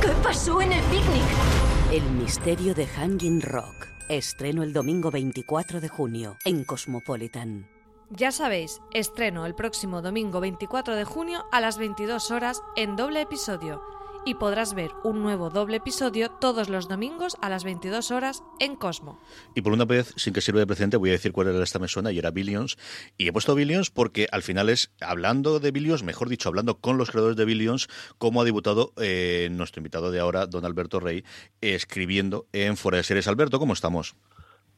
¿Qué 0.00 0.08
pasó 0.22 0.62
en 0.62 0.72
el 0.72 0.82
picnic? 0.84 1.71
El 1.92 2.10
misterio 2.12 2.72
de 2.72 2.86
Hanging 2.86 3.42
Rock. 3.42 3.86
Estreno 4.08 4.62
el 4.62 4.72
domingo 4.72 5.10
24 5.10 5.78
de 5.78 5.90
junio 5.90 6.38
en 6.46 6.64
Cosmopolitan. 6.64 7.68
Ya 8.08 8.32
sabéis, 8.32 8.80
estreno 8.94 9.44
el 9.44 9.54
próximo 9.54 10.00
domingo 10.00 10.40
24 10.40 10.96
de 10.96 11.04
junio 11.04 11.44
a 11.52 11.60
las 11.60 11.76
22 11.76 12.30
horas 12.30 12.62
en 12.76 12.96
doble 12.96 13.20
episodio 13.20 13.82
y 14.24 14.34
podrás 14.34 14.74
ver 14.74 14.90
un 15.02 15.22
nuevo 15.22 15.50
doble 15.50 15.78
episodio 15.78 16.30
todos 16.30 16.68
los 16.68 16.88
domingos 16.88 17.36
a 17.40 17.48
las 17.48 17.64
22 17.64 18.10
horas 18.10 18.42
en 18.60 18.76
Cosmo. 18.76 19.20
Y 19.54 19.62
por 19.62 19.72
una 19.72 19.84
vez, 19.84 20.12
sin 20.16 20.32
que 20.32 20.40
sirva 20.40 20.60
de 20.60 20.66
precedente, 20.66 20.96
voy 20.96 21.10
a 21.10 21.12
decir 21.12 21.32
cuál 21.32 21.48
era 21.48 21.62
esta 21.62 21.78
mesona 21.78 22.12
y 22.12 22.18
era 22.18 22.30
Billions. 22.30 22.76
Y 23.18 23.28
he 23.28 23.32
puesto 23.32 23.54
Billions 23.54 23.90
porque 23.90 24.28
al 24.30 24.42
final 24.42 24.68
es, 24.68 24.92
hablando 25.00 25.60
de 25.60 25.70
Billions, 25.70 26.02
mejor 26.02 26.28
dicho, 26.28 26.48
hablando 26.48 26.78
con 26.78 26.98
los 26.98 27.10
creadores 27.10 27.36
de 27.36 27.44
Billions, 27.44 27.88
como 28.18 28.40
ha 28.40 28.44
debutado 28.44 28.92
eh, 28.96 29.48
nuestro 29.50 29.80
invitado 29.80 30.10
de 30.10 30.20
ahora, 30.20 30.46
don 30.46 30.64
Alberto 30.64 31.00
Rey, 31.00 31.24
escribiendo 31.60 32.46
en 32.52 32.76
Fuera 32.76 32.98
de 32.98 33.04
Series. 33.04 33.28
Alberto, 33.28 33.58
¿cómo 33.58 33.72
estamos? 33.72 34.14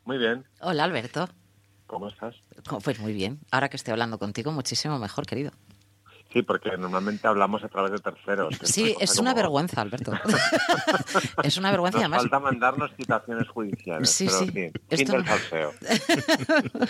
Muy 0.05 0.19
bien. 0.19 0.45
Hola, 0.61 0.85
Alberto. 0.85 1.29
¿Cómo 1.87 2.09
estás? 2.09 2.35
Pues 2.83 2.99
muy 2.99 3.13
bien. 3.13 3.41
Ahora 3.51 3.69
que 3.69 3.77
estoy 3.77 3.93
hablando 3.93 4.19
contigo, 4.19 4.53
muchísimo 4.53 4.99
mejor, 4.99 5.27
querido. 5.27 5.53
Sí, 6.35 6.43
porque 6.43 6.77
normalmente 6.77 7.29
hablamos 7.29 7.63
a 7.63 7.69
través 7.69 7.93
de 7.93 8.01
terceros. 8.01 8.57
Sí, 8.65 8.97
es 8.99 9.21
una 9.21 9.35
vergüenza, 9.35 9.81
Alberto. 9.81 10.11
es 11.45 11.57
una 11.57 11.71
vergüenza. 11.71 11.99
Nos 11.99 12.03
además. 12.07 12.23
falta 12.23 12.41
mandarnos 12.41 12.91
citaciones 12.97 13.47
judiciales. 13.47 14.11
Sí, 14.11 14.27
pero 14.27 14.39
sí. 14.41 14.51
fin, 14.51 14.73
Esto 14.91 15.13
fin 15.13 15.23
del 15.23 15.27
salseo. 15.27 15.73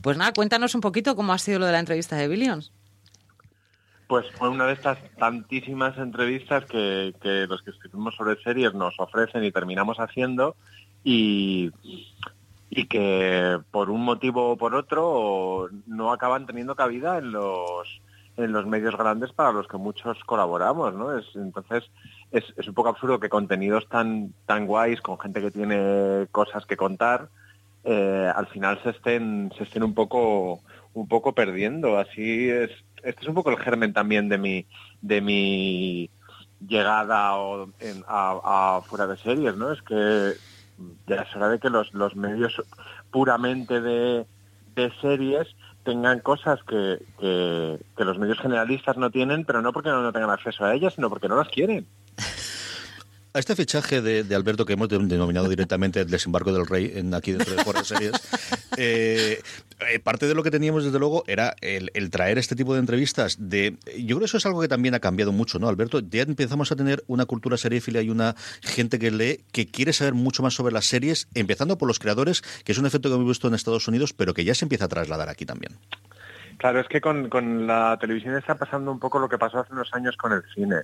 Pues 0.00 0.16
nada, 0.16 0.32
cuéntanos 0.32 0.74
un 0.74 0.80
poquito 0.80 1.14
cómo 1.14 1.34
ha 1.34 1.38
sido 1.38 1.58
lo 1.58 1.66
de 1.66 1.72
la 1.72 1.80
entrevista 1.80 2.16
de 2.16 2.28
Billions. 2.28 2.72
Pues 4.06 4.24
fue 4.38 4.48
una 4.48 4.66
de 4.66 4.72
estas 4.72 4.96
tantísimas 5.18 5.98
entrevistas 5.98 6.64
que, 6.64 7.14
que 7.20 7.46
los 7.46 7.60
que 7.60 7.72
escribimos 7.72 8.14
sobre 8.14 8.42
series 8.42 8.72
nos 8.72 8.98
ofrecen 8.98 9.44
y 9.44 9.52
terminamos 9.52 9.98
haciendo 9.98 10.56
y, 11.04 11.70
y 12.70 12.86
que 12.86 13.60
por 13.70 13.90
un 13.90 14.02
motivo 14.02 14.52
o 14.52 14.56
por 14.56 14.74
otro 14.74 15.68
no 15.86 16.10
acaban 16.10 16.46
teniendo 16.46 16.74
cabida 16.74 17.18
en 17.18 17.32
los 17.32 18.00
en 18.38 18.52
los 18.52 18.66
medios 18.66 18.96
grandes 18.96 19.32
para 19.32 19.52
los 19.52 19.66
que 19.66 19.76
muchos 19.76 20.22
colaboramos, 20.24 20.94
¿no? 20.94 21.16
Es, 21.16 21.26
entonces 21.34 21.84
es, 22.30 22.44
un 22.66 22.74
poco 22.74 22.90
absurdo 22.90 23.18
que 23.20 23.28
contenidos 23.28 23.88
tan 23.88 24.32
tan 24.46 24.66
guays 24.66 25.00
con 25.00 25.18
gente 25.18 25.40
que 25.40 25.50
tiene 25.50 26.28
cosas 26.30 26.64
que 26.64 26.76
contar 26.76 27.28
eh, 27.84 28.32
al 28.34 28.46
final 28.46 28.80
se 28.82 28.90
estén 28.90 29.52
se 29.56 29.64
estén 29.64 29.82
un 29.82 29.94
poco 29.94 30.60
un 30.94 31.08
poco 31.08 31.34
perdiendo. 31.34 31.98
Así 31.98 32.48
es 32.48 32.70
este 33.02 33.22
es 33.22 33.28
un 33.28 33.34
poco 33.34 33.50
el 33.50 33.58
germen 33.58 33.92
también 33.92 34.28
de 34.28 34.38
mi 34.38 34.66
de 35.02 35.20
mi 35.20 36.10
llegada 36.66 37.34
a 38.06 38.80
fuera 38.84 39.06
de 39.06 39.16
series, 39.16 39.56
¿no? 39.56 39.72
Es 39.72 39.82
que 39.82 40.32
ya 41.06 41.22
es 41.22 41.36
hora 41.36 41.48
de 41.48 41.58
que 41.58 41.70
los, 41.70 41.92
los 41.94 42.14
medios 42.14 42.62
puramente 43.10 43.80
de, 43.80 44.26
de 44.74 44.92
series 45.00 45.48
tengan 45.88 46.20
cosas 46.20 46.60
que, 46.64 46.98
que, 47.18 48.04
los 48.04 48.18
medios 48.18 48.38
generalistas 48.38 48.98
no 48.98 49.10
tienen, 49.10 49.46
pero 49.46 49.62
no 49.62 49.72
porque 49.72 49.88
no, 49.88 50.02
no 50.02 50.12
tengan 50.12 50.28
acceso 50.28 50.66
a 50.66 50.74
ellas, 50.74 50.92
sino 50.92 51.08
porque 51.08 51.28
no 51.28 51.36
las 51.36 51.48
quieren. 51.48 51.86
A 53.34 53.38
este 53.40 53.54
fichaje 53.54 54.00
de, 54.00 54.24
de 54.24 54.34
Alberto, 54.34 54.64
que 54.64 54.72
hemos 54.72 54.88
de- 54.88 54.98
denominado 54.98 55.48
directamente 55.48 56.00
el 56.00 56.08
desembarco 56.10 56.52
del 56.52 56.66
rey 56.66 56.92
en 56.94 57.12
aquí 57.14 57.32
dentro 57.32 57.54
de 57.54 57.62
Fuera 57.62 57.80
de 57.80 57.86
Series, 57.86 58.12
eh, 58.78 59.40
eh, 59.80 59.98
parte 60.00 60.26
de 60.26 60.34
lo 60.34 60.42
que 60.42 60.50
teníamos 60.50 60.82
desde 60.84 60.98
luego 60.98 61.24
era 61.26 61.54
el, 61.60 61.90
el 61.94 62.10
traer 62.10 62.38
este 62.38 62.56
tipo 62.56 62.72
de 62.72 62.80
entrevistas. 62.80 63.36
De, 63.38 63.76
yo 63.98 64.16
creo 64.16 64.20
que 64.20 64.24
eso 64.24 64.38
es 64.38 64.46
algo 64.46 64.60
que 64.62 64.68
también 64.68 64.94
ha 64.94 65.00
cambiado 65.00 65.30
mucho, 65.30 65.58
¿no, 65.58 65.68
Alberto? 65.68 66.00
Ya 66.00 66.22
empezamos 66.22 66.72
a 66.72 66.76
tener 66.76 67.04
una 67.06 67.26
cultura 67.26 67.56
seriéfila 67.58 68.00
y 68.00 68.08
una 68.10 68.34
gente 68.62 68.98
que 68.98 69.10
lee, 69.10 69.44
que 69.52 69.66
quiere 69.68 69.92
saber 69.92 70.14
mucho 70.14 70.42
más 70.42 70.54
sobre 70.54 70.72
las 70.72 70.86
series, 70.86 71.28
empezando 71.34 71.76
por 71.76 71.86
los 71.86 71.98
creadores, 71.98 72.42
que 72.64 72.72
es 72.72 72.78
un 72.78 72.86
efecto 72.86 73.08
que 73.10 73.14
hemos 73.14 73.28
visto 73.28 73.46
en 73.46 73.54
Estados 73.54 73.86
Unidos, 73.88 74.14
pero 74.14 74.32
que 74.32 74.44
ya 74.44 74.54
se 74.54 74.64
empieza 74.64 74.86
a 74.86 74.88
trasladar 74.88 75.28
aquí 75.28 75.44
también. 75.44 75.76
Claro, 76.56 76.80
es 76.80 76.88
que 76.88 77.00
con, 77.00 77.28
con 77.28 77.68
la 77.68 77.96
televisión 78.00 78.36
está 78.36 78.56
pasando 78.56 78.90
un 78.90 78.98
poco 78.98 79.20
lo 79.20 79.28
que 79.28 79.38
pasó 79.38 79.60
hace 79.60 79.72
unos 79.72 79.94
años 79.94 80.16
con 80.16 80.32
el 80.32 80.42
cine. 80.52 80.76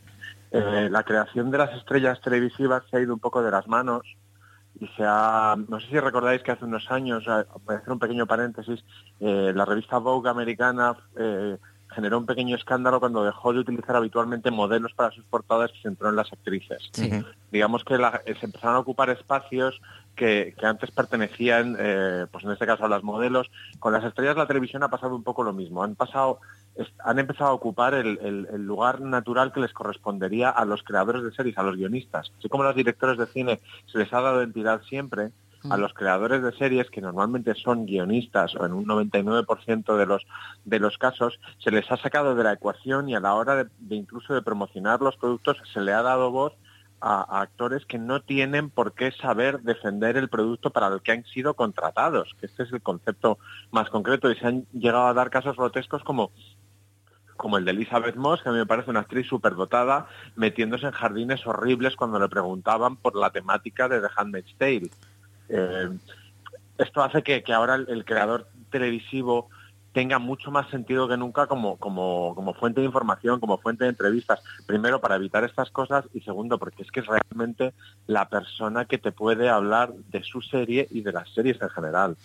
Eh, 0.56 0.88
la 0.90 1.02
creación 1.02 1.50
de 1.50 1.58
las 1.58 1.72
estrellas 1.74 2.20
televisivas 2.20 2.84
se 2.90 2.96
ha 2.96 3.00
ido 3.00 3.12
un 3.14 3.20
poco 3.20 3.42
de 3.42 3.50
las 3.50 3.66
manos 3.66 4.02
y 4.80 4.86
se 4.96 5.02
ha, 5.04 5.56
no 5.68 5.80
sé 5.80 5.86
si 5.88 5.98
recordáis 6.00 6.42
que 6.42 6.52
hace 6.52 6.64
unos 6.64 6.90
años, 6.90 7.24
eh, 7.26 7.44
voy 7.64 7.74
a 7.74 7.78
hacer 7.78 7.92
un 7.92 7.98
pequeño 7.98 8.26
paréntesis, 8.26 8.84
eh, 9.20 9.52
la 9.54 9.64
revista 9.64 9.98
Vogue 9.98 10.28
americana 10.30 10.96
eh, 11.16 11.56
generó 11.90 12.18
un 12.18 12.26
pequeño 12.26 12.56
escándalo 12.56 12.98
cuando 12.98 13.24
dejó 13.24 13.52
de 13.52 13.60
utilizar 13.60 13.94
habitualmente 13.94 14.50
modelos 14.50 14.92
para 14.94 15.12
sus 15.12 15.24
portadas 15.24 15.70
y 15.72 15.76
se 15.76 15.82
centró 15.82 16.08
en 16.08 16.16
las 16.16 16.32
actrices. 16.32 16.90
Digamos 17.52 17.84
que 17.84 17.98
la- 17.98 18.20
se 18.24 18.46
empezaron 18.46 18.76
a 18.76 18.80
ocupar 18.80 19.10
espacios 19.10 19.80
que, 20.16 20.54
que 20.58 20.66
antes 20.66 20.90
pertenecían, 20.90 21.76
eh, 21.78 22.26
pues 22.32 22.44
en 22.44 22.50
este 22.52 22.66
caso 22.66 22.84
a 22.84 22.88
las 22.88 23.02
modelos. 23.04 23.48
Con 23.78 23.92
las 23.92 24.02
estrellas 24.04 24.34
de 24.34 24.40
la 24.42 24.46
televisión 24.48 24.82
ha 24.82 24.88
pasado 24.88 25.14
un 25.14 25.22
poco 25.22 25.42
lo 25.44 25.52
mismo. 25.52 25.82
Han 25.84 25.94
pasado, 25.94 26.40
han 27.04 27.18
empezado 27.18 27.50
a 27.50 27.54
ocupar 27.54 27.94
el, 27.94 28.18
el- 28.22 28.48
el 28.52 28.62
lugar 28.66 29.00
natural 29.00 29.52
que 29.52 29.60
les 29.60 29.72
correspondería 29.72 30.50
a 30.50 30.64
los 30.64 30.82
creadores 30.82 31.22
de 31.22 31.32
series, 31.32 31.56
a 31.58 31.62
los 31.62 31.76
guionistas. 31.76 32.32
Así 32.38 32.48
como 32.48 32.64
a 32.64 32.66
los 32.68 32.76
directores 32.76 33.18
de 33.18 33.26
cine 33.26 33.60
se 33.86 33.98
les 33.98 34.12
ha 34.12 34.20
dado 34.20 34.42
entidad 34.42 34.82
siempre, 34.82 35.30
a 35.70 35.78
los 35.78 35.94
creadores 35.94 36.42
de 36.42 36.52
series, 36.52 36.90
que 36.90 37.00
normalmente 37.00 37.54
son 37.54 37.86
guionistas 37.86 38.54
o 38.54 38.66
en 38.66 38.74
un 38.74 38.84
99% 38.84 39.96
de 39.96 40.04
los, 40.04 40.22
de 40.66 40.78
los 40.78 40.98
casos, 40.98 41.40
se 41.58 41.70
les 41.70 41.90
ha 41.90 41.96
sacado 41.96 42.34
de 42.34 42.44
la 42.44 42.52
ecuación 42.52 43.08
y 43.08 43.14
a 43.14 43.20
la 43.20 43.32
hora 43.34 43.54
de, 43.56 43.66
de 43.78 43.94
incluso 43.96 44.34
de 44.34 44.42
promocionar 44.42 45.00
los 45.00 45.16
productos 45.16 45.56
se 45.72 45.80
le 45.80 45.94
ha 45.94 46.02
dado 46.02 46.30
voz 46.30 46.52
a, 47.00 47.22
a 47.38 47.40
actores 47.42 47.86
que 47.86 47.98
no 47.98 48.20
tienen 48.20 48.68
por 48.68 48.92
qué 48.92 49.10
saber 49.12 49.60
defender 49.60 50.16
el 50.18 50.28
producto 50.28 50.68
para 50.70 50.88
el 50.88 51.00
que 51.02 51.12
han 51.12 51.24
sido 51.24 51.54
contratados, 51.54 52.34
que 52.40 52.46
este 52.46 52.64
es 52.64 52.72
el 52.72 52.82
concepto 52.82 53.38
más 53.70 53.88
concreto 53.88 54.30
y 54.30 54.36
se 54.36 54.46
han 54.46 54.66
llegado 54.72 55.06
a 55.06 55.14
dar 55.14 55.30
casos 55.30 55.56
grotescos 55.56 56.02
como 56.04 56.30
como 57.36 57.58
el 57.58 57.64
de 57.64 57.72
Elizabeth 57.72 58.16
Moss, 58.16 58.42
que 58.42 58.48
a 58.48 58.52
mí 58.52 58.58
me 58.58 58.66
parece 58.66 58.90
una 58.90 59.00
actriz 59.00 59.26
superdotada, 59.26 60.06
metiéndose 60.36 60.86
en 60.86 60.92
jardines 60.92 61.46
horribles 61.46 61.96
cuando 61.96 62.18
le 62.18 62.28
preguntaban 62.28 62.96
por 62.96 63.16
la 63.16 63.30
temática 63.30 63.88
de 63.88 64.00
The 64.00 64.08
Handmaid's 64.16 64.54
Tale. 64.56 64.90
Eh, 65.48 65.90
esto 66.78 67.02
hace 67.02 67.22
que, 67.22 67.42
que 67.42 67.52
ahora 67.52 67.74
el, 67.76 67.86
el 67.88 68.04
creador 68.04 68.48
televisivo 68.70 69.48
tenga 69.94 70.18
mucho 70.18 70.50
más 70.50 70.68
sentido 70.70 71.08
que 71.08 71.16
nunca 71.16 71.46
como, 71.46 71.76
como, 71.76 72.34
como 72.34 72.52
fuente 72.54 72.80
de 72.80 72.86
información, 72.86 73.38
como 73.38 73.58
fuente 73.58 73.84
de 73.84 73.90
entrevistas. 73.90 74.42
Primero, 74.66 75.00
para 75.00 75.14
evitar 75.14 75.44
estas 75.44 75.70
cosas 75.70 76.04
y 76.12 76.20
segundo, 76.20 76.58
porque 76.58 76.82
es 76.82 76.90
que 76.90 76.98
es 76.98 77.06
realmente 77.06 77.72
la 78.08 78.28
persona 78.28 78.86
que 78.86 78.98
te 78.98 79.12
puede 79.12 79.48
hablar 79.48 79.94
de 80.10 80.24
su 80.24 80.42
serie 80.42 80.88
y 80.90 81.02
de 81.02 81.12
las 81.12 81.32
series 81.32 81.62
en 81.62 81.70
general. 81.70 82.16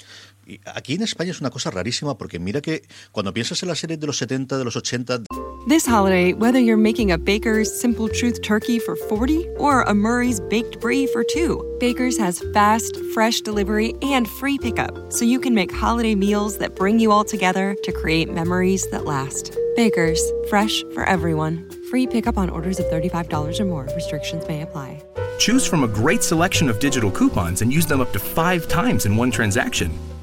Y 0.50 0.60
aquí 0.66 0.96
en 0.96 1.04
España 1.04 1.30
es 1.30 1.42
una 1.42 1.52
cosa 1.52 1.70
rarísima 1.70 2.18
porque 2.18 2.40
mira 2.40 2.60
que 2.60 2.82
cuando 3.12 3.32
piensas 3.32 3.62
en 3.62 3.70
las 3.70 3.78
series 3.78 4.00
de 4.00 4.08
los 4.08 4.18
70, 4.18 4.58
de 4.58 4.64
los 4.66 4.76
80... 4.76 5.22
This 5.68 5.86
holiday, 5.86 6.34
whether 6.34 6.60
you're 6.60 6.82
making 6.82 7.12
a 7.12 7.20
Baker's 7.20 7.70
Simple 7.72 8.10
Truth 8.10 8.42
turkey 8.42 8.80
for 8.80 8.96
40 8.96 9.48
or 9.60 9.84
a 9.84 9.94
Murray's 9.94 10.40
Baked 10.40 10.80
Brie 10.80 11.06
for 11.06 11.24
2, 11.24 11.78
Baker's 11.80 12.18
has 12.18 12.44
fast, 12.52 12.98
fresh 13.14 13.42
delivery 13.42 13.94
and 14.02 14.28
free 14.28 14.58
pickup, 14.58 15.14
so 15.14 15.24
you 15.24 15.40
can 15.40 15.54
make 15.54 15.72
holiday 15.72 16.16
meals 16.16 16.58
that 16.58 16.76
bring 16.76 17.00
you 17.00 17.12
all 17.12 17.24
together 17.24 17.76
to 17.84 17.92
create 17.92 18.34
memories 18.34 18.90
that 18.90 19.06
last. 19.06 19.56
Baker's, 19.76 20.20
fresh 20.50 20.84
for 20.96 21.04
everyone. 21.04 21.70
Free 21.92 22.08
pickup 22.08 22.40
on 22.40 22.50
orders 22.50 22.80
of 22.80 22.88
$35 22.88 23.60
or 23.60 23.66
more. 23.66 23.88
Restrictions 23.94 24.48
may 24.48 24.64
apply. 24.64 25.04
Choose 25.38 25.68
from 25.68 25.84
a 25.84 25.88
great 25.88 26.24
selection 26.24 26.70
of 26.70 26.80
digital 26.80 27.12
coupons 27.12 27.62
and 27.62 27.72
use 27.72 27.86
them 27.86 28.02
up 28.02 28.12
to 28.14 28.20
five 28.20 28.68
times 28.68 29.06
in 29.06 29.16
one 29.16 29.30
transaction. 29.30 29.92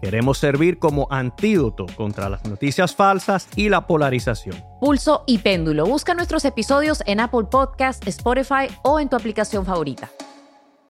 Queremos 0.00 0.38
servir 0.38 0.78
como 0.78 1.08
antídoto 1.10 1.86
contra 1.96 2.28
las 2.28 2.44
noticias 2.44 2.94
falsas 2.94 3.48
y 3.56 3.68
la 3.68 3.86
polarización. 3.86 4.56
Pulso 4.80 5.24
y 5.26 5.38
Péndulo. 5.38 5.86
Busca 5.86 6.14
nuestros 6.14 6.44
episodios 6.44 7.02
en 7.06 7.20
Apple 7.20 7.46
Podcast, 7.50 8.06
Spotify 8.06 8.68
o 8.82 9.00
en 9.00 9.08
tu 9.08 9.16
aplicación 9.16 9.66
favorita 9.66 10.10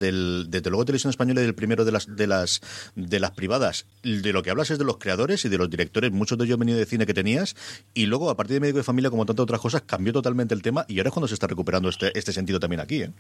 del, 0.01 0.47
desde 0.49 0.71
luego 0.71 0.85
Televisión 0.85 1.11
Española 1.11 1.41
y 1.41 1.45
del 1.45 1.55
primero 1.55 1.85
de 1.85 1.93
las, 1.93 2.15
de 2.15 2.27
las 2.27 2.61
de 2.95 3.21
las 3.21 3.33
privadas. 3.33 3.87
De 4.03 4.33
lo 4.33 4.43
que 4.43 4.51
hablas 4.51 4.71
es 4.71 4.79
de 4.79 4.85
los 4.85 4.99
creadores 4.99 5.45
y 5.45 5.49
de 5.49 5.59
los 5.59 5.71
directores, 5.71 6.13
muchos 6.13 6.39
de 6.39 6.45
ellos 6.45 6.59
venido 6.59 6.79
de 6.79 6.87
cine 6.87 7.07
que 7.07 7.15
tenías, 7.15 7.57
y 7.95 8.07
luego 8.07 8.31
a 8.31 8.37
partir 8.37 8.55
de 8.55 8.61
Médico 8.61 8.79
de 8.79 8.85
Familia, 8.85 9.11
como 9.11 9.27
tantas 9.27 9.43
otras 9.43 9.61
cosas, 9.61 9.83
cambió 9.83 10.13
totalmente 10.13 10.55
el 10.55 10.63
tema 10.63 10.85
y 10.89 10.99
ahora 10.99 11.09
es 11.09 11.15
cuando 11.15 11.29
se 11.29 11.35
está 11.35 11.47
recuperando 11.47 11.89
este, 11.89 12.17
este 12.19 12.33
sentido 12.33 12.61
también 12.61 12.81
aquí. 12.81 13.03
¿eh? 13.03 13.13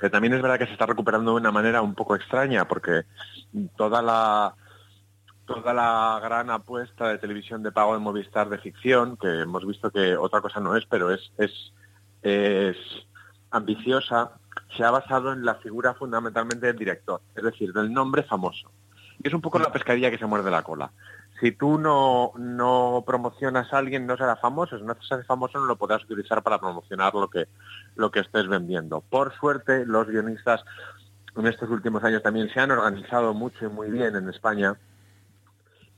Que 0.00 0.10
también 0.10 0.34
es 0.34 0.42
verdad 0.42 0.58
que 0.58 0.66
se 0.66 0.72
está 0.72 0.86
recuperando 0.86 1.32
de 1.32 1.40
una 1.40 1.50
manera 1.50 1.82
un 1.82 1.94
poco 1.94 2.14
extraña, 2.14 2.66
porque 2.68 3.02
toda 3.76 4.02
la 4.02 4.54
toda 5.48 5.72
la 5.72 6.20
gran 6.22 6.50
apuesta 6.50 7.08
de 7.08 7.18
televisión 7.18 7.62
de 7.62 7.72
pago 7.72 7.94
de 7.94 8.00
Movistar 8.00 8.50
de 8.50 8.58
ficción, 8.58 9.16
que 9.16 9.40
hemos 9.40 9.66
visto 9.66 9.90
que 9.90 10.14
otra 10.14 10.42
cosa 10.42 10.60
no 10.60 10.76
es, 10.76 10.84
pero 10.84 11.10
es, 11.10 11.32
es, 11.38 11.72
es 12.20 12.76
ambiciosa, 13.50 14.32
se 14.76 14.84
ha 14.84 14.90
basado 14.90 15.32
en 15.32 15.46
la 15.46 15.54
figura 15.54 15.94
fundamentalmente 15.94 16.66
del 16.66 16.76
director, 16.76 17.22
es 17.34 17.42
decir, 17.42 17.72
del 17.72 17.90
nombre 17.90 18.24
famoso. 18.24 18.70
Y 19.22 19.28
es 19.28 19.34
un 19.34 19.40
poco 19.40 19.58
la 19.58 19.72
pescadilla 19.72 20.10
que 20.10 20.18
se 20.18 20.26
muerde 20.26 20.50
la 20.50 20.62
cola. 20.62 20.92
Si 21.40 21.52
tú 21.52 21.78
no, 21.78 22.32
no 22.36 23.04
promocionas 23.06 23.72
a 23.72 23.78
alguien, 23.78 24.06
no 24.06 24.16
será 24.16 24.36
famoso. 24.36 24.78
Si 24.78 24.84
no 24.84 24.96
se 25.00 25.14
hace 25.14 25.24
famoso, 25.24 25.58
no 25.58 25.66
lo 25.66 25.76
podrás 25.76 26.02
utilizar 26.04 26.42
para 26.42 26.58
promocionar 26.58 27.14
lo 27.14 27.28
que, 27.28 27.46
lo 27.94 28.10
que 28.10 28.20
estés 28.20 28.48
vendiendo. 28.48 29.00
Por 29.00 29.32
suerte, 29.34 29.86
los 29.86 30.08
guionistas 30.08 30.64
en 31.36 31.46
estos 31.46 31.70
últimos 31.70 32.02
años 32.02 32.22
también 32.22 32.48
se 32.50 32.58
han 32.58 32.72
organizado 32.72 33.34
mucho 33.34 33.66
y 33.66 33.68
muy 33.68 33.90
bien 33.90 34.16
en 34.16 34.28
España 34.28 34.76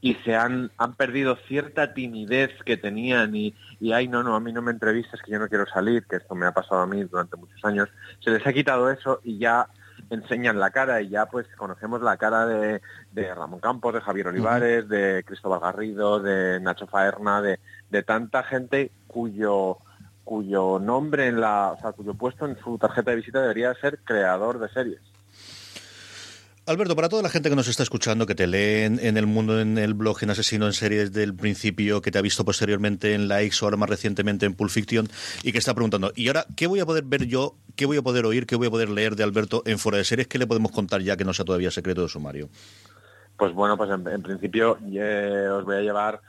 y 0.02 0.14
se 0.16 0.34
han, 0.34 0.70
han 0.78 0.94
perdido 0.94 1.36
cierta 1.46 1.92
timidez 1.92 2.50
que 2.64 2.76
tenían 2.76 3.34
y, 3.34 3.54
y, 3.80 3.92
ay, 3.92 4.08
no, 4.08 4.22
no, 4.22 4.34
a 4.34 4.40
mí 4.40 4.52
no 4.52 4.62
me 4.62 4.72
entrevistas, 4.72 5.20
que 5.22 5.32
yo 5.32 5.38
no 5.38 5.48
quiero 5.48 5.66
salir, 5.66 6.04
que 6.06 6.16
esto 6.16 6.34
me 6.34 6.46
ha 6.46 6.52
pasado 6.52 6.80
a 6.82 6.86
mí 6.86 7.02
durante 7.04 7.36
muchos 7.36 7.62
años. 7.64 7.88
Se 8.20 8.30
les 8.30 8.46
ha 8.46 8.52
quitado 8.52 8.90
eso 8.90 9.20
y 9.24 9.38
ya 9.38 9.66
enseñan 10.10 10.58
la 10.58 10.70
cara 10.70 11.00
y 11.00 11.08
ya 11.08 11.26
pues 11.26 11.46
conocemos 11.56 12.02
la 12.02 12.16
cara 12.16 12.46
de, 12.46 12.82
de 13.12 13.34
Ramón 13.34 13.60
Campos, 13.60 13.94
de 13.94 14.00
Javier 14.00 14.28
Olivares, 14.28 14.88
de 14.88 15.24
Cristóbal 15.24 15.60
Garrido, 15.60 16.20
de 16.20 16.60
Nacho 16.60 16.86
Faerna, 16.86 17.40
de, 17.40 17.58
de 17.90 18.02
tanta 18.02 18.42
gente 18.42 18.90
cuyo 19.06 19.78
cuyo 20.24 20.78
nombre 20.78 21.26
en 21.26 21.40
la, 21.40 21.72
o 21.72 21.80
sea, 21.80 21.90
cuyo 21.90 22.14
puesto 22.14 22.46
en 22.46 22.56
su 22.58 22.78
tarjeta 22.78 23.10
de 23.10 23.16
visita 23.16 23.40
debería 23.40 23.74
ser 23.74 23.98
creador 24.04 24.60
de 24.60 24.68
series. 24.68 25.00
Alberto, 26.70 26.94
para 26.94 27.08
toda 27.08 27.24
la 27.24 27.28
gente 27.28 27.50
que 27.50 27.56
nos 27.56 27.66
está 27.66 27.82
escuchando, 27.82 28.26
que 28.26 28.36
te 28.36 28.46
lee 28.46 28.84
en, 28.84 29.16
el 29.16 29.26
mundo, 29.26 29.60
en 29.60 29.76
el 29.76 29.92
blog, 29.92 30.18
en 30.22 30.30
Asesino 30.30 30.66
en 30.66 30.72
Series 30.72 31.12
del 31.12 31.34
principio, 31.34 32.00
que 32.00 32.12
te 32.12 32.18
ha 32.18 32.22
visto 32.22 32.44
posteriormente 32.44 33.12
en 33.12 33.26
Likes 33.26 33.56
o 33.60 33.64
ahora 33.64 33.76
más 33.76 33.90
recientemente 33.90 34.46
en 34.46 34.54
Pulp 34.54 34.70
Fiction, 34.70 35.08
y 35.42 35.50
que 35.50 35.58
está 35.58 35.74
preguntando, 35.74 36.12
¿y 36.14 36.28
ahora 36.28 36.46
qué 36.54 36.68
voy 36.68 36.78
a 36.78 36.86
poder 36.86 37.02
ver 37.02 37.26
yo, 37.26 37.56
qué 37.74 37.86
voy 37.86 37.96
a 37.96 38.02
poder 38.02 38.24
oír, 38.24 38.46
qué 38.46 38.54
voy 38.54 38.68
a 38.68 38.70
poder 38.70 38.88
leer 38.88 39.16
de 39.16 39.24
Alberto 39.24 39.64
en 39.66 39.80
Fuera 39.80 39.98
de 39.98 40.04
Series? 40.04 40.28
¿Qué 40.28 40.38
le 40.38 40.46
podemos 40.46 40.70
contar 40.70 41.00
ya 41.00 41.16
que 41.16 41.24
no 41.24 41.34
sea 41.34 41.44
todavía 41.44 41.72
secreto 41.72 42.02
de 42.02 42.08
sumario? 42.08 42.48
Pues 43.36 43.52
bueno, 43.52 43.76
pues 43.76 43.90
en, 43.90 44.22
principio 44.22 44.74
os 44.74 45.64
voy 45.64 45.76
a 45.76 45.80
llevar 45.80 46.20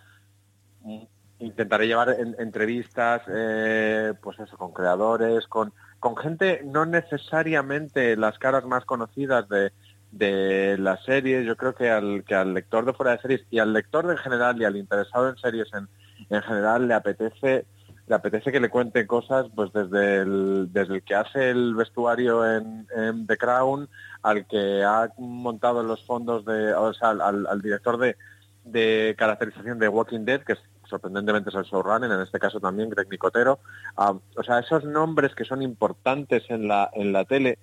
intentaré 1.38 1.86
llevar 1.86 2.16
entrevistas, 2.40 3.22
eh, 3.28 4.14
pues 4.24 4.40
eso, 4.40 4.58
con 4.58 4.74
creadores, 4.74 5.46
con, 5.48 5.72
con 6.00 6.18
gente, 6.18 6.62
no 6.66 6.88
necesariamente 6.88 8.16
las 8.16 8.40
caras 8.40 8.66
más 8.66 8.86
conocidas 8.86 9.48
de, 9.50 9.72
de 10.12 10.78
las 10.78 11.04
series, 11.06 11.46
yo 11.46 11.56
creo 11.56 11.74
que 11.74 11.90
al, 11.90 12.24
que 12.26 12.36
al 12.36 12.54
lector 12.54 12.86
de 12.86 12.94
fuera 12.94 13.14
de 13.14 13.20
series 13.20 13.46
y 13.50 13.60
al 13.60 13.74
lector 13.74 14.10
en 14.10 14.18
general 14.18 14.62
y 14.62 14.66
al 14.66 14.76
interesado 14.76 15.30
en 15.30 15.38
series 15.38 15.68
en, 15.74 15.88
en 16.30 16.42
general 16.42 16.88
le 16.88 16.94
apetece 16.94 17.66
le 18.08 18.16
apetece 18.16 18.52
que 18.52 18.60
le 18.60 18.70
cuente 18.70 19.08
cosas 19.08 19.46
pues 19.56 19.72
desde 19.72 20.18
el, 20.18 20.68
desde 20.74 20.96
el 20.96 21.04
que 21.04 21.16
hace 21.16 21.52
el 21.52 21.76
vestuario 21.76 22.44
en, 22.46 22.86
The 23.26 23.38
Crown 23.38 23.88
al 24.22 24.46
que 24.48 24.84
ha 24.84 25.10
montado 25.18 25.82
los 25.82 26.06
fondos 26.06 26.44
de 26.44 26.74
o 26.74 26.94
sea 26.94 27.12
al, 27.12 27.48
al 27.48 27.62
director 27.62 27.98
de, 27.98 28.18
de 28.66 29.16
caracterización 29.18 29.80
de 29.80 29.88
Walking 29.88 30.26
Dead 30.26 30.42
que 30.42 30.56
sorprendentemente 30.92 31.50
es 31.50 31.56
el 31.56 31.64
showrunner, 31.64 32.12
en 32.12 32.20
este 32.20 32.38
caso 32.38 32.60
también 32.60 32.90
Greg 32.90 33.10
Nicotero. 33.10 33.60
Ah, 33.98 34.14
o 34.36 34.44
sea, 34.44 34.60
esos 34.60 34.84
nombres 34.84 35.34
que 35.34 35.46
son 35.46 35.62
importantes 35.62 36.44
en 36.50 36.68
la, 36.68 36.92
en 36.94 37.14
la 37.14 37.26
tele 37.26 37.58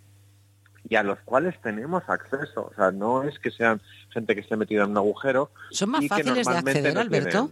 y 0.89 0.97
a 0.97 1.03
los 1.03 1.19
cuales 1.21 1.55
tenemos 1.63 2.03
acceso. 2.09 2.71
O 2.71 2.75
sea, 2.75 2.91
no 2.91 3.23
es 3.23 3.39
que 3.39 3.51
sean 3.51 3.81
gente 4.11 4.35
que 4.35 4.41
esté 4.41 4.57
metida 4.57 4.85
en 4.85 4.91
un 4.91 4.97
agujero. 4.97 5.51
¿Son 5.71 5.91
más 5.91 6.07
fáciles 6.07 6.47
de 6.47 6.57
acceder, 6.57 6.99
Alberto? 6.99 7.51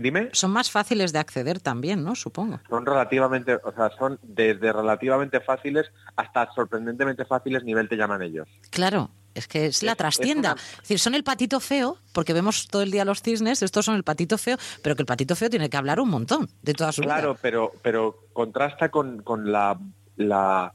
Dime. 0.00 0.28
Son 0.32 0.50
más 0.50 0.70
fáciles 0.70 1.12
de 1.12 1.18
acceder 1.18 1.60
también, 1.60 2.04
¿no? 2.04 2.14
Supongo. 2.14 2.60
Son 2.68 2.84
relativamente, 2.84 3.56
o 3.56 3.72
sea, 3.72 3.90
son 3.98 4.18
desde 4.22 4.72
relativamente 4.72 5.40
fáciles 5.40 5.90
hasta 6.16 6.52
sorprendentemente 6.52 7.24
fáciles 7.24 7.64
nivel 7.64 7.88
te 7.88 7.96
llaman 7.96 8.22
ellos. 8.22 8.46
Claro, 8.70 9.10
es 9.34 9.48
que 9.48 9.66
es 9.66 9.82
la 9.82 9.96
trastienda. 9.96 10.54
Es, 10.56 10.80
decir, 10.82 10.98
son 10.98 11.14
el 11.14 11.24
patito 11.24 11.60
feo, 11.60 11.96
porque 12.12 12.32
vemos 12.32 12.68
todo 12.68 12.82
el 12.82 12.90
día 12.90 13.04
los 13.04 13.22
cisnes, 13.22 13.62
estos 13.62 13.84
son 13.84 13.96
el 13.96 14.04
patito 14.04 14.38
feo, 14.38 14.58
pero 14.82 14.94
que 14.94 15.02
el 15.02 15.06
patito 15.06 15.34
feo 15.34 15.50
tiene 15.50 15.70
que 15.70 15.76
hablar 15.76 15.98
un 15.98 16.10
montón 16.10 16.48
de 16.62 16.74
toda 16.74 16.92
su 16.92 17.02
claro, 17.02 17.14
vida. 17.14 17.20
Claro, 17.22 17.38
pero, 17.40 17.72
pero 17.82 18.16
contrasta 18.32 18.90
con, 18.90 19.22
con 19.22 19.50
la, 19.50 19.78
la 20.16 20.74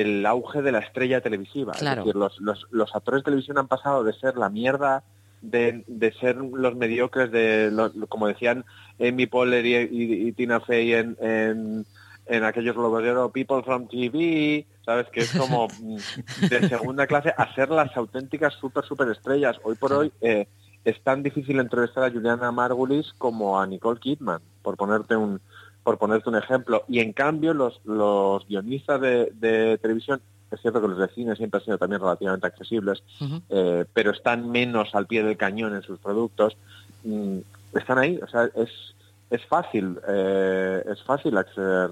el 0.00 0.26
auge 0.26 0.62
de 0.62 0.72
la 0.72 0.80
estrella 0.80 1.20
televisiva. 1.20 1.72
Es 1.72 1.80
decir, 1.80 2.14
los, 2.14 2.38
los, 2.40 2.66
los, 2.70 2.94
actores 2.94 3.20
de 3.20 3.24
televisión 3.24 3.58
han 3.58 3.68
pasado 3.68 4.04
de 4.04 4.12
ser 4.12 4.36
la 4.36 4.50
mierda, 4.50 5.04
de, 5.40 5.84
de 5.86 6.12
ser 6.12 6.36
los 6.36 6.76
mediocres, 6.76 7.30
de 7.30 7.72
como 8.08 8.26
decían 8.26 8.64
Amy 9.00 9.26
Poehler 9.26 9.64
y, 9.64 10.28
y, 10.28 10.32
Tina 10.32 10.60
Fey 10.60 10.92
en, 10.92 11.16
en, 11.20 11.86
en 12.26 12.44
aquellos 12.44 12.76
oro, 12.76 13.30
People 13.30 13.62
from 13.62 13.88
TV, 13.88 14.66
¿sabes? 14.84 15.06
Que 15.08 15.20
es 15.20 15.32
como 15.32 15.68
de 16.50 16.68
segunda 16.68 17.06
clase 17.06 17.32
a 17.36 17.54
ser 17.54 17.70
las 17.70 17.96
auténticas 17.96 18.54
super, 18.54 18.84
super 18.84 19.08
estrellas. 19.08 19.56
Hoy 19.62 19.76
por 19.76 19.92
hoy 19.94 20.12
eh, 20.20 20.46
es 20.84 21.00
tan 21.02 21.22
difícil 21.22 21.58
entrevistar 21.58 22.04
a 22.04 22.10
Juliana 22.10 22.52
Margulis 22.52 23.14
como 23.16 23.58
a 23.58 23.66
Nicole 23.66 24.00
Kidman, 24.00 24.42
por 24.62 24.76
ponerte 24.76 25.16
un, 25.16 25.40
por 25.86 25.98
ponerte 25.98 26.28
un 26.28 26.34
ejemplo. 26.34 26.82
Y 26.88 26.98
en 26.98 27.12
cambio 27.12 27.54
los, 27.54 27.80
los 27.84 28.44
guionistas 28.48 29.00
de, 29.00 29.78
televisión, 29.80 30.20
es 30.50 30.60
cierto 30.60 30.80
que 30.80 30.88
los 30.88 30.98
de 30.98 31.06
cine 31.14 31.36
siempre 31.36 31.58
han 31.58 31.64
sido 31.64 31.78
también 31.78 32.00
relativamente 32.00 32.44
accesibles, 32.44 33.04
eh, 33.50 33.84
pero 33.94 34.10
están 34.10 34.50
menos 34.50 34.96
al 34.96 35.06
pie 35.06 35.22
del 35.22 35.36
cañón 35.36 35.76
en 35.76 35.82
sus 35.82 36.00
productos, 36.00 36.56
mm, 37.04 37.38
están 37.74 37.98
ahí, 37.98 38.18
o 38.20 38.26
sea, 38.26 38.50
es, 38.56 38.96
es 39.30 39.46
fácil, 39.46 39.96
eh, 40.08 40.82
es 40.90 41.00
fácil 41.04 41.36
acceder 41.36 41.90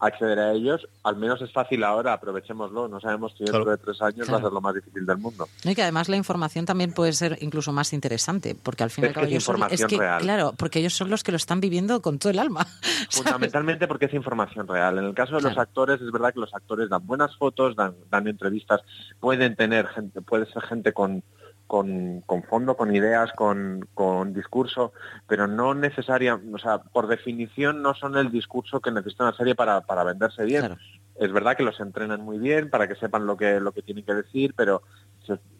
acceder 0.00 0.38
a 0.38 0.52
ellos, 0.52 0.88
al 1.04 1.16
menos 1.16 1.40
es 1.42 1.52
fácil 1.52 1.84
ahora, 1.84 2.14
aprovechémoslo. 2.14 2.88
No 2.88 3.00
sabemos 3.00 3.34
si 3.36 3.44
dentro 3.44 3.64
de 3.70 3.76
tres 3.76 4.00
años 4.00 4.32
va 4.32 4.38
a 4.38 4.40
ser 4.40 4.50
lo 4.50 4.60
más 4.60 4.74
difícil 4.74 5.04
del 5.04 5.18
mundo. 5.18 5.46
No, 5.64 5.70
Y 5.70 5.74
que 5.74 5.82
además 5.82 6.08
la 6.08 6.16
información 6.16 6.64
también 6.64 6.92
puede 6.92 7.12
ser 7.12 7.36
incluso 7.42 7.70
más 7.72 7.92
interesante, 7.92 8.54
porque 8.60 8.82
al 8.82 8.90
fin 8.90 9.04
y 9.04 9.06
Es 9.06 9.10
al 9.10 9.14
cabo 9.14 9.24
que 9.24 9.28
es 9.28 9.32
ellos 9.34 9.44
son- 9.44 9.56
información 9.56 9.88
que, 9.90 9.98
real. 9.98 10.20
claro, 10.22 10.54
porque 10.56 10.78
ellos 10.78 10.94
son 10.94 11.10
los 11.10 11.22
que 11.22 11.32
lo 11.32 11.36
están 11.36 11.60
viviendo 11.60 12.00
con 12.00 12.18
todo 12.18 12.30
el 12.30 12.38
alma. 12.38 12.66
Fundamentalmente 13.10 13.86
porque 13.86 14.06
es 14.06 14.14
información 14.14 14.66
real. 14.66 14.98
En 14.98 15.04
el 15.04 15.14
caso 15.14 15.36
de 15.36 15.42
los 15.42 15.58
actores, 15.58 16.00
es 16.00 16.10
verdad 16.10 16.32
que 16.32 16.40
los 16.40 16.54
actores 16.54 16.88
dan 16.88 17.06
buenas 17.06 17.36
fotos, 17.36 17.76
dan, 17.76 17.94
dan 18.10 18.26
entrevistas, 18.26 18.80
pueden 19.20 19.54
tener 19.56 19.86
gente, 19.88 20.22
puede 20.22 20.46
ser 20.52 20.62
gente 20.62 20.92
con, 20.92 21.22
con, 21.70 22.20
con 22.26 22.42
fondo, 22.42 22.76
con 22.76 22.92
ideas, 22.92 23.32
con, 23.34 23.88
con 23.94 24.32
discurso, 24.34 24.92
pero 25.28 25.46
no 25.46 25.72
necesaria, 25.72 26.34
o 26.34 26.58
sea, 26.58 26.78
por 26.78 27.06
definición 27.06 27.80
no 27.80 27.94
son 27.94 28.16
el 28.16 28.32
discurso 28.32 28.80
que 28.80 28.90
necesita 28.90 29.22
una 29.22 29.36
serie 29.36 29.54
para, 29.54 29.80
para 29.82 30.02
venderse 30.02 30.44
bien. 30.44 30.68
Es 31.14 31.30
verdad 31.32 31.56
que 31.56 31.62
los 31.62 31.78
entrenan 31.78 32.22
muy 32.22 32.38
bien 32.38 32.70
para 32.70 32.88
que 32.88 32.96
sepan 32.96 33.24
lo 33.24 33.36
que, 33.36 33.60
lo 33.60 33.70
que 33.70 33.82
tienen 33.82 34.04
que 34.04 34.14
decir, 34.14 34.52
pero 34.56 34.82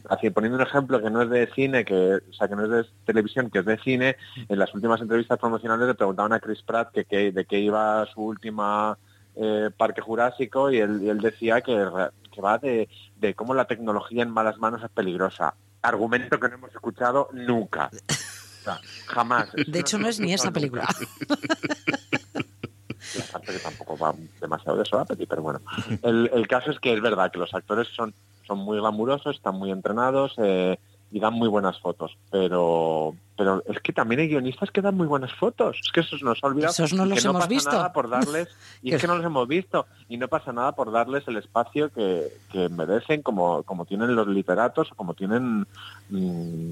así 0.08 0.30
poniendo 0.30 0.56
un 0.58 0.64
ejemplo 0.66 1.00
que 1.00 1.11
no 1.11 1.22
es 1.22 1.30
de 1.30 1.46
cine, 1.54 1.84
que, 1.84 2.14
o 2.28 2.32
sea, 2.32 2.48
que 2.48 2.56
no 2.56 2.64
es 2.64 2.70
de 2.70 2.84
televisión, 3.04 3.48
que 3.50 3.61
es 3.61 3.64
de 3.64 3.78
cine, 3.78 4.16
en 4.48 4.58
las 4.58 4.74
últimas 4.74 5.00
entrevistas 5.00 5.38
promocionales 5.38 5.86
le 5.86 5.94
preguntaban 5.94 6.32
a 6.32 6.40
Chris 6.40 6.62
Pratt 6.64 6.90
que, 6.92 7.04
que- 7.04 7.30
de 7.30 7.44
qué 7.44 7.58
iba 7.61 8.04
su 8.12 8.20
última 8.22 8.98
eh, 9.36 9.70
parque 9.76 10.00
jurásico 10.00 10.72
y 10.72 10.78
él, 10.78 11.02
y 11.04 11.08
él 11.08 11.18
decía 11.20 11.61
que, 11.61 11.72
que 12.32 12.40
va 12.42 12.58
de, 12.58 12.88
de 13.14 13.34
cómo 13.34 13.54
la 13.54 13.66
tecnología 13.66 14.24
en 14.24 14.30
malas 14.30 14.58
manos 14.58 14.82
es 14.82 14.90
peligrosa. 14.90 15.54
Argumento 15.83 16.39
que 16.39 16.49
no 16.49 16.55
hemos 16.55 16.70
escuchado 16.72 17.28
nunca. 17.33 17.91
O 17.93 18.62
sea, 18.62 18.81
jamás. 19.07 19.51
De 19.53 19.81
hecho, 19.81 19.99
no 19.99 20.09
es 20.09 20.20
ni 20.20 20.33
esa 20.33 20.51
película. 20.51 20.87
y 23.14 23.20
aparte 23.20 23.53
que 23.53 23.59
tampoco 23.59 23.97
va 23.97 24.14
demasiado 24.41 24.76
de 24.76 24.83
eso 24.83 24.99
la 24.99 25.05
peli, 25.05 25.26
pero 25.26 25.43
bueno. 25.43 25.61
El, 26.03 26.31
el 26.33 26.47
caso 26.47 26.70
es 26.70 26.78
que 26.78 26.93
es 26.93 27.01
verdad 27.01 27.31
que 27.33 27.39
los 27.39 27.55
actores 27.55 27.89
son, 27.89 28.14
son 28.47 28.59
muy 28.59 28.78
glamurosos, 28.78 29.37
están 29.37 29.57
muy 29.57 29.70
entrenados 29.70 30.35
eh, 30.39 30.78
y 31.11 31.20
dan 31.20 31.35
muy 31.35 31.49
buenas 31.49 31.81
fotos, 31.81 32.16
pero 32.31 33.14
pero 33.41 33.62
es 33.66 33.80
que 33.80 33.95
también 33.95 34.20
hay 34.20 34.28
guionistas 34.28 34.70
que 34.70 34.82
dan 34.82 34.95
muy 34.99 35.07
buenas 35.07 35.32
fotos. 35.32 35.78
Es 35.82 35.91
que 35.93 36.01
esos 36.01 36.22
nos 36.22 36.38
ha 36.45 36.47
olvidado. 36.49 36.72
Esos 36.72 36.93
no 36.93 37.07
los 37.07 37.16
que 37.18 37.24
no 37.24 37.30
hemos 37.30 37.41
pasa 37.45 37.49
visto. 37.49 37.70
nada 37.72 37.91
por 37.95 38.11
darles, 38.11 38.49
y 38.82 38.93
es 38.93 39.01
que 39.01 39.07
no 39.07 39.16
los 39.16 39.24
hemos 39.24 39.49
visto, 39.49 39.86
y 40.11 40.18
no 40.18 40.28
pasa 40.28 40.53
nada 40.53 40.72
por 40.72 40.93
darles 40.93 41.26
el 41.26 41.38
espacio 41.38 41.88
que, 41.91 42.28
que 42.53 42.68
merecen 42.68 43.22
como, 43.22 43.62
como 43.62 43.86
tienen 43.86 44.14
los 44.14 44.28
literatos 44.28 44.93
o 44.93 44.95
como 44.95 45.14
tienen... 45.14 45.66
mm, 46.11 46.68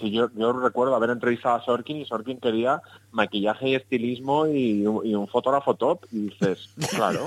Sí, 0.00 0.10
yo, 0.10 0.30
yo 0.34 0.52
recuerdo 0.54 0.96
haber 0.96 1.10
entrevistado 1.10 1.54
a 1.56 1.64
Sorkin 1.64 1.98
y 1.98 2.06
Sorkin 2.06 2.40
quería 2.40 2.80
maquillaje 3.12 3.68
y 3.68 3.74
estilismo 3.76 4.46
y, 4.48 4.84
un- 4.86 5.06
y 5.06 5.14
un 5.14 5.28
fotógrafo 5.28 5.74
top. 5.74 6.06
Y 6.10 6.28
dices, 6.30 6.70
pues 6.76 6.88
claro, 6.96 7.26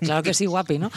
Claro 0.00 0.22
que 0.22 0.34
sí, 0.34 0.44
guapi, 0.46 0.78
¿no? 0.78 0.90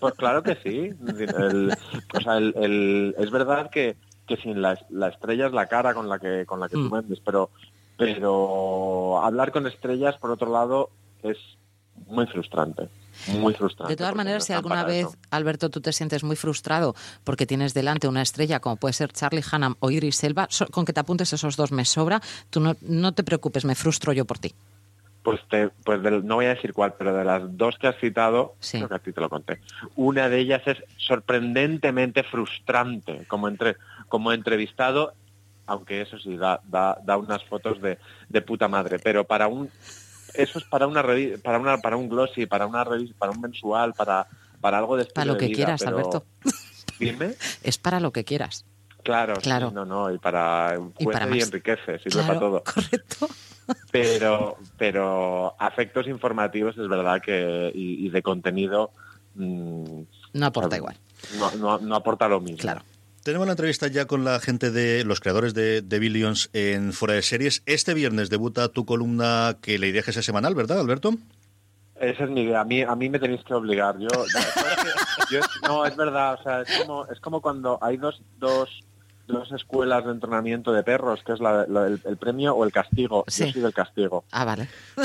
pues 0.00 0.14
claro 0.14 0.42
que 0.42 0.56
sí. 0.62 0.92
El- 1.38 1.72
o 2.14 2.20
sea, 2.20 2.38
el- 2.38 2.54
el- 2.56 3.14
es 3.18 3.30
verdad 3.30 3.70
que, 3.70 3.96
que 4.26 4.36
sin 4.38 4.62
la, 4.62 4.78
la 4.90 5.08
estrella 5.08 5.46
es 5.46 5.52
la 5.52 5.66
cara 5.66 5.94
con 5.94 6.08
la 6.08 6.18
que, 6.18 6.44
con 6.46 6.60
la 6.60 6.68
que 6.68 6.76
tú 6.76 6.84
Mm. 6.88 6.90
vendes, 6.90 7.20
pero, 7.24 7.50
pero 7.96 9.20
hablar 9.22 9.52
con 9.52 9.66
estrellas, 9.66 10.16
por 10.18 10.30
otro 10.30 10.50
lado, 10.50 10.90
es 11.22 11.36
muy 12.06 12.26
frustrante. 12.26 12.88
Muy 13.26 13.54
frustrante. 13.54 13.92
De 13.92 13.96
todas 13.96 14.14
maneras, 14.14 14.42
no 14.42 14.46
si 14.46 14.52
alguna 14.52 14.84
vez, 14.84 15.06
eso. 15.06 15.16
Alberto, 15.30 15.70
tú 15.70 15.80
te 15.80 15.92
sientes 15.92 16.24
muy 16.24 16.36
frustrado 16.36 16.94
porque 17.22 17.46
tienes 17.46 17.72
delante 17.72 18.06
una 18.08 18.20
estrella 18.22 18.60
como 18.60 18.76
puede 18.76 18.92
ser 18.92 19.12
Charlie 19.12 19.42
Hunnam 19.50 19.76
o 19.80 19.90
Idris 19.90 20.22
Elba, 20.24 20.46
so- 20.50 20.66
con 20.66 20.84
que 20.84 20.92
te 20.92 21.00
apuntes 21.00 21.32
esos 21.32 21.56
dos 21.56 21.72
me 21.72 21.84
sobra, 21.84 22.20
tú 22.50 22.60
no, 22.60 22.76
no 22.82 23.12
te 23.12 23.22
preocupes, 23.24 23.64
me 23.64 23.74
frustro 23.74 24.12
yo 24.12 24.24
por 24.26 24.38
ti. 24.38 24.52
Pues, 25.22 25.40
te, 25.48 25.70
pues 25.84 26.02
del- 26.02 26.26
no 26.26 26.34
voy 26.34 26.46
a 26.46 26.50
decir 26.54 26.74
cuál, 26.74 26.94
pero 26.98 27.14
de 27.16 27.24
las 27.24 27.56
dos 27.56 27.78
que 27.78 27.86
has 27.86 27.96
citado, 27.98 28.56
creo 28.80 28.88
que 28.90 28.94
a 28.94 28.98
ti 28.98 29.12
te 29.12 29.20
lo 29.22 29.30
conté. 29.30 29.58
Una 29.96 30.28
de 30.28 30.38
ellas 30.40 30.60
es 30.66 30.76
sorprendentemente 30.98 32.24
frustrante 32.24 33.24
como, 33.26 33.48
entre, 33.48 33.76
como 34.08 34.32
entrevistado, 34.32 35.12
aunque 35.66 36.02
eso 36.02 36.18
sí, 36.18 36.36
da, 36.36 36.60
da, 36.64 36.98
da 37.04 37.16
unas 37.16 37.42
fotos 37.44 37.80
de, 37.80 37.98
de 38.28 38.42
puta 38.42 38.68
madre. 38.68 38.98
Pero 38.98 39.24
para 39.24 39.48
un 39.48 39.70
eso 40.34 40.58
es 40.58 40.64
para 40.64 40.86
una 40.86 41.02
revi- 41.02 41.40
para 41.40 41.58
una 41.58 41.78
para 41.78 41.96
un 41.96 42.08
glossy, 42.08 42.46
para 42.46 42.66
una 42.66 42.84
revis- 42.84 43.14
para 43.14 43.32
un 43.32 43.40
mensual, 43.40 43.94
para 43.94 44.26
para 44.60 44.78
algo 44.78 44.96
de 44.96 45.04
Para 45.06 45.26
lo 45.26 45.32
de 45.34 45.38
que 45.40 45.46
vida, 45.46 45.56
quieras, 45.56 45.80
pero- 45.84 45.96
Alberto. 45.98 46.24
Dime. 46.98 47.34
Es 47.62 47.78
para 47.78 48.00
lo 48.00 48.12
que 48.12 48.24
quieras. 48.24 48.64
Claro, 49.02 49.34
sí, 49.36 49.42
Claro. 49.42 49.70
no, 49.70 49.84
no, 49.84 50.10
y 50.12 50.18
para 50.18 50.78
Y 50.98 51.04
para 51.06 51.28
y, 51.36 51.40
enriquece, 51.40 51.98
sirve 51.98 52.10
Claro, 52.22 52.26
para 52.26 52.40
todo. 52.40 52.62
Pero, 53.90 54.58
pero 54.76 55.54
a 55.58 55.68
efectos 55.68 56.06
informativos 56.06 56.76
es 56.76 56.86
verdad 56.88 57.22
que 57.22 57.72
y, 57.74 58.06
y 58.06 58.10
de 58.10 58.22
contenido 58.22 58.90
mm, 59.36 60.00
No 60.34 60.46
aporta 60.46 60.76
igual. 60.76 60.96
no, 61.38 61.50
no, 61.52 61.78
no 61.78 61.94
aporta 61.96 62.28
lo 62.28 62.40
mismo. 62.40 62.58
Claro. 62.58 62.82
Tenemos 63.24 63.46
la 63.46 63.54
entrevista 63.54 63.88
ya 63.88 64.04
con 64.06 64.22
la 64.22 64.38
gente 64.38 64.70
de 64.70 65.02
los 65.02 65.18
creadores 65.18 65.54
de, 65.54 65.80
de 65.80 65.98
Billions 65.98 66.50
en 66.52 66.92
Fuera 66.92 67.14
de 67.14 67.22
Series. 67.22 67.62
Este 67.64 67.94
viernes 67.94 68.28
debuta 68.28 68.68
tu 68.68 68.84
columna 68.84 69.56
que 69.62 69.78
la 69.78 69.86
idea 69.86 70.00
es 70.00 70.04
que 70.04 70.12
sea 70.12 70.22
semanal, 70.22 70.54
¿verdad, 70.54 70.78
Alberto? 70.78 71.14
Esa 71.98 72.24
es 72.24 72.30
mi 72.30 72.42
idea. 72.42 72.60
A 72.60 72.64
mí, 72.64 72.82
a 72.82 72.94
mí 72.94 73.08
me 73.08 73.18
tenéis 73.18 73.42
que 73.42 73.54
obligar. 73.54 73.96
No, 75.62 75.86
es 75.86 75.96
verdad. 75.96 76.38
O 76.38 76.42
sea, 76.42 76.60
es 76.60 76.78
como, 76.80 77.06
es 77.06 77.18
como 77.18 77.40
cuando 77.40 77.78
hay 77.80 77.96
dos, 77.96 78.20
dos, 78.36 78.68
dos 79.26 79.50
escuelas 79.52 80.04
de 80.04 80.12
entrenamiento 80.12 80.72
de 80.72 80.82
perros, 80.82 81.20
que 81.24 81.32
es 81.32 81.40
la- 81.40 81.66
la- 81.66 81.86
el, 81.86 82.00
el 82.04 82.16
premio 82.16 82.54
o 82.54 82.64
el 82.64 82.72
castigo. 82.72 83.24
Sí. 83.28 83.46
Yo 83.46 83.52
soy 83.52 83.62
del 83.62 83.72
castigo. 83.74 84.24
Ah, 84.32 84.44
vale. 84.44 84.68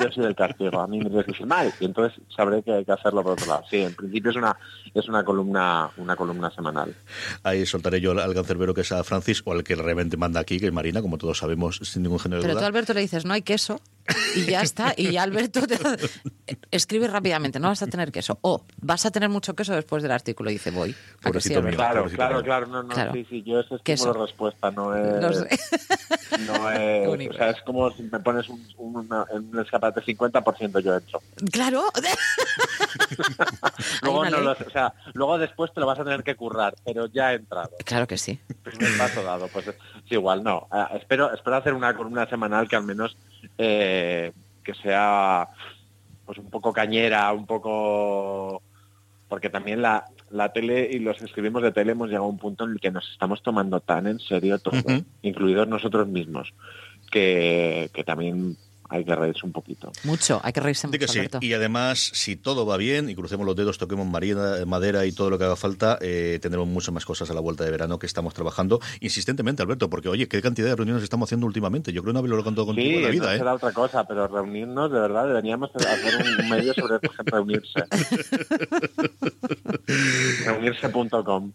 Yo 0.00 0.10
soy 0.12 0.24
del 0.24 0.34
castigo. 0.36 0.80
A 0.80 0.86
mí 0.86 0.98
me 1.00 1.22
dice 1.24 1.44
mal 1.44 1.72
y 1.80 1.84
entonces 1.86 2.20
sabré 2.34 2.62
que 2.62 2.72
hay 2.72 2.84
que 2.84 2.92
hacerlo 2.92 3.22
por 3.22 3.32
otro 3.32 3.46
lado. 3.46 3.64
Sí, 3.68 3.78
en 3.82 3.94
principio 3.94 4.30
es 4.30 4.36
una 4.36 4.56
es 4.94 5.08
una 5.08 5.24
columna 5.24 5.90
una 5.96 6.14
columna 6.16 6.50
semanal. 6.50 6.94
Ahí 7.42 7.66
soltaré 7.66 8.00
yo 8.00 8.12
al, 8.12 8.32
cancerbero 8.34 8.74
que 8.74 8.82
es 8.82 8.92
a 8.92 9.02
Francis 9.02 9.42
o 9.44 9.52
al 9.52 9.64
que 9.64 9.74
realmente 9.74 10.16
manda 10.16 10.40
aquí, 10.40 10.60
que 10.60 10.66
es 10.66 10.72
Marina, 10.72 11.02
como 11.02 11.18
todos 11.18 11.38
sabemos, 11.38 11.80
sin 11.82 12.02
ningún 12.04 12.20
género 12.20 12.42
de 12.42 12.48
Pero 12.48 12.60
tú. 12.60 12.64
Alberto, 12.64 12.94
le 12.94 13.00
dices, 13.00 13.24
no 13.24 13.34
hay 13.34 13.42
queso, 13.42 13.80
y 14.36 14.44
ya 14.44 14.62
está. 14.62 14.92
Y 14.96 15.12
ya 15.12 15.22
Alberto 15.22 15.66
te... 15.66 15.78
escribe 16.70 17.08
rápidamente, 17.08 17.58
no 17.60 17.68
vas 17.68 17.82
a 17.82 17.86
tener 17.86 18.12
queso. 18.12 18.38
O 18.42 18.64
vas 18.80 19.06
a 19.06 19.10
tener 19.10 19.28
mucho 19.28 19.54
queso 19.54 19.74
después 19.74 20.02
del 20.02 20.12
artículo. 20.12 20.50
Y 20.50 20.54
dice, 20.54 20.70
voy. 20.70 20.94
¿A 21.22 21.30
que 21.30 21.40
sí, 21.40 21.54
Alberto? 21.54 21.76
Claro, 21.76 22.04
claro, 22.10 22.42
claro. 22.42 22.66
No, 22.66 22.82
no, 22.82 22.88
Claro. 22.94 23.12
sí, 23.12 23.26
sí. 23.30 23.42
Yo 23.44 23.62
Queso. 23.82 24.04
estímulo 24.10 24.20
de 24.20 24.26
respuesta 24.26 24.70
no 24.70 24.94
es. 24.96 25.22
Lo 25.22 25.32
sé. 25.32 25.58
No 26.48 26.68
es. 26.70 27.30
o 27.30 27.32
sea, 27.34 27.50
es 27.50 27.62
como 27.62 27.90
si 27.92 28.02
me 28.02 28.18
pones 28.18 28.48
un, 28.48 28.60
una, 28.76 29.24
un 29.30 29.56
escaparate 29.60 30.00
50% 30.02 30.80
yo 30.80 30.94
entro. 30.96 31.22
Claro. 31.52 31.84
Luego, 34.02 34.24
no 34.30 34.40
lo- 34.40 34.52
o 34.52 34.70
sea, 34.72 34.92
luego 35.12 35.38
después 35.38 35.72
te 35.72 35.80
lo 35.80 35.86
vas 35.86 35.98
a 35.98 36.04
tener 36.04 36.22
que 36.22 36.34
currar, 36.34 36.74
pero 36.84 37.06
ya 37.06 37.32
he 37.32 37.36
entrado. 37.36 37.70
Claro 37.84 38.06
que 38.06 38.18
sí. 38.18 38.38
Primer 38.62 38.96
paso 38.98 39.22
dado, 39.22 39.48
pues 39.48 39.68
es 39.68 39.76
igual, 40.10 40.42
no. 40.42 40.66
Ah, 40.70 40.90
espero, 40.96 41.32
espero 41.32 41.56
hacer 41.56 41.74
una 41.74 41.94
columna 41.96 42.28
semanal 42.28 42.68
que 42.68 42.76
al 42.76 42.84
menos 42.84 43.16
eh, 43.58 44.32
que 44.62 44.74
sea 44.74 45.48
pues 46.24 46.38
un 46.38 46.50
poco 46.50 46.72
cañera, 46.72 47.32
un 47.32 47.46
poco 47.46 48.62
porque 49.28 49.50
también 49.50 49.82
la, 49.82 50.04
la 50.30 50.52
tele 50.52 50.88
y 50.90 50.98
los 50.98 51.18
que 51.18 51.24
escribimos 51.24 51.62
de 51.62 51.72
tele 51.72 51.92
hemos 51.92 52.08
llegado 52.08 52.26
a 52.26 52.28
un 52.28 52.38
punto 52.38 52.64
en 52.64 52.72
el 52.72 52.80
que 52.80 52.90
nos 52.90 53.10
estamos 53.10 53.42
tomando 53.42 53.80
tan 53.80 54.06
en 54.06 54.20
serio 54.20 54.58
todo, 54.58 54.76
incluidos 55.22 55.68
nosotros 55.68 56.06
mismos, 56.08 56.54
que, 57.10 57.90
que 57.92 58.04
también 58.04 58.56
hay 58.88 59.04
que 59.04 59.14
reírse 59.16 59.44
un 59.46 59.52
poquito. 59.52 59.90
Mucho, 60.04 60.40
hay 60.44 60.52
que 60.52 60.60
reírse 60.60 60.86
mucho, 60.86 60.98
que 60.98 61.08
sí. 61.08 61.20
Y 61.40 61.52
además, 61.54 61.98
si 62.12 62.36
todo 62.36 62.66
va 62.66 62.76
bien 62.76 63.08
y 63.10 63.14
crucemos 63.14 63.46
los 63.46 63.56
dedos, 63.56 63.78
toquemos 63.78 64.06
marina- 64.06 64.64
madera 64.66 65.04
y 65.06 65.12
todo 65.12 65.30
lo 65.30 65.38
que 65.38 65.44
haga 65.44 65.56
falta, 65.56 65.98
eh, 66.00 66.38
tendremos 66.42 66.68
muchas 66.68 66.92
más 66.94 67.04
cosas 67.04 67.30
a 67.30 67.34
la 67.34 67.40
vuelta 67.40 67.64
de 67.64 67.70
verano 67.70 67.98
que 67.98 68.06
estamos 68.06 68.34
trabajando 68.34 68.80
insistentemente, 69.00 69.62
Alberto, 69.62 69.88
porque 69.90 70.08
oye, 70.08 70.28
qué 70.28 70.40
cantidad 70.42 70.68
de 70.68 70.76
reuniones 70.76 71.02
estamos 71.02 71.28
haciendo 71.28 71.46
últimamente. 71.46 71.92
Yo 71.92 72.02
creo 72.02 72.12
que 72.12 72.14
no 72.14 72.18
haberlo 72.20 72.44
contado 72.44 72.66
contigo 72.66 72.88
Sí, 72.90 72.94
en 72.96 73.02
la 73.02 73.08
vida, 73.10 73.24
no 73.26 73.32
¿eh? 73.32 73.38
será 73.38 73.54
otra 73.54 73.72
cosa, 73.72 74.04
pero 74.06 74.26
reunirnos, 74.28 74.90
de 74.92 75.00
verdad, 75.00 75.26
deberíamos 75.26 75.70
hacer 75.74 76.14
un 76.42 76.48
medio 76.50 76.74
sobre 76.74 76.98
reunirse. 77.26 77.84
reunirse.com. 80.44 81.52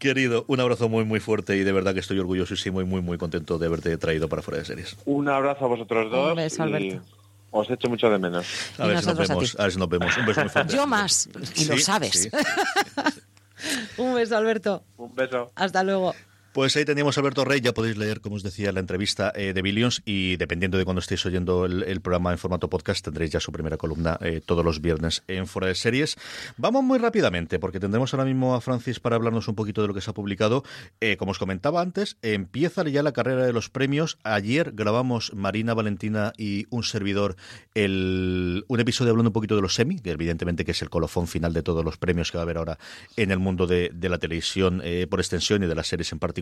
Querido, 0.00 0.46
un 0.48 0.58
abrazo 0.60 0.88
muy, 0.88 1.04
muy 1.04 1.20
fuerte 1.20 1.58
y 1.58 1.62
de 1.62 1.72
verdad 1.72 1.92
que 1.92 2.00
estoy 2.00 2.18
orgullosísimo 2.18 2.80
y 2.80 2.84
muy, 2.84 3.02
muy 3.02 3.18
contento 3.18 3.58
de 3.58 3.66
haberte 3.66 3.96
traído 3.98 4.30
para 4.30 4.40
fuera 4.40 4.58
de 4.58 4.64
series. 4.64 4.96
Un 5.04 5.28
abrazo 5.28 5.66
a 5.66 5.68
vosotros 5.68 6.10
dos. 6.10 6.30
Un 6.30 6.36
beso, 6.36 6.56
y 6.56 6.62
Alberto. 6.66 7.02
Os 7.50 7.70
echo 7.70 7.88
mucho 7.90 8.08
de 8.08 8.18
menos. 8.18 8.46
A 8.78 8.86
ver 8.86 8.98
si 9.00 9.06
nos 9.06 9.18
a 9.18 9.22
vemos, 9.34 9.50
ti. 9.52 9.56
a 9.58 9.62
ver 9.64 9.72
si 9.72 9.78
nos 9.78 9.88
vemos. 9.90 10.16
Un 10.16 10.24
beso 10.26 10.40
muy 10.40 10.48
fuerte. 10.48 10.74
Yo 10.74 10.86
más, 10.86 11.28
y 11.54 11.64
lo 11.66 11.76
Sí, 11.76 11.80
sabes. 11.82 12.12
sí. 12.12 12.30
Un 13.98 14.14
beso, 14.14 14.38
Alberto. 14.38 14.82
Un 14.96 15.14
beso. 15.14 15.52
Hasta 15.54 15.84
luego. 15.84 16.14
Pues 16.52 16.76
ahí 16.76 16.84
teníamos 16.84 17.16
a 17.16 17.20
Alberto 17.20 17.44
Rey, 17.44 17.60
ya 17.60 17.72
podéis 17.72 17.96
leer, 17.96 18.20
como 18.20 18.34
os 18.34 18.42
decía, 18.42 18.72
la 18.72 18.80
entrevista 18.80 19.32
eh, 19.36 19.52
de 19.52 19.62
Billions 19.62 20.02
y 20.04 20.36
dependiendo 20.36 20.78
de 20.78 20.84
cuando 20.84 20.98
estéis 20.98 21.24
oyendo 21.24 21.64
el, 21.64 22.00
programa 22.00 22.32
en 22.32 22.38
formato 22.38 22.68
podcast, 22.68 23.04
tendréis 23.04 23.30
ya 23.30 23.38
su 23.38 23.52
primera 23.52 23.76
columna 23.76 24.18
eh, 24.20 24.40
todos 24.44 24.64
los 24.64 24.80
viernes 24.80 25.22
en 25.28 25.46
Fuera 25.46 25.68
de 25.68 25.76
Series. 25.76 26.16
Vamos 26.56 26.82
muy 26.82 26.98
rápidamente, 26.98 27.60
porque 27.60 27.78
tendremos 27.78 28.12
ahora 28.12 28.24
mismo 28.24 28.56
a 28.56 28.60
Francis 28.60 28.98
para 28.98 29.14
hablarnos 29.14 29.46
un 29.46 29.54
poquito 29.54 29.80
de 29.80 29.86
lo 29.86 29.94
que 29.94 30.00
se 30.00 30.10
ha 30.10 30.12
publicado. 30.12 30.64
Eh, 31.00 31.16
como 31.16 31.30
os 31.30 31.38
comentaba 31.38 31.82
antes, 31.82 32.16
empieza 32.20 32.82
ya 32.88 33.04
la 33.04 33.12
carrera 33.12 33.46
de 33.46 33.52
los 33.52 33.70
premios. 33.70 34.18
Ayer 34.24 34.72
grabamos 34.74 35.32
Marina, 35.32 35.72
Valentina 35.74 36.32
y 36.36 36.66
un 36.70 36.82
servidor 36.82 37.36
el, 37.76 38.64
un 38.66 38.80
episodio 38.80 39.12
hablando 39.12 39.28
un 39.28 39.34
poquito 39.34 39.54
de 39.54 39.62
los 39.62 39.74
semi, 39.74 40.00
que 40.00 40.10
evidentemente 40.10 40.64
que 40.64 40.72
es 40.72 40.82
el 40.82 40.90
colofón 40.90 41.28
final 41.28 41.52
de 41.52 41.62
todos 41.62 41.84
los 41.84 41.96
premios 41.96 42.32
que 42.32 42.38
va 42.38 42.42
a 42.42 42.44
haber 42.44 42.56
ahora 42.56 42.78
en 43.16 43.30
el 43.30 43.38
mundo 43.38 43.68
de, 43.68 43.92
de 43.94 44.08
la 44.08 44.18
televisión 44.18 44.82
por 45.08 45.20
extensión 45.20 45.62
y 45.62 45.68
de 45.68 45.74
las 45.76 45.86
series 45.86 46.10
en 46.10 46.18
particular 46.18 46.39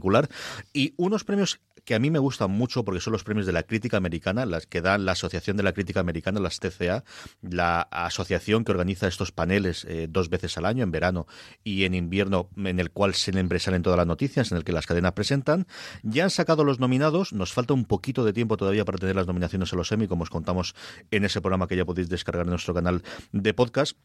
y 0.73 0.95
unos 0.97 1.25
premios 1.25 1.61
que 1.85 1.95
a 1.95 1.99
mí 1.99 2.11
me 2.11 2.19
gustan 2.19 2.51
mucho 2.51 2.85
porque 2.85 3.01
son 3.01 3.15
los 3.15 3.25
premios 3.25 3.47
de 3.47 3.53
la 3.53 3.63
crítica 3.63 3.97
americana, 3.97 4.45
las 4.45 4.67
que 4.67 4.83
dan 4.83 5.07
la 5.07 5.13
Asociación 5.13 5.57
de 5.57 5.63
la 5.63 5.73
Crítica 5.73 6.01
Americana, 6.01 6.39
las 6.39 6.61
TCA, 6.61 7.03
la 7.41 7.81
asociación 7.81 8.65
que 8.65 8.73
organiza 8.73 9.09
estos 9.09 9.33
paneles 9.33 9.87
eh, 9.89 10.07
dos 10.07 10.29
veces 10.29 10.59
al 10.59 10.67
año, 10.67 10.85
en 10.85 10.91
verano 10.91 11.27
y 11.65 11.85
en 11.85 11.95
invierno, 11.95 12.51
en 12.57 12.79
el 12.79 12.91
cual 12.91 13.15
se 13.15 13.33
salen 13.59 13.83
todas 13.83 13.97
las 13.97 14.07
noticias, 14.07 14.53
en 14.53 14.59
el 14.59 14.65
que 14.65 14.73
las 14.73 14.87
cadenas 14.87 15.13
presentan. 15.13 15.67
Ya 16.03 16.25
han 16.25 16.31
sacado 16.31 16.63
los 16.63 16.79
nominados, 16.79 17.33
nos 17.33 17.55
falta 17.55 17.73
un 17.73 17.87
poquito 17.87 18.23
de 18.23 18.35
tiempo 18.35 18.59
todavía 18.59 18.85
para 18.85 18.99
tener 18.99 19.17
las 19.17 19.27
nominaciones 19.27 19.73
a 19.73 19.77
los 19.77 19.91
Emmy, 19.91 20.09
como 20.09 20.25
os 20.25 20.31
contamos 20.31 20.75
en 21.11 21.25
ese 21.25 21.41
programa 21.41 21.69
que 21.69 21.77
ya 21.77 21.87
podéis 21.87 22.11
descargar 22.11 22.45
en 22.45 22.51
nuestro 22.51 22.75
canal 22.75 23.03
de 23.33 23.55
podcast. 23.55 23.97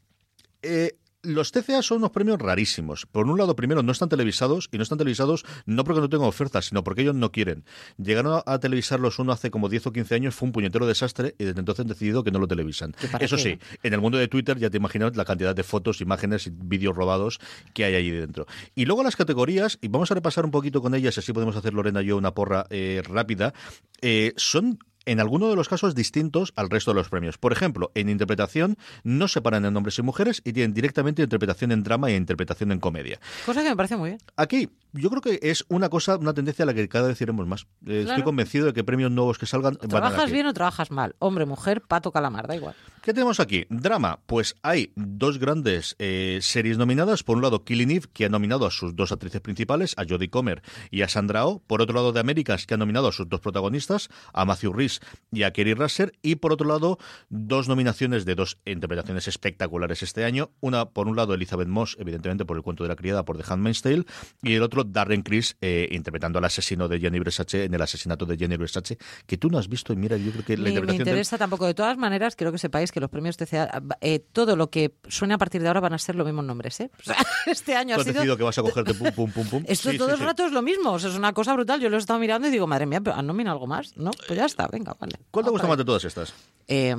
Eh, 0.61 0.95
los 1.23 1.51
TCA 1.51 1.81
son 1.81 1.99
unos 1.99 2.11
premios 2.11 2.39
rarísimos. 2.39 3.05
Por 3.05 3.27
un 3.27 3.37
lado, 3.37 3.55
primero, 3.55 3.81
no 3.81 3.91
están 3.91 4.09
televisados, 4.09 4.69
y 4.71 4.77
no 4.77 4.83
están 4.83 4.97
televisados 4.97 5.45
no 5.65 5.83
porque 5.83 6.01
no 6.01 6.09
tengan 6.09 6.27
ofertas, 6.27 6.65
sino 6.65 6.83
porque 6.83 7.01
ellos 7.01 7.15
no 7.15 7.31
quieren. 7.31 7.63
Llegaron 7.97 8.41
a, 8.45 8.59
televisarlos 8.59 9.19
uno 9.19 9.31
hace 9.31 9.49
como 9.49 9.69
10 9.69 9.87
o 9.87 9.93
15 9.93 10.15
años, 10.15 10.35
fue 10.35 10.47
un 10.47 10.51
puñetero 10.51 10.85
desastre, 10.85 11.35
y 11.39 11.45
desde 11.45 11.59
entonces 11.59 11.83
han 11.83 11.87
decidido 11.87 12.23
que 12.23 12.31
no 12.31 12.39
lo 12.39 12.47
televisan. 12.47 12.93
Eso 13.19 13.37
sí, 13.37 13.57
en 13.81 13.93
el 13.93 14.01
mundo 14.01 14.17
de 14.17 14.27
Twitter 14.27 14.59
ya 14.59 14.69
te 14.69 14.77
imaginas 14.77 15.15
la 15.15 15.25
cantidad 15.25 15.55
de 15.55 15.63
fotos, 15.63 16.01
imágenes 16.01 16.47
y 16.47 16.51
vídeos 16.53 16.95
robados 16.95 17.39
que 17.73 17.85
hay 17.85 17.95
allí 17.95 18.11
dentro. 18.11 18.45
Y 18.75 18.85
luego 18.85 19.03
las 19.03 19.15
categorías, 19.15 19.77
y 19.81 19.87
vamos 19.87 20.11
a 20.11 20.15
repasar 20.15 20.45
un 20.45 20.51
poquito 20.51 20.81
con 20.81 20.93
ellas, 20.93 21.17
así 21.17 21.31
podemos 21.31 21.55
hacer 21.55 21.73
Lorena 21.73 22.01
y 22.01 22.07
yo 22.07 22.17
una 22.17 22.33
porra 22.33 22.65
eh, 22.69 23.01
rápida, 23.05 23.53
eh, 24.01 24.33
son 24.35 24.79
en 25.05 25.19
alguno 25.19 25.49
de 25.49 25.55
los 25.55 25.69
casos 25.69 25.95
distintos 25.95 26.53
al 26.55 26.69
resto 26.69 26.91
de 26.91 26.95
los 26.95 27.09
premios. 27.09 27.37
Por 27.37 27.51
ejemplo, 27.51 27.91
en 27.95 28.09
interpretación 28.09 28.77
no 29.03 29.27
separan 29.27 29.65
en 29.65 29.75
hombres 29.75 29.99
y 29.99 30.01
mujeres 30.01 30.41
y 30.43 30.53
tienen 30.53 30.73
directamente 30.73 31.23
interpretación 31.23 31.71
en 31.71 31.83
drama 31.83 32.09
e 32.09 32.15
interpretación 32.15 32.71
en 32.71 32.79
comedia. 32.79 33.19
Cosa 33.45 33.63
que 33.63 33.69
me 33.69 33.75
parece 33.75 33.97
muy 33.97 34.09
bien. 34.11 34.21
Aquí, 34.35 34.69
yo 34.93 35.09
creo 35.09 35.21
que 35.21 35.39
es 35.41 35.65
una 35.67 35.89
cosa, 35.89 36.17
una 36.17 36.33
tendencia 36.33 36.63
a 36.63 36.65
la 36.65 36.73
que 36.73 36.87
cada 36.87 37.09
vez 37.09 37.21
iremos 37.21 37.45
más. 37.45 37.67
Eh, 37.85 38.05
estoy 38.07 38.23
convencido 38.23 38.65
de 38.65 38.73
que 38.73 38.83
premios 38.83 39.11
nuevos 39.11 39.37
que 39.37 39.45
salgan. 39.45 39.75
¿Trabajas 39.75 40.31
bien 40.31 40.45
o 40.45 40.53
trabajas 40.53 40.89
mal? 40.89 41.15
Hombre, 41.19 41.45
mujer, 41.45 41.81
pato, 41.81 42.11
calamar, 42.11 42.47
da 42.47 42.55
igual. 42.55 42.75
¿Qué 43.01 43.13
tenemos 43.13 43.41
aquí? 43.41 43.65
Drama. 43.69 44.21
Pues 44.25 44.55
hay 44.63 44.93
dos 44.95 45.37
grandes 45.37 45.95
eh, 45.99 46.39
series 46.41 46.77
nominadas. 46.77 47.23
Por 47.23 47.35
un 47.35 47.43
lado, 47.43 47.65
Killing 47.65 47.91
Eve, 47.91 48.07
que 48.13 48.25
ha 48.25 48.29
nominado 48.29 48.65
a 48.65 48.71
sus 48.71 48.95
dos 48.95 49.11
actrices 49.11 49.41
principales, 49.41 49.93
a 49.97 50.05
Jodie 50.07 50.29
Comer 50.29 50.61
y 50.89 51.01
a 51.01 51.09
Sandra 51.09 51.43
Oh. 51.45 51.61
Por 51.65 51.81
otro 51.81 51.95
lado, 51.95 52.11
de 52.11 52.19
Américas, 52.19 52.65
que 52.65 52.73
ha 52.73 52.77
nominado 52.77 53.07
a 53.07 53.11
sus 53.11 53.27
dos 53.27 53.39
protagonistas, 53.39 54.09
a 54.33 54.45
Matthew 54.45 54.73
Rhys 54.73 54.99
y 55.31 55.43
a 55.43 55.51
Kerry 55.51 55.73
Russell. 55.73 56.11
Y 56.21 56.35
por 56.35 56.53
otro 56.53 56.67
lado, 56.67 56.97
dos 57.29 57.67
nominaciones 57.67 58.25
de 58.25 58.35
dos 58.35 58.59
interpretaciones 58.65 59.27
espectaculares 59.27 60.03
este 60.03 60.25
año. 60.25 60.51
Una, 60.61 60.85
por 60.85 61.07
un 61.07 61.15
lado, 61.15 61.33
Elizabeth 61.33 61.67
Moss, 61.67 61.97
evidentemente 61.99 62.45
por 62.45 62.57
el 62.57 62.63
cuento 62.63 62.83
de 62.83 62.89
la 62.89 62.95
criada, 62.95 63.25
por 63.25 63.37
The 63.37 63.43
Handmaid's 63.51 63.81
Tale. 63.81 64.05
Y 64.41 64.53
el 64.53 64.63
otro, 64.63 64.82
Darren 64.85 65.21
Criss, 65.21 65.55
eh, 65.61 65.87
interpretando 65.91 66.39
al 66.39 66.45
asesino 66.45 66.87
de 66.87 66.99
Jenny 66.99 67.19
Versace 67.19 67.65
en 67.65 67.73
el 67.73 67.81
asesinato 67.81 68.25
de 68.25 68.37
Jenny 68.37 68.57
Versace, 68.57 68.97
que 69.25 69.37
tú 69.37 69.49
no 69.49 69.57
has 69.57 69.67
visto. 69.67 69.93
Y 69.93 69.95
mira, 69.95 70.17
yo 70.17 70.31
creo 70.31 70.45
que 70.45 70.57
la 70.57 70.69
interpretación. 70.69 71.05
Me 71.05 71.11
interesa 71.11 71.37
tampoco. 71.37 71.65
De 71.65 71.73
todas 71.73 71.97
maneras, 71.97 72.35
quiero 72.35 72.51
que 72.51 72.57
sepáis 72.57 72.91
que 72.91 72.99
los 72.99 73.09
premios 73.09 73.37
TCA, 73.37 73.81
eh, 74.01 74.19
todo 74.19 74.55
lo 74.55 74.69
que 74.69 74.95
suene 75.07 75.33
a 75.33 75.37
partir 75.37 75.61
de 75.61 75.67
ahora 75.67 75.79
van 75.79 75.93
a 75.93 75.97
ser 75.97 76.15
los 76.15 76.25
mismos 76.25 76.45
nombres. 76.45 76.79
¿eh? 76.79 76.91
este 77.45 77.75
año 77.75 77.95
ha 77.95 78.03
sido... 78.03 78.37
que 78.37 78.43
vas 78.43 78.57
a 78.57 78.61
cogerte 78.61 78.93
pum, 78.95 79.11
pum, 79.11 79.31
pum, 79.31 79.47
pum. 79.47 79.63
Esto 79.67 79.91
todo 79.97 80.13
el 80.13 80.19
rato 80.19 80.45
es 80.45 80.51
lo 80.51 80.61
mismo. 80.61 80.95
es 80.97 81.05
una 81.05 81.33
cosa 81.33 81.53
brutal. 81.53 81.79
Yo 81.79 81.89
lo 81.89 81.97
he 81.97 81.99
estado 81.99 82.19
mirando 82.19 82.47
y 82.47 82.51
digo, 82.51 82.67
madre 82.67 82.85
mía, 82.85 83.01
¿han 83.13 83.27
nominado 83.27 83.55
algo 83.55 83.67
más? 83.67 83.95
No, 83.97 84.11
pues 84.27 84.37
ya 84.37 84.45
está, 84.45 84.67
venga, 84.67 84.95
vale. 84.99 85.19
¿Cuál 85.31 85.45
te 85.45 85.51
gusta 85.51 85.67
más 85.67 85.77
de 85.77 85.85
todas 85.85 86.05
estas? 86.05 86.33
Eh, 86.67 86.95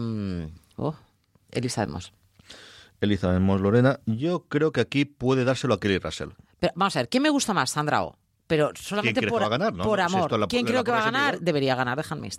oh. 0.76 0.94
Elizabeth 3.04 3.40
Moss 3.40 3.60
Lorena. 3.60 4.00
Yo 4.06 4.46
creo 4.48 4.72
que 4.72 4.80
aquí 4.80 5.04
puede 5.04 5.44
dárselo 5.44 5.74
a 5.74 5.80
Kelly 5.80 5.98
Russell. 5.98 6.30
Pero, 6.58 6.72
vamos 6.76 6.96
a 6.96 7.00
ver, 7.00 7.08
¿quién 7.08 7.22
me 7.22 7.30
gusta 7.30 7.54
más, 7.54 7.70
Sandra 7.70 8.02
O? 8.02 8.16
Pero 8.46 8.72
solamente 8.74 9.26
por, 9.26 9.42
va 9.42 9.46
a 9.46 9.50
ganar, 9.50 9.72
¿no? 9.72 9.84
por 9.84 10.00
amor. 10.00 10.48
¿Quién 10.48 10.66
creo 10.66 10.84
que 10.84 10.90
va 10.90 11.00
a 11.00 11.04
ganar? 11.04 11.40
Debería 11.40 11.74
ganar 11.74 11.96
de 11.96 12.04
Handmaid's 12.08 12.38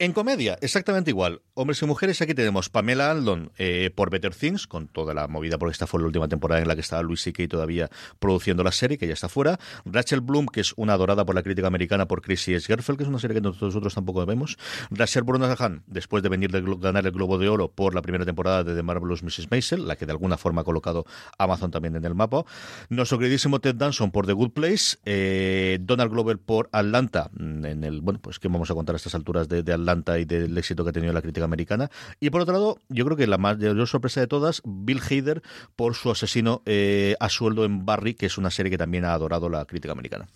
en 0.00 0.12
comedia, 0.12 0.58
exactamente 0.60 1.10
igual. 1.10 1.42
Hombres 1.54 1.80
y 1.80 1.86
mujeres, 1.86 2.20
aquí 2.20 2.34
tenemos 2.34 2.68
Pamela 2.68 3.12
Aldon 3.12 3.52
eh, 3.58 3.92
por 3.94 4.10
Better 4.10 4.34
Things, 4.34 4.66
con 4.66 4.88
toda 4.88 5.14
la 5.14 5.28
movida, 5.28 5.56
porque 5.56 5.70
esta 5.70 5.86
fue 5.86 6.00
la 6.00 6.06
última 6.06 6.26
temporada 6.26 6.60
en 6.60 6.66
la 6.66 6.74
que 6.74 6.80
estaba 6.80 7.00
Luis 7.02 7.22
C.K. 7.22 7.46
todavía 7.46 7.88
produciendo 8.18 8.64
la 8.64 8.72
serie, 8.72 8.98
que 8.98 9.06
ya 9.06 9.12
está 9.12 9.28
fuera. 9.28 9.60
Rachel 9.84 10.20
Bloom, 10.20 10.46
que 10.46 10.62
es 10.62 10.74
una 10.76 10.94
adorada 10.94 11.24
por 11.24 11.36
la 11.36 11.44
crítica 11.44 11.68
americana 11.68 12.08
por 12.08 12.22
Chrissy 12.22 12.54
S. 12.54 12.66
Gerfeld, 12.66 12.98
que 12.98 13.04
es 13.04 13.08
una 13.08 13.20
serie 13.20 13.36
que 13.36 13.40
nosotros 13.40 13.94
tampoco 13.94 14.26
vemos. 14.26 14.58
Rachel 14.90 15.22
Brosnahan, 15.22 15.84
después 15.86 16.24
de 16.24 16.28
venir 16.28 16.50
de 16.50 16.60
ganar 16.80 17.06
el 17.06 17.12
Globo 17.12 17.38
de 17.38 17.48
Oro 17.48 17.70
por 17.70 17.94
la 17.94 18.02
primera 18.02 18.24
temporada 18.24 18.64
de 18.64 18.74
The 18.74 18.82
Marvelous 18.82 19.22
Mrs. 19.22 19.48
Maisel, 19.52 19.86
la 19.86 19.94
que 19.94 20.06
de 20.06 20.12
alguna 20.12 20.36
forma 20.36 20.62
ha 20.62 20.64
colocado 20.64 21.06
Amazon 21.38 21.70
también 21.70 21.94
en 21.94 22.04
el 22.04 22.16
mapa. 22.16 22.44
Nuestro 22.88 23.20
queridísimo 23.20 23.60
Ted 23.60 23.76
Danson 23.76 24.10
por 24.10 24.26
The 24.26 24.32
Good 24.32 24.50
Place. 24.50 24.98
Eh, 25.04 25.78
Donald 25.82 26.10
Glover 26.10 26.38
por 26.38 26.68
Atlanta, 26.72 27.30
en 27.38 27.84
el, 27.84 28.00
bueno, 28.00 28.18
pues 28.20 28.40
que 28.40 28.48
vamos 28.48 28.72
a 28.72 28.74
contar 28.74 28.94
a 28.94 28.96
estas 28.96 29.14
alturas 29.14 29.48
de, 29.48 29.62
de 29.62 29.72
Atlanta 29.72 29.83
y 30.18 30.24
del 30.24 30.56
éxito 30.56 30.84
que 30.84 30.90
ha 30.90 30.92
tenido 30.92 31.12
la 31.12 31.22
crítica 31.22 31.44
americana. 31.44 31.90
Y 32.20 32.30
por 32.30 32.42
otro 32.42 32.54
lado, 32.54 32.78
yo 32.88 33.04
creo 33.04 33.16
que 33.16 33.26
la 33.26 33.38
mayor 33.38 33.86
sorpresa 33.86 34.20
de 34.20 34.26
todas, 34.26 34.62
Bill 34.64 35.00
Hader 35.00 35.42
por 35.76 35.94
su 35.94 36.10
asesino 36.10 36.62
eh, 36.66 37.16
a 37.20 37.28
sueldo 37.28 37.64
en 37.64 37.84
Barry, 37.84 38.14
que 38.14 38.26
es 38.26 38.38
una 38.38 38.50
serie 38.50 38.70
que 38.70 38.78
también 38.78 39.04
ha 39.04 39.12
adorado 39.12 39.48
la 39.48 39.64
crítica 39.64 39.92
americana. 39.92 40.28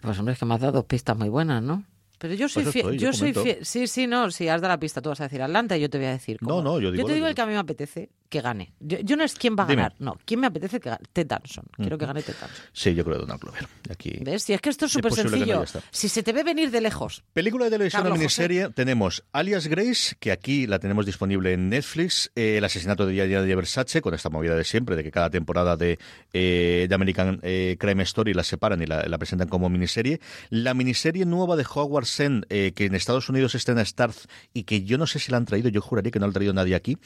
Pues 0.00 0.18
hombre, 0.18 0.34
es 0.34 0.38
que 0.38 0.44
me 0.44 0.54
has 0.54 0.60
dado 0.60 0.86
pistas 0.86 1.16
muy 1.16 1.28
buenas, 1.28 1.62
¿no? 1.62 1.84
Pero 2.18 2.34
yo 2.34 2.48
soy 2.48 2.64
fiel, 2.64 2.98
yo, 2.98 3.12
soy 3.12 3.32
fiel. 3.34 3.58
Sí, 3.62 3.86
sí, 3.86 4.06
no, 4.06 4.30
si 4.30 4.48
has 4.48 4.60
dado 4.60 4.72
la 4.72 4.80
pista, 4.80 5.02
tú 5.02 5.08
vas 5.08 5.20
a 5.20 5.24
decir 5.24 5.42
Atlanta 5.42 5.76
y 5.76 5.80
yo 5.80 5.90
te 5.90 5.98
voy 5.98 6.06
a 6.06 6.12
decir. 6.12 6.38
No, 6.40 6.62
no, 6.62 6.78
yo 6.80 6.90
digo. 6.90 7.02
Yo 7.02 7.06
te 7.06 7.14
digo 7.14 7.26
el 7.26 7.34
que 7.34 7.42
a 7.42 7.46
mí 7.46 7.52
me 7.52 7.58
apetece 7.58 8.10
que 8.28 8.40
gane. 8.40 8.72
Yo, 8.80 9.16
no 9.16 9.24
es 9.24 9.34
quién 9.34 9.56
va 9.58 9.64
a 9.64 9.66
ganar, 9.66 9.94
no. 9.98 10.18
¿Quién 10.24 10.40
me 10.40 10.46
apetece 10.46 10.80
que 10.80 10.90
gane? 10.90 11.04
Ted 11.12 11.26
Danson. 11.26 11.64
Quiero 11.76 11.98
que 11.98 12.06
gane 12.06 12.22
Ted 12.22 12.34
Danson. 12.40 12.64
Sí, 12.72 12.94
yo 12.94 13.04
creo 13.04 13.18
Donald 13.18 13.40
Glover. 13.40 13.68
Aquí... 13.90 14.18
¿Ves? 14.20 14.42
Si 14.42 14.52
es 14.52 14.60
que 14.60 14.70
esto 14.70 14.86
es 14.86 14.92
súper 14.92 15.12
sencillo. 15.12 15.64
si 15.90 16.08
se 16.08 16.22
te 16.22 16.32
ve 16.32 16.42
venir 16.42 16.70
de 16.70 16.80
lejos. 16.80 17.22
Película 17.32 17.66
de 17.66 17.70
televisión 17.70 18.06
o 18.06 18.10
miniserie, 18.10 18.70
tenemos 18.70 19.24
Alias 19.32 19.66
Grace, 19.66 20.16
que 20.18 20.32
aquí 20.32 20.66
la 20.66 20.78
tenemos 20.78 21.06
disponible 21.06 21.52
en 21.52 21.68
Netflix. 21.68 22.30
Eh, 22.34 22.58
el 22.58 22.64
asesinato 22.64 23.06
de 23.06 23.14
Yaya 23.14 23.42
de 23.42 23.54
Versace, 23.54 24.00
con 24.00 24.14
esta 24.14 24.30
movida 24.30 24.54
de 24.54 24.64
siempre, 24.64 24.96
de 24.96 25.04
que 25.04 25.10
cada 25.10 25.30
temporada 25.30 25.76
de, 25.76 25.98
eh, 26.32 26.86
de 26.88 26.94
American 26.94 27.40
eh, 27.42 27.76
Crime 27.78 28.02
Story 28.02 28.34
la 28.34 28.44
separan 28.44 28.82
y 28.82 28.86
la, 28.86 29.18
presentan 29.18 29.48
como 29.48 29.68
miniserie. 29.68 30.20
La 30.50 30.74
miniserie 30.74 31.24
nueva 31.24 31.56
de 31.56 31.64
Howard 31.72 32.06
Sen, 32.06 32.44
que 32.48 32.72
en 32.76 32.94
Estados 32.94 33.28
Unidos 33.28 33.54
está 33.54 33.72
en 33.72 33.84
Starz 33.84 34.26
y 34.52 34.64
que 34.64 34.82
yo 34.82 34.98
no 34.98 35.06
sé 35.06 35.18
si 35.18 35.30
la 35.30 35.38
han 35.38 35.44
traído, 35.44 35.68
yo 35.68 35.80
juraría 35.80 36.10
que 36.10 36.18
no 36.18 36.26
la 36.26 36.30
ha 36.30 36.34
traído 36.34 36.52
nadie 36.52 36.74
aquí. 36.74 36.98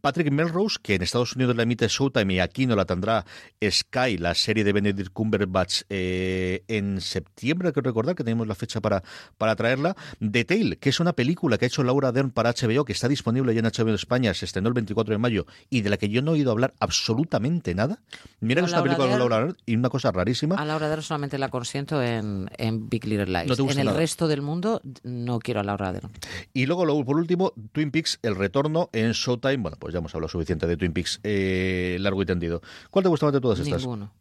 Patrick 0.00 0.29
Melrose, 0.30 0.78
que 0.82 0.94
en 0.94 1.02
Estados 1.02 1.34
Unidos 1.36 1.56
la 1.56 1.64
emite 1.64 1.88
Showtime 1.88 2.34
y 2.34 2.40
aquí 2.40 2.66
no 2.66 2.76
la 2.76 2.84
tendrá 2.84 3.24
Sky, 3.62 4.18
la 4.18 4.34
serie 4.34 4.64
de 4.64 4.72
Benedict 4.72 5.12
Cumberbatch, 5.12 5.82
eh, 5.88 6.64
en 6.68 7.00
septiembre, 7.00 7.68
hay 7.68 7.74
que 7.74 7.80
recordar 7.80 8.14
que 8.14 8.24
tenemos 8.24 8.46
la 8.46 8.54
fecha 8.54 8.80
para, 8.80 9.02
para 9.38 9.56
traerla. 9.56 9.96
The 10.20 10.44
Tale, 10.44 10.76
que 10.78 10.88
es 10.88 11.00
una 11.00 11.12
película 11.12 11.58
que 11.58 11.66
ha 11.66 11.68
hecho 11.68 11.82
Laura 11.82 12.12
Dern 12.12 12.30
para 12.30 12.52
HBO, 12.52 12.84
que 12.84 12.92
está 12.92 13.08
disponible 13.08 13.54
ya 13.54 13.60
en 13.60 13.66
HBO 13.66 13.94
España, 13.94 14.34
se 14.34 14.44
estrenó 14.44 14.68
el 14.68 14.74
24 14.74 15.12
de 15.12 15.18
mayo 15.18 15.46
y 15.68 15.82
de 15.82 15.90
la 15.90 15.96
que 15.96 16.08
yo 16.08 16.22
no 16.22 16.32
he 16.32 16.34
oído 16.34 16.50
hablar 16.50 16.74
absolutamente 16.80 17.74
nada. 17.74 18.00
Mira 18.40 18.62
que 18.62 18.66
es 18.66 18.72
una 18.72 18.82
película 18.82 19.08
de 19.08 19.18
Laura 19.18 19.38
Dern 19.40 19.56
y 19.66 19.76
una 19.76 19.90
cosa 19.90 20.10
rarísima. 20.12 20.56
A 20.56 20.64
Laura 20.64 20.88
Dern 20.88 21.02
solamente 21.02 21.38
la 21.38 21.48
consiento 21.48 22.02
en, 22.02 22.48
Big 22.88 23.04
Little 23.06 23.26
Lies. 23.26 23.58
en 23.58 23.78
el 23.78 23.94
resto 23.94 24.28
del 24.28 24.42
mundo 24.42 24.80
no 25.02 25.38
quiero 25.38 25.60
a 25.60 25.64
Laura 25.64 25.92
Dern. 25.92 26.10
Y 26.52 26.66
luego, 26.66 27.04
por 27.04 27.16
último, 27.16 27.52
Twin 27.72 27.90
Peaks, 27.90 28.18
el 28.22 28.36
retorno 28.36 28.90
en 28.92 29.12
Showtime. 29.12 29.58
Bueno, 29.58 29.76
pues 29.78 29.92
ya 29.92 29.98
hemos 29.98 30.14
hablado 30.14 30.19
suficiente 30.28 30.66
de 30.66 30.76
Twin 30.76 30.92
Peaks 30.92 31.20
eh, 31.22 31.96
largo 32.00 32.22
y 32.22 32.26
tendido. 32.26 32.62
¿Cuál 32.90 33.02
te 33.04 33.08
gusta 33.08 33.26
más 33.26 33.32
de 33.32 33.40
todas 33.40 33.58
estas? 33.60 33.82
Ninguno. 33.82 34.12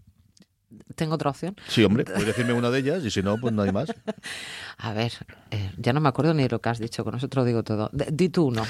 ¿Tengo 0.95 1.16
otra 1.16 1.32
opción? 1.32 1.56
Sí, 1.68 1.84
hombre, 1.84 2.04
puedes 2.06 2.26
decirme 2.26 2.54
una 2.54 2.70
de 2.70 2.80
ellas 2.80 3.04
y 3.04 3.10
si 3.10 3.24
no, 3.24 3.38
pues 3.38 3.54
no 3.54 3.64
hay 3.64 3.72
más. 3.72 3.89
A 4.78 4.93
ver, 4.93 5.14
eh, 5.50 5.72
ya 5.78 5.93
no 5.93 6.00
me 6.00 6.10
acuerdo 6.10 6.34
ni 6.34 6.43
de 6.43 6.50
lo 6.50 6.62
que 6.62 6.70
has 6.70 6.80
dicho, 6.80 7.04
con 7.04 7.14
nosotros 7.14 7.45
digo 7.45 7.64
todo. 7.64 7.89
di 7.91 8.30
tú 8.30 8.45
uno. 8.45 8.64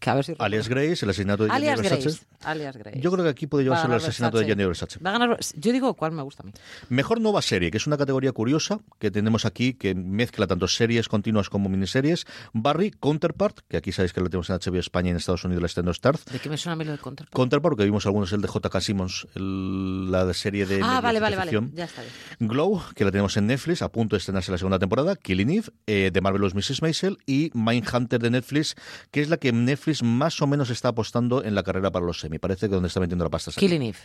Que 0.00 0.08
a 0.10 0.14
ver 0.14 0.24
si 0.24 0.34
Alias 0.38 0.68
Grace, 0.68 1.04
el 1.04 1.10
asesinato 1.10 1.44
de 1.44 1.50
Jenny 1.50 1.68
Alias 1.68 1.80
Versace. 1.82 2.02
Grace. 2.04 2.26
Alias 2.42 2.76
Grace. 2.76 3.00
Yo 3.00 3.12
creo 3.12 3.22
que 3.22 3.30
aquí 3.30 3.46
puede 3.46 3.64
llevarse 3.64 3.86
el 3.86 3.92
asesinato 3.92 4.38
de. 4.38 4.46
Jenny 4.46 4.64
Versace. 4.64 4.98
Va 4.98 5.10
a 5.10 5.18
ganar- 5.18 5.38
Yo 5.56 5.72
digo 5.72 5.92
cuál 5.94 6.12
me 6.12 6.22
gusta 6.22 6.42
a 6.42 6.46
mí. 6.46 6.52
Mejor 6.88 7.20
nueva 7.20 7.42
serie, 7.42 7.70
que 7.70 7.76
es 7.76 7.86
una 7.86 7.98
categoría 7.98 8.32
curiosa 8.32 8.80
que 8.98 9.10
tenemos 9.10 9.44
aquí, 9.44 9.74
que 9.74 9.94
mezcla 9.94 10.46
tanto 10.46 10.66
series 10.68 11.06
continuas 11.08 11.50
como 11.50 11.68
miniseries. 11.68 12.24
Barry, 12.54 12.92
Counterpart, 12.92 13.58
que 13.68 13.76
aquí 13.76 13.92
sabéis 13.92 14.14
que 14.14 14.22
la 14.22 14.30
tenemos 14.30 14.48
en 14.48 14.56
HBO 14.56 14.78
España 14.78 15.08
y 15.08 15.10
en 15.10 15.16
Estados 15.18 15.44
Unidos 15.44 15.60
la 15.60 15.66
está 15.66 15.82
en 15.82 15.92
Starz. 15.92 16.24
¿De 16.24 16.38
qué 16.38 16.48
me 16.48 16.56
suena 16.56 16.72
a 16.72 16.76
mí 16.76 16.84
lo 16.86 16.92
de 16.92 16.98
contra? 16.98 17.26
Counterpart, 17.30 17.76
que 17.76 17.84
vimos 17.84 18.06
algunos, 18.06 18.32
el 18.32 18.40
de 18.40 18.48
J.K. 18.48 18.80
Simmons, 18.80 19.28
el- 19.34 20.10
la 20.10 20.32
serie 20.32 20.64
de 20.64 20.80
Ah, 20.82 20.96
de 20.96 21.00
vale, 21.02 21.20
vale, 21.20 21.36
vale. 21.36 21.50
ficción. 21.50 21.72
Ya 21.74 21.84
está 21.84 22.00
bien. 22.00 22.48
Glow, 22.48 22.82
que 22.94 23.04
la 23.04 23.10
tenemos 23.10 23.36
en 23.36 23.46
Netflix, 23.48 23.82
a 23.82 23.90
punto 23.92 24.16
de 24.16 24.18
estrenarse 24.18 24.50
la 24.50 24.56
segunda 24.56 24.78
temporada, 24.78 25.14
Killing 25.14 25.50
Eve, 25.50 25.68
eh, 25.86 26.10
de 26.10 26.20
Marvelous 26.22 26.54
Mrs. 26.54 26.80
Maisel, 26.80 27.18
y 27.26 27.50
Mindhunter 27.52 28.18
de 28.18 28.30
Netflix, 28.30 28.76
que 29.10 29.20
es 29.20 29.28
la 29.28 29.36
que 29.36 29.52
Netflix 29.52 29.89
más 30.02 30.40
o 30.42 30.46
menos 30.46 30.70
está 30.70 30.88
apostando 30.88 31.44
en 31.44 31.54
la 31.54 31.62
carrera 31.62 31.90
para 31.90 32.06
los 32.06 32.20
semi. 32.20 32.38
Parece 32.38 32.68
que 32.68 32.74
donde 32.74 32.88
está 32.88 33.00
metiendo 33.00 33.24
la 33.24 33.30
pasta. 33.30 33.50
es. 33.50 33.56
Killing 33.56 33.82
Eve. 33.82 33.98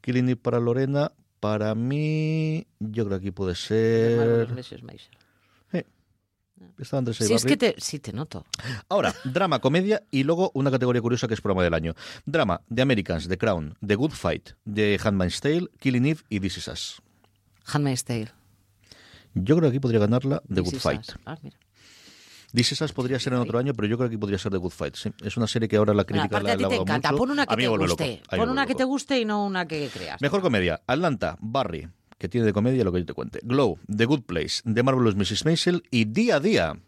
Killing 0.00 0.28
Eve 0.28 0.36
para 0.36 0.60
Lorena, 0.60 1.12
para 1.40 1.74
mí, 1.74 2.66
yo 2.80 3.04
creo 3.06 3.18
que 3.18 3.26
aquí 3.26 3.30
puede 3.30 3.52
de 3.52 3.56
ser... 3.56 4.48
Sí, 7.12 7.34
es 7.34 7.44
que 7.44 7.56
te, 7.56 7.74
sí 7.78 7.98
te 7.98 8.12
noto. 8.12 8.44
Ahora, 8.88 9.14
drama, 9.24 9.60
comedia 9.60 10.02
y 10.10 10.24
luego 10.24 10.50
una 10.54 10.70
categoría 10.70 11.00
curiosa 11.02 11.28
que 11.28 11.34
es 11.34 11.40
programa 11.40 11.62
del 11.62 11.74
año. 11.74 11.94
Drama, 12.24 12.60
The 12.72 12.82
Americans, 12.82 13.28
The 13.28 13.38
Crown, 13.38 13.76
The 13.84 13.94
Good 13.94 14.12
Fight, 14.12 14.50
The 14.72 14.98
Handmaid's 15.02 15.40
Tale, 15.40 15.68
Killing 15.78 16.06
Eve 16.06 16.20
y 16.28 16.40
This 16.40 16.58
Is 16.58 16.68
Us. 16.68 17.02
Handmaid's 17.64 18.04
Tale. 18.04 18.32
Yo 19.34 19.56
creo 19.56 19.70
que 19.70 19.76
aquí 19.76 19.80
podría 19.80 20.00
ganarla 20.00 20.42
The 20.48 20.62
This 20.62 20.72
Good 20.72 20.80
Fight. 20.80 21.12
Ah, 21.24 21.38
mira. 21.42 21.56
This 22.54 22.92
podría 22.94 23.18
ser 23.20 23.34
en 23.34 23.40
otro 23.40 23.58
año, 23.58 23.74
pero 23.74 23.86
yo 23.88 23.98
creo 23.98 24.08
que 24.08 24.18
podría 24.18 24.38
ser 24.38 24.52
The 24.52 24.58
Good 24.58 24.70
Fight. 24.70 24.94
sí. 24.96 25.10
Es 25.22 25.36
una 25.36 25.46
serie 25.46 25.68
que 25.68 25.76
ahora 25.76 25.92
la 25.92 26.04
Bueno, 26.04 26.22
crítica 26.22 26.38
aparte 26.38 26.46
la 26.48 26.52
a 26.52 26.56
ti 26.56 26.62
te 26.62 26.66
alaba 26.66 26.82
encanta. 26.82 27.10
mucho. 27.12 27.18
Pon 27.18 27.30
una 27.30 27.46
que 27.46 27.56
mí 27.56 27.62
te 27.62 27.68
guste. 27.68 28.22
Pon 28.36 28.48
una 28.50 28.66
que 28.66 28.74
te 28.74 28.84
guste 28.84 29.20
y 29.20 29.24
no 29.24 29.44
una 29.44 29.66
que 29.68 29.88
creas. 29.92 30.20
Mejor 30.22 30.40
comedia, 30.40 30.80
Atlanta, 30.86 31.36
Barry, 31.40 31.88
que 32.16 32.28
tiene 32.28 32.46
de 32.46 32.52
comedia 32.54 32.84
lo 32.84 32.92
que 32.92 33.00
yo 33.00 33.06
te 33.06 33.12
cuente. 33.14 33.40
Glow, 33.42 33.78
The 33.94 34.06
Good 34.06 34.22
Place, 34.22 34.62
The 34.64 34.82
Marvelous 34.82 35.14
Mrs. 35.14 35.44
Maisel 35.44 35.82
y 35.90 36.06
Día 36.06 36.36
a 36.36 36.40
Día 36.40 36.80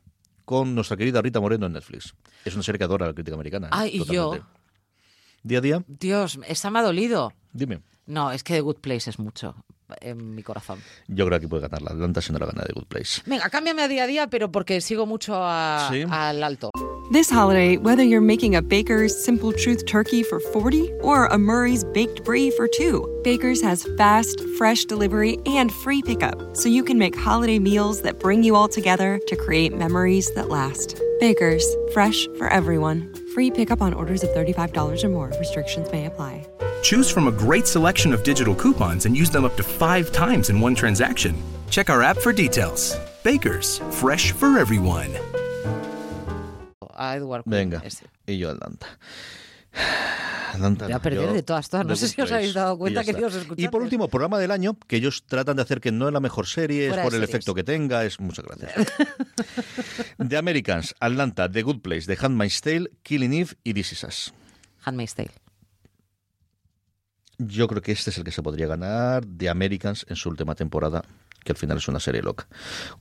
con 0.47 0.75
nuestra 0.75 0.97
querida 0.97 1.21
Rita 1.21 1.41
Moreno 1.41 1.67
en 1.67 1.75
Netflix. 1.75 2.15
Es 2.45 2.55
una 2.55 2.63
serie 2.63 2.79
que 2.79 2.85
adora 2.85 3.07
la 3.07 3.13
crítica 3.15 3.35
americana. 3.35 3.69
Ay, 3.71 3.91
y 4.01 4.05
yo. 4.05 4.39
Día 5.43 5.59
a 5.59 5.61
Día, 5.61 5.85
Dios, 5.87 6.39
esa 6.47 6.71
me 6.71 6.79
ha 6.79 6.83
dolido. 6.83 7.33
dime. 7.53 7.81
No, 8.07 8.33
es 8.33 8.43
que 8.43 8.55
The 8.55 8.61
Good 8.63 8.77
Place 8.81 9.11
es 9.11 9.19
mucho 9.19 9.55
en 10.01 10.35
mi 10.35 10.43
corazón. 10.43 10.79
Yo 11.09 11.27
creo 11.27 11.41
que 11.41 11.49
puede 11.49 11.63
ganar 11.63 11.83
la 11.83 11.91
Atlanta 11.91 12.21
si 12.21 12.33
no 12.33 12.39
la 12.39 12.47
gana 12.47 12.63
The 12.67 12.73
Good 12.73 12.87
Place. 12.87 13.23
Venga, 13.27 13.49
cámbiame 13.51 13.83
a 13.83 13.89
día 13.89 14.05
a 14.05 14.07
día, 14.07 14.27
pero 14.29 14.51
porque 14.51 14.81
sigo 14.81 15.07
mucho 15.07 15.35
a- 15.37 15.89
Sí. 15.91 16.05
al 16.11 16.43
alto. 16.43 16.71
This 17.13 17.29
holiday, 17.29 17.77
whether 17.77 18.05
you're 18.05 18.25
making 18.25 18.55
a 18.55 18.63
Baker's 18.63 19.13
Simple 19.17 19.53
Truth 19.53 19.85
turkey 19.87 20.23
for 20.23 20.39
40 20.39 20.91
or 21.03 21.27
a 21.27 21.37
Murray's 21.39 21.83
Baked 21.93 22.23
Brie 22.25 22.53
for 22.53 22.69
two, 22.69 23.05
Baker's 23.25 23.61
has 23.63 23.85
fast, 23.99 24.41
fresh 24.57 24.85
delivery 24.85 25.39
and 25.45 25.73
free 25.73 26.03
pickup, 26.03 26.39
so 26.57 26.69
you 26.69 26.85
can 26.85 26.99
make 26.99 27.17
holiday 27.19 27.59
meals 27.59 28.03
that 28.03 28.21
bring 28.21 28.45
you 28.45 28.55
all 28.55 28.69
together 28.69 29.19
to 29.27 29.35
create 29.35 29.77
memories 29.77 30.31
that 30.37 30.49
last. 30.49 31.01
Baker's, 31.19 31.65
fresh 31.93 32.29
for 32.39 32.47
everyone. 32.49 33.13
Free 33.35 33.51
pickup 33.51 33.83
on 33.83 33.93
orders 33.93 34.23
of 34.23 34.31
$35 34.31 35.03
or 35.03 35.09
more. 35.09 35.33
Restrictions 35.41 35.91
may 35.91 36.07
apply. 36.07 36.47
Choose 36.83 37.11
from 37.11 37.29
a 37.29 37.33
great 37.33 37.67
selection 37.67 38.13
of 38.13 38.23
digital 38.23 38.55
coupons 38.55 39.07
and 39.07 39.17
use 39.17 39.31
them 39.31 39.45
up 39.45 39.57
to 39.57 39.63
five 39.63 40.11
times 40.13 40.49
in 40.51 40.61
one 40.61 40.75
transaction. 40.75 41.35
Check 41.71 41.91
our 41.91 42.03
app 42.03 42.17
for 42.17 42.33
details. 42.33 42.97
Bakers, 43.23 43.81
fresh 43.91 44.33
for 44.33 44.59
everyone. 44.59 45.11
A 46.97 47.17
Edward 47.17 47.43
Venga, 47.47 47.81
ese. 47.85 48.05
y 48.27 48.39
yo 48.39 48.51
Atlanta. 48.51 48.87
Atlanta, 50.53 50.85
Voy 50.89 50.93
a 50.95 50.99
perder 50.99 51.27
yo- 51.27 51.33
de 51.33 51.43
todas, 51.43 51.69
todas. 51.69 51.87
No 51.87 51.93
The 51.95 52.01
sé 52.01 52.09
si 52.09 52.21
os 52.23 52.33
habéis 52.33 52.55
dado 52.55 52.77
cuenta, 52.77 53.05
queridos 53.05 53.35
escuchantes. 53.35 53.65
Y 53.65 53.69
por 53.69 53.83
último, 53.83 54.09
programa 54.09 54.39
del 54.39 54.51
año, 54.51 54.77
que 54.89 54.97
ellos 54.97 55.23
tratan 55.27 55.57
de 55.57 55.63
hacer 55.63 55.81
que 55.81 55.93
no 55.93 56.09
es 56.09 56.13
la 56.15 56.21
mejor 56.21 56.47
serie, 56.47 56.87
es 56.87 56.89
Fuera 56.91 57.03
por 57.05 57.13
de 57.13 57.19
el 57.19 57.23
series. 57.23 57.35
efecto 57.35 57.55
que 57.55 57.63
tenga, 57.63 58.05
es 58.05 58.19
muchas 58.21 58.45
gracias. 58.45 58.93
The 60.29 60.37
Americans, 60.37 60.95
Atlanta, 61.01 61.49
The 61.51 61.63
Good 61.63 61.81
Place, 61.81 62.07
The 62.07 62.19
Handmaid's 62.25 62.61
Tale, 62.61 62.91
Killing 63.03 63.33
Eve 63.35 63.55
y 63.65 63.75
This 63.75 63.93
Is 63.93 64.05
Us. 64.05 64.33
Handmaid's 64.85 65.15
Tale. 65.15 65.31
Yo 67.47 67.69
creo 67.69 67.81
que 67.81 67.93
este 67.93 68.11
es 68.11 68.19
el 68.19 68.25
que 68.25 68.33
se 68.33 68.43
podría 68.43 68.67
ganar 68.67 69.25
The 69.25 69.49
Americans 69.49 70.05
en 70.11 70.17
su 70.17 70.29
última 70.29 70.55
temporada, 70.55 71.03
que 71.45 71.53
al 71.53 71.59
final 71.59 71.79
es 71.79 71.89
una 71.89 72.01
serie 72.01 72.23
loca. 72.23 72.49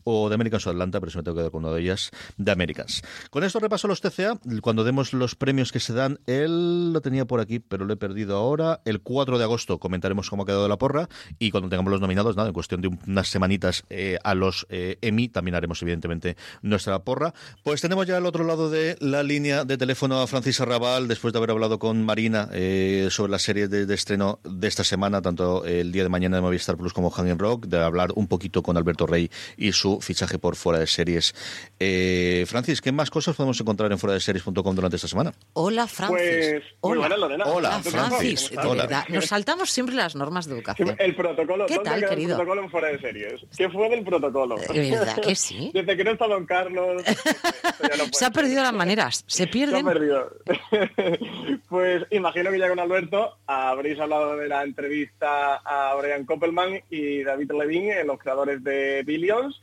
O 0.04 0.30
The 0.30 0.36
Americans 0.36 0.68
o 0.68 0.70
Atlanta, 0.70 1.00
pero 1.00 1.12
si 1.12 1.18
me 1.18 1.24
tengo 1.24 1.36
que 1.36 1.42
quedar 1.42 1.52
con 1.52 1.66
una 1.66 1.74
de 1.74 1.82
ellas, 1.82 2.12
The 2.44 2.52
Americans. 2.52 3.02
Con 3.30 3.44
esto 3.44 3.60
repaso 3.60 3.88
los 3.88 4.02
TCA. 4.02 4.40
Cuando 4.62 4.84
demos 4.84 5.14
los 5.14 5.36
premios 5.36 5.72
que 5.72 5.80
se 5.80 5.94
dan, 5.94 6.20
él 6.26 6.94
lo 6.94 7.02
tenía 7.02 7.26
por 7.26 7.40
aquí, 7.40 7.60
pero 7.60 7.86
lo 7.86 7.94
he 7.94 7.98
perdido 7.98 8.38
ahora. 8.38 8.82
El 8.86 9.02
4 9.02 9.38
de 9.38 9.44
agosto 9.44 9.80
comentaremos 9.80 10.30
cómo 10.30 10.44
ha 10.44 10.46
quedado 10.46 10.68
la 10.68 10.78
porra. 10.78 11.10
Y 11.38 11.52
cuando 11.52 11.70
tengamos 11.70 11.92
los 11.92 12.02
nominados, 12.02 12.36
nada, 12.36 12.50
en 12.50 12.54
cuestión 12.54 12.82
de 12.82 12.88
unas 12.88 13.28
semanitas 13.28 13.84
eh, 13.90 14.18
a 14.24 14.36
los 14.36 14.66
eh, 14.70 14.98
Emmy, 15.02 15.30
también 15.30 15.56
haremos 15.56 15.82
evidentemente 15.82 16.38
nuestra 16.62 17.00
porra. 17.04 17.34
Pues 17.64 17.82
tenemos 17.82 18.08
ya 18.08 18.18
al 18.18 18.26
otro 18.26 18.44
lado 18.44 18.70
de 18.70 18.98
la 19.00 19.24
línea 19.24 19.66
de 19.66 19.78
teléfono 19.78 20.22
a 20.22 20.28
Francis 20.28 20.62
Arrabal, 20.62 21.08
después 21.08 21.34
de 21.34 21.40
haber 21.40 21.52
hablado 21.52 21.80
con 21.80 22.04
Marina 22.04 22.50
eh, 22.54 23.08
sobre 23.12 23.32
la 23.32 23.40
serie 23.40 23.68
de, 23.68 23.86
de 23.86 23.96
estreno 23.96 24.40
de 24.44 24.68
esta 24.68 24.84
semana, 24.84 25.22
tanto 25.22 25.66
el 25.66 25.92
día 25.92 26.04
de 26.04 26.10
mañana 26.10 26.38
de 26.38 26.42
Movistar 26.42 26.78
Plus 26.78 26.94
como 26.94 27.10
Hanging 27.10 27.40
Rock, 27.40 27.66
de 27.68 27.80
hablar 27.84 28.12
un 28.16 28.28
poquito 28.30 28.64
con 28.64 28.78
Alberto 28.78 29.06
Rey 29.06 29.30
y 29.58 29.74
su 29.74 30.00
fichaje 30.00 30.40
por 30.40 30.56
fuera 30.56 30.80
de 30.80 30.88
series. 30.88 31.36
Eh, 31.80 32.46
Francis, 32.48 32.80
¿qué 32.82 32.92
más 32.94 33.10
cosas 33.10 33.36
podemos 33.36 33.60
encontrar 33.60 33.92
en 33.92 34.00
fuera 34.00 34.14
de 34.14 34.20
series.com 34.22 34.76
durante 34.76 34.96
esta 34.96 35.08
semana? 35.10 35.34
Hola, 35.54 35.88
Francis. 35.88 36.18
Pues, 36.20 36.64
muy 36.82 36.92
Hola. 36.92 37.00
buena, 37.02 37.18
Lorena. 37.18 37.46
Hola, 37.46 37.78
¿Tú 37.78 37.84
qué 37.84 37.90
Francis. 37.92 38.50
de 38.52 38.58
Hola. 38.60 38.84
verdad, 38.84 39.04
nos 39.10 39.26
saltamos 39.26 39.70
siempre 39.72 39.96
las 39.96 40.16
normas 40.16 40.46
de 40.48 40.56
educación. 40.56 40.96
El 41.00 41.16
protocolo, 41.16 41.66
¿Qué 41.66 41.76
¿dónde 41.76 41.90
tal, 41.90 42.08
querido? 42.08 42.32
El 42.32 42.36
protocolo 42.38 42.64
en 42.64 42.70
fuera 42.72 42.88
de 42.90 43.00
series. 43.00 43.42
¿Qué 43.58 43.70
fue 43.70 43.90
del 43.90 44.04
protocolo? 44.06 44.56
¿De 44.58 44.92
verdad 44.92 45.20
que 45.22 45.36
sí? 45.36 45.72
Desde 45.74 45.98
que 45.98 46.04
no 46.04 46.12
está 46.12 46.28
Don 46.28 46.46
Carlos. 46.46 47.04
no 47.98 48.06
Se 48.12 48.26
ha 48.26 48.32
perdido 48.32 48.62
las 48.64 48.74
maneras. 48.74 49.24
Se 49.28 49.38
Se 49.38 49.44
ha 49.44 49.52
pierden. 49.52 49.86
perdido. 49.86 50.32
pues 51.70 52.04
imagino 52.12 52.52
que 52.52 52.60
ya 52.60 52.70
con 52.70 52.80
Alberto 52.80 53.38
habréis 53.48 54.00
hablado 54.00 54.36
de 54.38 54.48
la 54.48 54.64
entrevista 54.64 55.56
a 55.64 55.96
Brian 55.96 56.26
Koppelman 56.26 56.82
y 56.90 57.24
David 57.24 57.52
Levine, 57.58 58.04
los 58.04 58.19
creadores 58.20 58.64
de 58.64 59.04
Billions. 59.04 59.62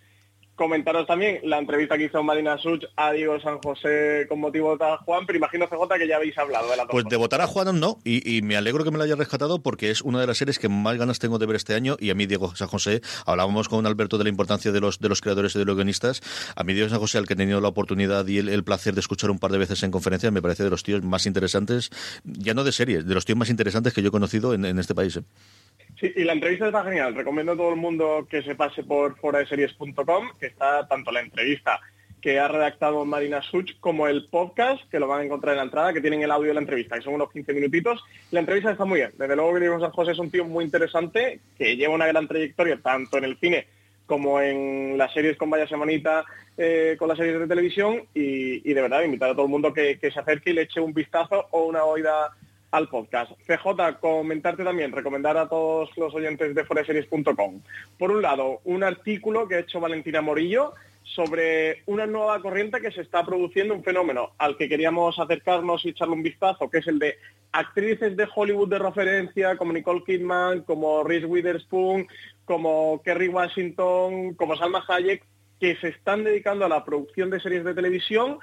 Comentaros 0.57 1.07
también 1.07 1.40
la 1.42 1.59
entrevista 1.59 1.98
que 1.98 2.04
hizo 2.04 2.22
Marina 2.22 2.57
Such 2.57 2.84
a 2.96 3.12
Diego 3.12 3.38
San 3.40 3.59
José 3.59 4.24
con 4.26 4.40
motivo 4.40 4.72
de 4.72 4.78
tal 4.78 4.96
Juan, 4.96 5.26
pero 5.26 5.36
imagino 5.36 5.68
CJ 5.68 5.98
que 5.98 6.09
ya 6.09 6.16
habéis 6.16 6.38
hablado 6.38 6.70
de 6.70 6.78
la 6.78 6.86
Pues 6.86 7.04
de 7.04 7.16
votar 7.16 7.42
a 7.42 7.46
Juan 7.46 7.78
no, 7.78 7.98
y, 8.04 8.36
y 8.36 8.40
me 8.40 8.57
alegro 8.57 8.82
que 8.82 8.90
me 8.90 8.96
la 8.96 9.04
haya 9.04 9.16
rescatado 9.16 9.62
porque 9.62 9.90
es 9.90 10.00
una 10.00 10.18
de 10.18 10.26
las 10.26 10.38
series 10.38 10.59
que 10.59 10.70
más 10.70 10.96
ganas 10.96 11.18
tengo 11.18 11.38
de 11.38 11.44
ver 11.44 11.57
este 11.57 11.74
año 11.74 11.96
y 12.00 12.09
a 12.09 12.14
mí 12.14 12.24
Diego 12.24 12.57
San 12.57 12.68
José, 12.68 13.02
hablábamos 13.26 13.68
con 13.68 13.86
Alberto 13.86 14.16
de 14.16 14.24
la 14.24 14.30
importancia 14.30 14.72
de 14.72 14.80
los, 14.80 14.98
de 14.98 15.11
los 15.11 15.20
creadores 15.20 15.54
y 15.54 15.59
de 15.59 15.66
los 15.66 15.76
guionistas, 15.76 16.22
a 16.57 16.64
mí 16.64 16.72
Diego 16.72 16.88
San 16.88 17.00
José, 17.00 17.18
al 17.18 17.26
que 17.26 17.34
he 17.34 17.36
tenido 17.36 17.61
la 17.61 17.68
oportunidad 17.68 18.26
y 18.26 18.38
el, 18.38 18.48
el 18.48 18.64
placer 18.64 18.94
de 18.94 19.00
escuchar 19.00 19.30
un 19.30 19.38
par 19.38 19.52
de 19.52 19.59
veces 19.59 19.82
en 19.82 19.90
conferencias, 19.90 20.32
me 20.32 20.40
parece 20.40 20.64
de 20.64 20.70
los 20.70 20.82
tíos 20.82 21.02
más 21.02 21.26
interesantes, 21.26 21.90
ya 22.24 22.54
no 22.54 22.64
de 22.64 22.72
series, 22.72 23.07
de 23.07 23.12
los 23.12 23.26
tíos 23.26 23.36
más 23.36 23.50
interesantes 23.50 23.92
que 23.92 24.00
yo 24.00 24.09
he 24.09 24.12
conocido 24.12 24.54
en, 24.54 24.64
en 24.64 24.78
este 24.78 24.94
país. 24.94 25.18
¿eh? 25.18 25.22
Sí, 26.01 26.12
y 26.14 26.24
la 26.24 26.34
entrevista 26.34 26.66
está 26.66 26.84
genial. 26.84 27.14
Recomiendo 27.14 27.53
a 27.53 27.57
todo 27.57 27.70
el 27.70 27.76
mundo 27.76 28.26
que 28.28 28.42
se 28.42 28.55
pase 28.55 28.82
por 28.82 29.16
foradeseries.com, 29.16 30.28
que 30.38 30.47
está 30.47 30.86
tanto 30.86 31.11
la 31.11 31.20
entrevista 31.20 31.80
que 32.20 32.38
ha 32.38 32.49
redactado 32.49 33.05
Marina 33.05 33.40
Such 33.40 33.78
como 33.80 34.09
el 34.09 34.26
podcast, 34.28 34.82
que 34.90 34.99
lo 34.99 35.07
van 35.07 35.20
a 35.20 35.24
encontrar 35.24 35.53
en 35.53 35.59
la 35.59 35.64
entrada, 35.64 35.92
que 35.92 36.01
tienen 36.01 36.22
el 36.22 36.30
audio 36.30 36.49
de 36.49 36.55
la 36.55 36.61
entrevista, 36.61 36.97
que 36.97 37.03
son 37.03 37.14
unos 37.14 37.30
15 37.30 37.53
minutitos. 37.55 38.05
La 38.30 38.40
entrevista 38.40 38.72
está 38.72 38.84
muy 38.84 38.99
bien. 38.99 39.12
Desde 39.16 39.36
luego 39.36 39.55
que 39.55 39.80
San 39.80 39.92
José 39.92 40.12
es 40.12 40.18
un 40.18 40.30
tío 40.30 40.44
muy 40.44 40.64
interesante, 40.64 41.40
que 41.57 41.76
lleva 41.76 41.94
una 41.94 42.07
gran 42.07 42.26
trayectoria 42.28 42.78
tanto 42.82 43.16
en 43.16 43.24
el 43.24 43.38
cine 43.38 43.66
como 44.07 44.40
en 44.40 44.97
las 44.97 45.12
series 45.12 45.36
con 45.36 45.51
Vaya 45.51 45.66
Semanita, 45.66 46.24
eh, 46.57 46.97
con 46.99 47.09
las 47.09 47.18
series 47.18 47.40
de 47.40 47.47
televisión, 47.47 48.03
y, 48.14 48.68
y 48.68 48.74
de 48.74 48.82
verdad 48.82 49.03
invitar 49.03 49.30
a 49.30 49.34
todo 49.34 49.47
el 49.47 49.51
mundo 49.51 49.72
que, 49.72 49.99
que 49.99 50.11
se 50.11 50.20
acerque 50.20 50.51
y 50.51 50.53
le 50.53 50.62
eche 50.62 50.80
un 50.80 50.94
vistazo 50.94 51.47
o 51.51 51.64
una 51.64 51.84
oída 51.84 52.30
al 52.77 52.89
podcast. 52.89 53.33
CJ, 53.47 53.99
comentarte 54.01 54.62
también, 54.62 54.93
recomendar 54.93 55.37
a 55.39 55.49
todos 55.49 55.89
los 55.97 56.14
oyentes 56.14 56.55
de 56.55 56.64
foreseries.com. 56.64 57.62
Por 57.99 58.11
un 58.11 58.20
lado, 58.20 58.61
un 58.64 58.85
artículo 58.85 59.49
que 59.49 59.55
ha 59.55 59.61
hecho 59.61 59.81
Valentina 59.81 60.20
Morillo 60.20 60.74
sobre 61.03 61.83
una 61.87 62.07
nueva 62.07 62.41
corriente 62.43 62.81
que 62.81 62.91
se 62.91 63.01
está 63.01 63.24
produciendo, 63.24 63.74
un 63.74 63.83
fenómeno 63.83 64.33
al 64.37 64.59
que 64.59 64.68
queríamos 64.68 65.18
acercarnos 65.18 65.87
y 65.87 65.91
echarle 65.91 66.14
un 66.14 66.22
vistazo, 66.22 66.68
que 66.68 66.79
es 66.79 66.87
el 66.87 66.99
de 66.99 67.16
actrices 67.53 68.14
de 68.14 68.29
Hollywood 68.35 68.68
de 68.68 68.79
referencia, 68.79 69.57
como 69.57 69.72
Nicole 69.72 70.05
Kidman, 70.05 70.62
como 70.62 71.03
Reese 71.03 71.27
Witherspoon, 71.27 72.07
como 72.45 73.01
Kerry 73.03 73.29
Washington, 73.29 74.35
como 74.35 74.57
Salma 74.57 74.85
Hayek, 74.87 75.24
que 75.59 75.77
se 75.77 75.89
están 75.89 76.24
dedicando 76.24 76.66
a 76.66 76.68
la 76.68 76.85
producción 76.85 77.31
de 77.31 77.41
series 77.41 77.64
de 77.64 77.72
televisión 77.72 78.39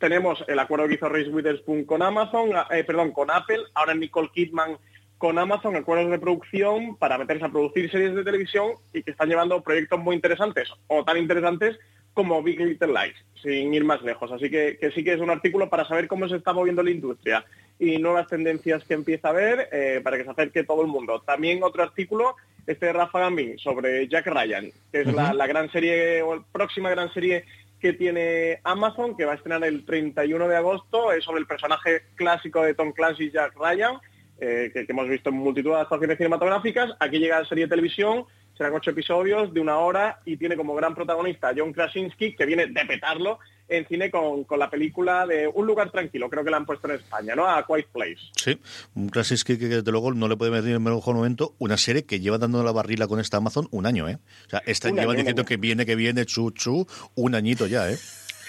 tenemos 0.00 0.42
el 0.48 0.58
acuerdo 0.58 0.88
que 0.88 0.94
hizo 0.94 1.08
Reese 1.08 1.30
Witherspoon 1.30 1.84
con 1.84 2.02
Amazon, 2.02 2.50
eh, 2.70 2.82
perdón, 2.84 3.12
con 3.12 3.30
Apple, 3.30 3.60
ahora 3.74 3.94
Nicole 3.94 4.30
Kidman 4.34 4.78
con 5.18 5.38
Amazon, 5.38 5.76
acuerdos 5.76 6.10
de 6.10 6.18
producción 6.18 6.96
para 6.96 7.18
meterse 7.18 7.44
a 7.44 7.50
producir 7.50 7.90
series 7.90 8.14
de 8.14 8.24
televisión 8.24 8.72
y 8.94 9.02
que 9.02 9.10
están 9.10 9.28
llevando 9.28 9.62
proyectos 9.62 10.00
muy 10.00 10.16
interesantes 10.16 10.70
o 10.86 11.04
tan 11.04 11.18
interesantes 11.18 11.78
como 12.14 12.42
Big 12.42 12.58
Little 12.58 12.88
Lies, 12.88 13.16
sin 13.42 13.72
ir 13.74 13.84
más 13.84 14.00
lejos. 14.00 14.32
Así 14.32 14.50
que, 14.50 14.78
que 14.80 14.90
sí 14.90 15.04
que 15.04 15.12
es 15.12 15.20
un 15.20 15.30
artículo 15.30 15.68
para 15.68 15.86
saber 15.86 16.08
cómo 16.08 16.26
se 16.26 16.36
está 16.36 16.54
moviendo 16.54 16.82
la 16.82 16.90
industria 16.90 17.44
y 17.78 17.98
nuevas 17.98 18.28
tendencias 18.28 18.82
que 18.84 18.94
empieza 18.94 19.28
a 19.28 19.32
haber 19.32 19.68
eh, 19.70 20.00
para 20.02 20.16
que 20.16 20.24
se 20.24 20.30
acerque 20.30 20.64
todo 20.64 20.80
el 20.80 20.88
mundo. 20.88 21.20
También 21.20 21.62
otro 21.62 21.82
artículo, 21.82 22.36
este 22.66 22.86
de 22.86 22.94
Rafa 22.94 23.20
Gambin, 23.20 23.58
sobre 23.58 24.08
Jack 24.08 24.26
Ryan, 24.26 24.70
que 24.90 25.02
es 25.02 25.12
la, 25.12 25.34
la 25.34 25.46
gran 25.46 25.70
serie 25.70 26.22
o 26.22 26.42
próxima 26.50 26.88
gran 26.88 27.12
serie 27.12 27.44
que 27.80 27.94
tiene 27.94 28.60
Amazon, 28.64 29.16
que 29.16 29.24
va 29.24 29.32
a 29.32 29.36
estrenar 29.36 29.64
el 29.64 29.84
31 29.84 30.48
de 30.48 30.56
agosto, 30.56 31.12
es 31.12 31.24
sobre 31.24 31.40
el 31.40 31.46
personaje 31.46 32.02
clásico 32.14 32.62
de 32.62 32.74
Tom 32.74 32.92
Clancy, 32.92 33.30
Jack 33.30 33.54
Ryan, 33.56 33.96
eh, 34.38 34.70
que, 34.72 34.86
que 34.86 34.92
hemos 34.92 35.08
visto 35.08 35.30
en 35.30 35.36
multitud 35.36 35.70
de 35.70 35.76
adaptaciones 35.76 36.18
cinematográficas. 36.18 36.92
Aquí 37.00 37.18
llega 37.18 37.40
la 37.40 37.48
serie 37.48 37.64
de 37.64 37.70
televisión, 37.70 38.26
serán 38.56 38.74
ocho 38.74 38.90
episodios 38.90 39.52
de 39.54 39.60
una 39.60 39.78
hora 39.78 40.20
y 40.26 40.36
tiene 40.36 40.56
como 40.56 40.74
gran 40.74 40.94
protagonista 40.94 41.48
a 41.48 41.54
John 41.56 41.72
Krasinski, 41.72 42.36
que 42.36 42.46
viene 42.46 42.66
de 42.66 42.84
petarlo 42.84 43.38
en 43.70 43.86
cine 43.86 44.10
con, 44.10 44.44
con 44.44 44.58
la 44.58 44.68
película 44.68 45.26
de 45.26 45.48
Un 45.48 45.66
lugar 45.66 45.90
tranquilo, 45.90 46.28
creo 46.28 46.44
que 46.44 46.50
la 46.50 46.58
han 46.58 46.66
puesto 46.66 46.88
en 46.88 46.96
España, 46.96 47.34
¿no? 47.34 47.48
A 47.48 47.64
Quiet 47.66 47.86
Place. 47.88 48.18
Sí, 48.36 48.58
un 48.94 49.08
Krasinski 49.08 49.58
que 49.58 49.68
desde 49.68 49.90
luego 49.90 50.12
no 50.12 50.28
le 50.28 50.36
puede 50.36 50.50
meter 50.50 50.68
en 50.68 50.74
el 50.74 50.80
mejor 50.80 51.14
momento. 51.14 51.54
Una 51.58 51.76
serie 51.76 52.04
que 52.04 52.20
lleva 52.20 52.38
dando 52.38 52.62
la 52.62 52.72
barrila 52.72 53.06
con 53.06 53.20
esta 53.20 53.38
Amazon 53.38 53.68
un 53.70 53.86
año, 53.86 54.08
¿eh? 54.08 54.18
O 54.46 54.50
sea, 54.50 54.62
esta, 54.66 54.90
llevan 54.90 55.16
diciendo 55.16 55.44
que 55.44 55.56
viene, 55.56 55.86
que 55.86 55.94
viene, 55.94 56.26
chu, 56.26 56.50
chu, 56.50 56.86
un 57.14 57.34
añito 57.34 57.66
ya, 57.66 57.90
¿eh? 57.90 57.98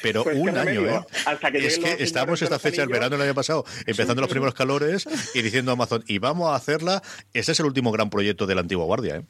Pero 0.02 0.24
Pues 0.24 0.36
un 0.36 0.58
año, 0.58 0.86
¿eh? 0.88 1.00
hasta 1.26 1.52
que 1.52 1.60
es 1.60 1.78
que 1.78 2.08
señores 2.08 2.42
esta 2.42 2.58
fecha, 2.58 2.82
el 2.82 2.90
verano 2.90 3.18
del 3.18 3.28
año 3.28 3.36
pasado, 3.36 3.66
empezando 3.86 4.22
los 4.22 4.32
primeros 4.32 4.56
calores 4.56 5.08
y 5.36 5.42
diciendo 5.44 5.72
a 5.72 5.74
Amazon, 5.74 6.04
y 6.08 6.18
vamos 6.18 6.50
a 6.50 6.56
hacerla. 6.56 7.04
Este 7.34 7.52
es 7.52 7.60
el 7.60 7.68
último 7.68 7.92
gran 7.92 8.10
proyecto 8.10 8.48
de 8.48 8.56
la 8.56 8.62
antigua 8.62 8.86
guardia, 8.86 9.18
¿eh? 9.18 9.22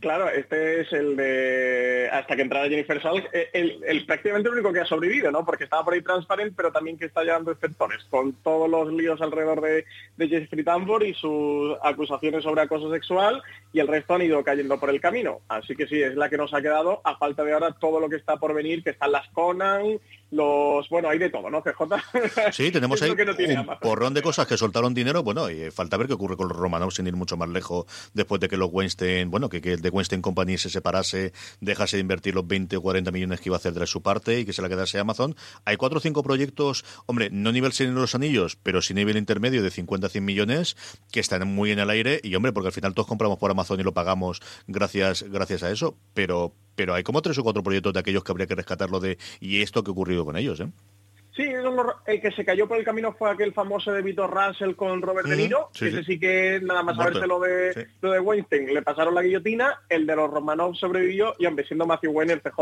Claro, 0.00 0.30
este 0.30 0.80
es 0.80 0.92
el 0.94 1.14
de 1.14 2.08
hasta 2.10 2.34
que 2.34 2.40
entrara 2.40 2.70
Jennifer 2.70 3.02
Salk, 3.02 3.28
eh, 3.34 3.50
el, 3.52 4.06
prácticamente 4.06 4.48
el 4.48 4.54
único 4.54 4.72
que 4.72 4.80
ha 4.80 4.86
sobrevivido, 4.86 5.30
¿no? 5.30 5.44
Porque 5.44 5.64
estaba 5.64 5.84
por 5.84 5.92
ahí 5.92 6.00
Transparent, 6.00 6.54
pero 6.56 6.72
también 6.72 6.96
que 6.96 7.04
está 7.04 7.22
llevando 7.22 7.52
exceptores, 7.52 8.02
con 8.08 8.32
todos 8.42 8.68
los 8.68 8.90
líos 8.94 9.20
alrededor 9.20 9.60
de, 9.60 9.84
de 10.16 10.28
Jeffrey 10.28 10.64
Tambor 10.64 11.02
y 11.02 11.12
sus 11.12 11.76
acusaciones 11.82 12.44
sobre 12.44 12.62
acoso 12.62 12.90
sexual, 12.90 13.42
y 13.74 13.80
el 13.80 13.88
resto 13.88 14.14
han 14.14 14.22
ido 14.22 14.42
cayendo 14.42 14.80
por 14.80 14.88
el 14.88 15.02
camino. 15.02 15.42
Así 15.48 15.76
que 15.76 15.86
sí, 15.86 16.02
es 16.02 16.16
la 16.16 16.30
que 16.30 16.38
nos 16.38 16.54
ha 16.54 16.62
quedado, 16.62 17.02
a 17.04 17.18
falta 17.18 17.44
de 17.44 17.52
ahora 17.52 17.72
todo 17.72 18.00
lo 18.00 18.08
que 18.08 18.16
está 18.16 18.38
por 18.38 18.54
venir, 18.54 18.82
que 18.82 18.90
están 18.90 19.12
las 19.12 19.28
Conan, 19.28 20.00
los... 20.30 20.88
Bueno, 20.88 21.08
hay 21.08 21.18
de 21.18 21.30
todo, 21.30 21.50
¿no, 21.50 21.62
CJ? 21.62 21.80
Sí, 22.52 22.70
tenemos 22.70 23.00
ahí 23.02 23.14
no 23.14 23.14
un 23.14 23.56
Amazon. 23.56 23.78
porrón 23.80 24.14
de 24.14 24.22
cosas 24.22 24.46
que 24.46 24.56
soltaron 24.56 24.94
dinero. 24.94 25.22
Bueno, 25.22 25.50
y 25.50 25.70
falta 25.70 25.96
ver 25.96 26.06
qué 26.06 26.14
ocurre 26.14 26.36
con 26.36 26.48
los 26.48 26.56
Romanov 26.56 26.92
sin 26.92 27.06
ir 27.06 27.16
mucho 27.16 27.36
más 27.36 27.48
lejos 27.48 27.86
después 28.14 28.40
de 28.40 28.48
que 28.48 28.56
los 28.56 28.70
Weinstein, 28.72 29.30
bueno, 29.30 29.48
que, 29.48 29.60
que 29.60 29.72
el 29.74 29.80
de 29.82 29.90
Weinstein 29.90 30.22
Company 30.22 30.58
se 30.58 30.70
separase, 30.70 31.32
dejase 31.60 31.96
de 31.96 32.02
invertir 32.02 32.34
los 32.34 32.46
20 32.46 32.76
o 32.76 32.82
40 32.82 33.10
millones 33.10 33.40
que 33.40 33.48
iba 33.48 33.56
a 33.56 33.58
hacer 33.58 33.72
de 33.72 33.86
su 33.86 34.02
parte 34.02 34.40
y 34.40 34.44
que 34.44 34.52
se 34.52 34.62
la 34.62 34.68
quedase 34.68 34.98
Amazon. 34.98 35.34
Hay 35.64 35.76
cuatro 35.76 35.98
o 35.98 36.00
cinco 36.00 36.22
proyectos, 36.22 36.84
hombre, 37.06 37.30
no 37.30 37.52
nivel 37.52 37.72
de 37.72 37.86
los 37.86 38.14
Anillos, 38.14 38.56
pero 38.62 38.82
sí 38.82 38.94
nivel 38.94 39.16
intermedio 39.16 39.62
de 39.62 39.70
50 39.70 40.06
a 40.06 40.10
100 40.10 40.24
millones 40.24 40.76
que 41.10 41.20
están 41.20 41.46
muy 41.46 41.70
en 41.70 41.78
el 41.78 41.90
aire 41.90 42.20
y, 42.22 42.34
hombre, 42.34 42.52
porque 42.52 42.68
al 42.68 42.72
final 42.72 42.94
todos 42.94 43.06
compramos 43.06 43.38
por 43.38 43.50
Amazon 43.50 43.80
y 43.80 43.82
lo 43.82 43.94
pagamos 43.94 44.40
gracias, 44.66 45.22
gracias 45.22 45.62
a 45.62 45.70
eso, 45.70 45.96
pero 46.14 46.54
pero 46.80 46.94
hay 46.94 47.02
como 47.02 47.20
tres 47.20 47.36
o 47.36 47.42
cuatro 47.42 47.62
proyectos 47.62 47.92
de 47.92 48.00
aquellos 48.00 48.24
que 48.24 48.32
habría 48.32 48.46
que 48.46 48.54
rescatarlo 48.54 49.00
de 49.00 49.18
y 49.38 49.60
esto 49.60 49.84
que 49.84 49.90
ha 49.90 49.92
ocurrido 49.92 50.24
con 50.24 50.38
ellos, 50.38 50.60
¿eh? 50.60 50.72
Sí, 51.40 51.52
el 52.06 52.20
que 52.20 52.30
se 52.32 52.44
cayó 52.44 52.68
por 52.68 52.76
el 52.78 52.84
camino 52.84 53.14
fue 53.18 53.30
aquel 53.30 53.52
famoso 53.54 53.92
de 53.92 54.02
Vitor 54.02 54.30
Russell 54.30 54.74
con 54.74 55.00
Robert 55.00 55.26
De 55.26 55.36
Niro. 55.36 55.70
sí, 55.72 55.86
Ese 55.86 55.98
sí. 55.98 56.04
sí 56.14 56.20
que 56.20 56.60
nada 56.62 56.82
más 56.82 56.96
saberse 56.96 57.26
lo 57.26 57.40
de, 57.40 57.88
lo 58.02 58.10
de 58.12 58.20
Weinstein, 58.20 58.74
le 58.74 58.82
pasaron 58.82 59.14
la 59.14 59.22
guillotina, 59.22 59.80
el 59.88 60.06
de 60.06 60.16
los 60.16 60.30
Romanov 60.30 60.74
sobrevivió 60.76 61.34
y 61.38 61.46
hombre, 61.46 61.64
siendo 61.66 61.86
Matthew 61.86 62.10
Weiner 62.12 62.42
CJ, 62.42 62.58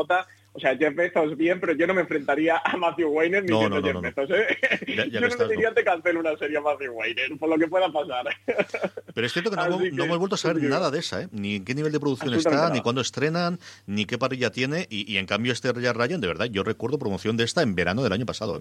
o 0.53 0.61
sea, 0.61 0.77
Jeff 0.77 0.95
Bezos 0.95 1.37
bien, 1.37 1.61
pero 1.61 1.73
yo 1.73 1.87
no 1.87 1.95
me 1.95 2.03
enfrentaría 2.03 2.61
a 2.65 2.77
Matthew 2.77 3.09
Weiner 3.09 3.43
ni 3.43 3.51
No, 3.51 3.59
siendo 3.59 3.81
no, 3.81 3.81
no, 3.81 3.87
Jeff 4.03 4.17
no. 4.17 4.23
Bezos, 4.25 4.31
¿eh? 4.39 4.57
Ya- 4.87 4.95
ya 4.97 5.05
yo 5.13 5.21
no 5.21 5.27
estás, 5.27 5.49
diría 5.49 5.73
te 5.75 5.83
cancelo 5.85 6.21
una 6.21 6.37
serie 6.37 6.59
a 6.59 6.61
Matthew 6.61 6.93
Weiner, 6.93 7.37
por 7.39 7.49
lo 7.49 7.57
que 7.59 7.67
pueda 7.69 7.91
pasar. 7.91 8.27
Pero 9.15 9.27
es 9.27 9.33
cierto 9.33 9.51
que 9.51 9.57
no, 9.57 9.79
que, 9.79 9.91
no 9.91 10.05
hemos 10.05 10.19
vuelto 10.19 10.35
a 10.37 10.39
saber 10.39 10.63
nada 10.63 10.91
de 10.91 11.01
esa, 11.01 11.23
¿eh? 11.23 11.29
Ni 11.33 11.57
en 11.57 11.65
qué 11.65 11.75
nivel 11.75 11.91
de 11.93 11.99
producción 12.01 12.33
está, 12.35 12.51
nada. 12.51 12.71
ni 12.71 12.81
cuándo 12.81 13.01
estrenan, 13.01 13.59
ni 13.87 14.05
qué 14.05 14.19
parrilla 14.19 14.51
tiene. 14.53 14.87
Y, 14.91 15.13
y 15.13 15.19
en 15.19 15.27
cambio 15.27 15.53
este 15.53 15.73
Jack 15.81 15.97
Ryan, 15.97 16.21
de 16.21 16.27
verdad, 16.29 16.47
yo 16.47 16.63
recuerdo 16.63 16.99
promoción 16.99 17.37
de 17.37 17.45
esta 17.45 17.63
en 17.63 17.75
verano 17.75 18.03
del 18.03 18.13
año 18.13 18.27
pasado. 18.27 18.59
¿eh? 18.59 18.61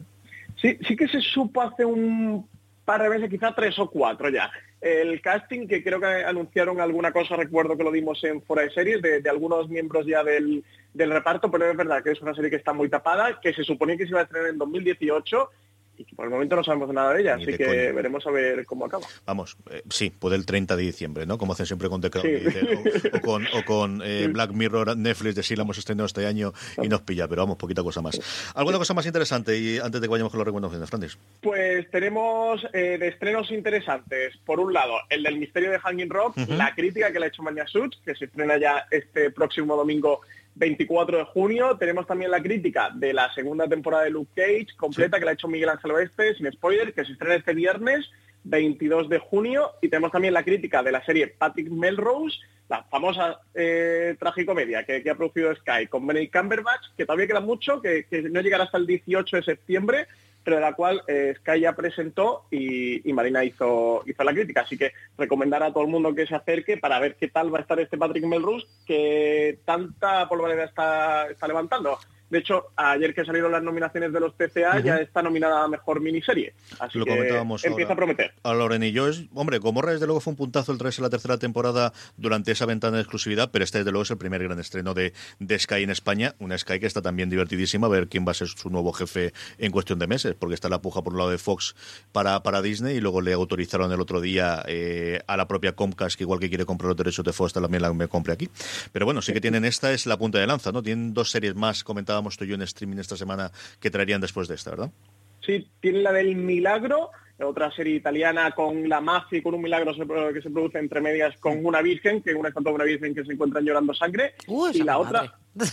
Sí, 0.61 0.77
sí 0.87 0.95
que 0.95 1.07
se 1.07 1.21
supo 1.21 1.61
hace 1.61 1.85
un 1.85 2.47
par 2.85 3.01
de 3.03 3.09
meses, 3.09 3.29
quizá 3.29 3.53
tres 3.53 3.77
o 3.79 3.89
cuatro 3.89 4.29
ya. 4.29 4.49
El 4.79 5.21
casting, 5.21 5.67
que 5.67 5.83
creo 5.83 5.99
que 5.99 6.05
anunciaron 6.05 6.79
alguna 6.79 7.11
cosa, 7.11 7.35
recuerdo 7.35 7.75
que 7.75 7.83
lo 7.83 7.91
dimos 7.91 8.23
en 8.23 8.41
Fuera 8.41 8.63
de 8.63 8.71
Series, 8.71 9.01
de, 9.01 9.21
de 9.21 9.29
algunos 9.29 9.67
miembros 9.69 10.05
ya 10.05 10.23
del, 10.23 10.63
del 10.93 11.11
reparto, 11.11 11.49
pero 11.51 11.69
es 11.69 11.75
verdad 11.75 12.03
que 12.03 12.11
es 12.11 12.21
una 12.21 12.33
serie 12.33 12.49
que 12.49 12.55
está 12.55 12.73
muy 12.73 12.89
tapada, 12.89 13.39
que 13.41 13.53
se 13.53 13.63
suponía 13.63 13.97
que 13.97 14.03
se 14.03 14.11
iba 14.11 14.21
a 14.21 14.23
estrenar 14.23 14.49
en 14.49 14.57
2018 14.57 15.49
y 15.97 16.05
que 16.05 16.15
por 16.15 16.25
el 16.25 16.31
momento 16.31 16.55
no 16.55 16.63
sabemos 16.63 16.93
nada 16.93 17.13
de 17.13 17.21
ella, 17.21 17.35
Ni 17.37 17.43
así 17.43 17.51
de 17.53 17.57
que 17.57 17.91
veremos 17.91 18.25
a 18.27 18.31
ver 18.31 18.65
cómo 18.65 18.85
acaba. 18.85 19.05
Vamos, 19.25 19.57
eh, 19.71 19.81
sí, 19.89 20.09
puede 20.09 20.35
el 20.35 20.45
30 20.45 20.75
de 20.75 20.83
diciembre, 20.83 21.25
¿no? 21.25 21.37
Como 21.37 21.53
hacen 21.53 21.65
siempre 21.65 21.89
con 21.89 22.01
The 22.01 22.09
Crown, 22.09 22.25
Sí. 22.27 22.33
y 22.33 22.39
dice, 22.45 23.09
o, 23.13 23.17
o 23.17 23.21
con, 23.21 23.47
o 23.47 23.65
con 23.65 24.01
eh, 24.03 24.27
Black 24.31 24.51
Mirror, 24.51 24.95
Netflix, 24.97 25.35
de 25.35 25.43
sí 25.43 25.55
la 25.55 25.63
hemos 25.63 25.77
estrenado 25.77 26.05
este 26.05 26.25
año 26.25 26.53
y 26.81 26.87
nos 26.87 27.01
pilla, 27.01 27.27
pero 27.27 27.41
vamos, 27.43 27.57
poquita 27.57 27.83
cosa 27.83 28.01
más. 28.01 28.19
¿Alguna 28.55 28.77
cosa 28.77 28.93
más 28.93 29.05
interesante 29.05 29.57
y 29.57 29.77
antes 29.79 29.99
de 30.01 30.07
que 30.07 30.11
vayamos 30.11 30.31
con 30.31 30.39
las 30.39 30.45
recomendaciones, 30.45 30.89
Francis? 30.89 31.17
Pues 31.41 31.89
tenemos 31.91 32.65
eh, 32.73 32.97
de 32.99 33.07
estrenos 33.07 33.51
interesantes. 33.51 34.35
Por 34.45 34.59
un 34.59 34.73
lado, 34.73 34.95
el 35.09 35.23
del 35.23 35.37
misterio 35.37 35.71
de 35.71 35.79
Hanging 35.79 36.09
Rock, 36.09 36.37
la 36.49 36.73
crítica 36.75 37.11
que 37.11 37.19
le 37.19 37.25
ha 37.25 37.29
hecho 37.29 37.43
Mania 37.43 37.65
Suits, 37.67 37.97
que 38.05 38.15
se 38.15 38.25
estrena 38.25 38.57
ya 38.57 38.85
este 38.91 39.31
próximo 39.31 39.75
domingo 39.75 40.21
24 40.57 41.17
de 41.17 41.23
junio. 41.25 41.77
Tenemos 41.77 42.07
también 42.07 42.31
la 42.31 42.41
crítica 42.41 42.89
de 42.93 43.13
la 43.13 43.33
segunda 43.33 43.67
temporada 43.67 44.03
de 44.03 44.09
Luke 44.09 44.31
Cage, 44.35 44.75
completa, 44.77 45.19
que 45.19 45.25
la 45.25 45.31
ha 45.31 45.33
hecho 45.33 45.47
Miguel 45.47 45.69
Ángel 45.69 45.91
Oeste, 45.91 46.35
sin 46.35 46.51
spoiler, 46.51 46.93
que 46.93 47.05
se 47.05 47.13
estrena 47.13 47.35
este 47.35 47.53
viernes 47.53 48.09
22 48.43 49.09
de 49.09 49.19
junio. 49.19 49.71
Y 49.81 49.89
tenemos 49.89 50.11
también 50.11 50.33
la 50.33 50.43
crítica 50.43 50.81
de 50.81 50.91
la 50.91 51.03
serie 51.05 51.27
Patrick 51.27 51.69
Melrose, 51.69 52.37
la 52.69 52.83
famosa 52.83 53.39
eh, 53.53 54.15
tragicomedia 54.19 54.83
que, 54.83 55.01
que 55.01 55.09
ha 55.09 55.15
producido 55.15 55.55
Sky 55.55 55.87
con 55.87 56.05
Benedict 56.05 56.35
Cumberbatch, 56.35 56.87
que 56.97 57.05
todavía 57.05 57.27
queda 57.27 57.39
mucho, 57.39 57.81
que, 57.81 58.05
que 58.09 58.23
no 58.23 58.41
llegará 58.41 58.65
hasta 58.65 58.77
el 58.77 58.87
18 58.87 59.37
de 59.37 59.43
septiembre, 59.43 60.07
pero 60.47 60.55
de 60.55 60.61
la 60.61 60.75
cual 60.75 61.03
eh, 61.09 61.33
Sky 61.39 61.59
ya 61.59 61.75
presentó 61.75 62.45
y, 62.49 63.09
y 63.09 63.11
Marina 63.11 63.43
hizo, 63.43 64.01
hizo 64.05 64.23
la 64.23 64.31
crítica. 64.31 64.61
Así 64.61 64.77
que 64.77 64.93
recomendar 65.17 65.61
a 65.61 65.73
todo 65.73 65.83
el 65.83 65.89
mundo 65.89 66.15
que 66.15 66.25
se 66.25 66.35
acerque 66.35 66.77
para 66.77 67.01
ver 67.01 67.17
qué 67.17 67.27
tal 67.27 67.53
va 67.53 67.57
a 67.57 67.63
estar 67.63 67.77
este 67.81 67.97
Patrick 67.97 68.23
Melrose, 68.23 68.65
que 68.85 69.59
tanta 69.65 70.29
polvareda 70.29 70.63
está, 70.63 71.27
está 71.27 71.49
levantando. 71.49 71.99
De 72.29 72.39
hecho, 72.39 72.67
ayer 72.75 73.13
que 73.13 73.23
salieron 73.25 73.51
las 73.51 73.63
nominaciones 73.63 74.11
de 74.11 74.19
los 74.19 74.35
TCA, 74.35 74.79
ya 74.79 74.97
está 74.97 75.21
nominada 75.21 75.63
a 75.63 75.67
Mejor 75.67 76.01
Miniserie. 76.01 76.53
Así 76.79 76.97
Lo 76.97 77.05
que 77.05 77.11
comentábamos 77.11 77.63
empieza 77.63 77.93
ahora. 77.93 77.93
a 77.93 78.05
prometer. 78.05 78.33
A 78.43 78.53
Loren 78.53 78.83
y 78.83 78.91
yo 78.91 79.07
es, 79.07 79.23
hombre, 79.33 79.59
Gomorra 79.59 79.93
desde 79.93 80.05
luego 80.05 80.19
fue 80.19 80.31
un 80.31 80.37
puntazo 80.37 80.71
el 80.71 80.77
traerse 80.77 81.01
la 81.01 81.09
tercera 81.09 81.37
temporada 81.37 81.93
durante 82.17 82.51
esa 82.51 82.65
ventana 82.65 82.97
de 82.97 83.03
exclusividad, 83.03 83.49
pero 83.51 83.63
este 83.63 83.79
desde 83.79 83.91
luego 83.91 84.03
es 84.03 84.11
el 84.11 84.17
primer 84.17 84.43
gran 84.43 84.59
estreno 84.59 84.93
de, 84.93 85.13
de 85.39 85.59
Sky 85.59 85.83
en 85.83 85.89
España, 85.89 86.35
una 86.39 86.57
Sky 86.57 86.79
que 86.79 86.85
está 86.85 87.01
también 87.01 87.29
divertidísima, 87.29 87.87
a 87.87 87.89
ver 87.89 88.07
quién 88.07 88.25
va 88.27 88.31
a 88.31 88.35
ser 88.35 88.47
su 88.47 88.69
nuevo 88.69 88.91
jefe 88.93 89.33
en 89.57 89.71
cuestión 89.71 89.99
de 89.99 90.07
meses, 90.07 90.35
porque 90.35 90.55
está 90.55 90.69
la 90.69 90.81
puja 90.81 91.01
por 91.01 91.13
un 91.13 91.19
lado 91.19 91.31
de 91.31 91.37
Fox 91.37 91.75
para, 92.11 92.43
para 92.43 92.61
Disney 92.61 92.97
y 92.97 93.01
luego 93.01 93.21
le 93.21 93.33
autorizaron 93.33 93.91
el 93.91 94.01
otro 94.01 94.21
día 94.21 94.63
eh, 94.67 95.21
a 95.27 95.37
la 95.37 95.47
propia 95.47 95.73
Comcast, 95.73 96.17
que 96.17 96.23
igual 96.23 96.39
que 96.39 96.49
quiere 96.49 96.65
comprar 96.65 96.89
los 96.89 96.97
derechos 96.97 97.25
de 97.25 97.33
Fox, 97.33 97.53
también 97.53 97.81
la 97.81 97.93
me 97.93 98.07
compre 98.07 98.33
aquí. 98.33 98.49
Pero 98.91 99.05
bueno, 99.05 99.21
sí 99.21 99.33
que 99.33 99.41
tienen 99.41 99.65
esta, 99.65 99.91
es 99.91 100.05
la 100.05 100.17
punta 100.17 100.39
de 100.39 100.47
lanza, 100.47 100.71
¿no? 100.71 100.83
Tienen 100.83 101.13
dos 101.13 101.31
series 101.31 101.55
más, 101.55 101.83
comentábamos 102.17 102.37
tú 102.37 102.45
y 102.45 102.47
yo 102.47 102.55
en 102.55 102.61
streaming 102.63 102.97
esta 102.97 103.15
semana, 103.15 103.51
que 103.79 103.89
traerían 103.91 104.21
después 104.21 104.47
de 104.47 104.55
esta, 104.55 104.71
¿verdad? 104.71 104.91
Sí, 105.45 105.69
tiene 105.79 105.99
la 106.01 106.11
del 106.11 106.35
Milagro, 106.35 107.11
otra 107.39 107.71
serie 107.71 107.95
italiana 107.95 108.51
con 108.51 108.89
la 108.89 108.99
mafia 108.99 109.37
y 109.37 109.41
con 109.43 109.53
un 109.53 109.61
milagro 109.61 109.93
se- 109.93 110.33
que 110.33 110.41
se 110.41 110.49
produce 110.49 110.79
entre 110.79 110.99
medias 111.01 111.35
con 111.39 111.63
una 111.63 111.81
virgen, 111.83 112.21
que 112.23 112.33
una 112.33 112.49
estatua 112.49 112.71
de 112.71 112.75
una 112.77 112.83
virgen 112.85 113.13
que 113.13 113.23
se 113.23 113.33
encuentran 113.33 113.63
llorando 113.63 113.93
sangre. 113.93 114.33
y 114.73 114.83
la 114.83 114.97
otra, 114.97 115.25
Eh, 115.59 115.63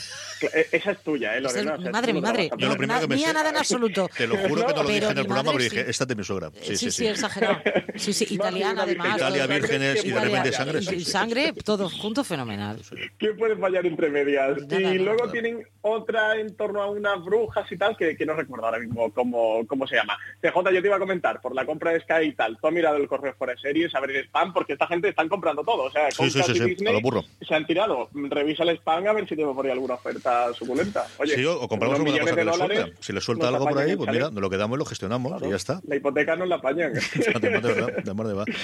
esa 0.73 0.91
es 0.93 1.03
tuya, 1.03 1.37
¿eh, 1.37 1.41
Lorena? 1.41 1.77
mi 1.77 1.91
madre, 1.91 2.13
mi 2.13 2.21
no 2.21 2.27
te 2.27 2.33
madre. 2.33 2.51
a 2.53 2.57
Yo 2.57 2.69
lo 2.69 2.77
primero 2.77 3.01
que 3.09 3.15
mía 3.15 3.33
nada 3.33 3.51
en 3.51 3.57
absoluto. 3.57 4.09
Te 4.17 4.27
lo 4.27 4.37
juro 4.37 4.67
que 4.67 4.75
no 4.75 4.83
lo 4.83 4.89
dije 4.89 5.05
en 5.07 5.19
el 5.19 5.27
programa, 5.27 5.53
pero 5.53 5.65
dije, 5.65 5.85
sí. 5.85 5.91
esta 5.91 6.05
es 6.05 6.09
de 6.09 6.15
mi 6.17 6.25
suegra. 6.25 6.51
Sí, 6.63 6.77
sí, 6.91 7.07
exagerado. 7.07 7.59
Sí, 7.97 8.13
sí, 8.13 8.27
italiana 8.31 8.83
además. 8.83 9.17
Italia, 9.17 9.47
vírgenes 9.47 10.05
y 10.05 10.11
de 10.11 10.21
repente 10.21 10.53
sangre. 10.53 10.83
Sangre, 11.05 11.53
todo 11.65 11.89
junto, 11.91 12.25
fenomenal. 12.25 12.81
¿Qué 13.19 13.33
puede 13.35 13.57
fallar 13.57 13.87
entre 13.87 14.09
medias? 14.11 14.59
Y 14.71 14.99
luego 14.99 15.31
tienen 15.31 15.67
otra 15.83 16.37
en 16.37 16.55
torno 16.57 16.83
a 16.83 16.91
unas 16.91 17.23
brujas 17.25 17.71
y 17.71 17.77
tal, 17.77 17.97
que, 17.97 18.17
que 18.17 18.27
no 18.27 18.35
recuerdo 18.35 18.67
ahora 18.67 18.79
mismo 18.79 19.13
cómo, 19.13 19.67
cómo 19.67 19.87
se 19.87 19.97
llama. 19.97 20.17
CJ, 20.41 20.73
yo 20.73 20.81
te 20.83 20.87
iba 20.89 20.97
a 20.97 21.01
comentar, 21.01 21.41
por 21.41 21.55
la 21.55 21.67
compra 21.67 21.93
de 21.93 22.01
Sky 22.01 22.27
y 22.29 22.33
tal, 22.35 22.59
tú 22.61 22.67
has 22.67 22.73
mirado 22.73 22.97
el 22.97 23.09
correo 23.09 23.35
fuera 23.35 23.55
de 23.55 23.61
series, 23.61 23.95
a 23.95 24.01
ver 24.01 24.11
el 24.13 24.25
spam, 24.25 24.53
porque 24.53 24.73
esta 24.75 24.87
gente 24.87 25.09
están 25.09 25.29
comprando 25.29 25.63
todo. 25.63 25.85
O 25.85 25.91
sea, 25.91 26.11
Sí, 26.11 26.31
sí, 26.31 26.43
sí, 26.43 26.53
y 26.53 26.55
sí, 26.59 26.65
Disney 26.65 26.91
a 26.91 26.97
lo 26.97 27.01
burro. 27.01 27.25
se 27.47 27.55
han 27.55 27.67
tirado. 27.67 28.09
Revisa 28.15 28.63
el 28.63 28.71
spam 28.79 29.07
a 29.07 29.13
ver 29.13 29.29
si 29.29 29.37
tengo 29.37 29.55
por 29.55 29.65
ahí 29.67 29.73
alguna 29.73 29.95
oferta 29.95 30.34
suculenta. 30.57 31.07
Oye, 31.19 31.35
sí, 31.35 31.45
o, 31.45 31.67
unos 31.67 31.83
alguna 31.83 32.19
cosa 32.19 32.35
que 32.35 32.45
le 32.45 32.51
dólares 32.51 32.79
suelta. 32.79 32.99
Si 33.01 33.13
le 33.13 33.21
suelta 33.21 33.49
algo 33.49 33.67
por 33.67 33.79
ahí, 33.79 33.97
pues 33.97 34.11
mira, 34.11 34.31
nos 34.31 34.41
lo 34.41 34.51
quedamos 34.51 34.77
y 34.77 34.79
lo 34.79 34.85
gestionamos 34.85 35.43
y 35.43 35.51
ya 35.51 35.57
está. 35.57 35.81
La 35.87 35.97
hipoteca 35.97 36.37
no 36.37 36.47
la 36.47 36.57
apañan. 36.57 36.93
Además 37.35 37.63
de 37.63 37.69
verdad, 37.69 37.93
además 37.99 38.29
de 38.29 38.35
verdad. 38.35 38.55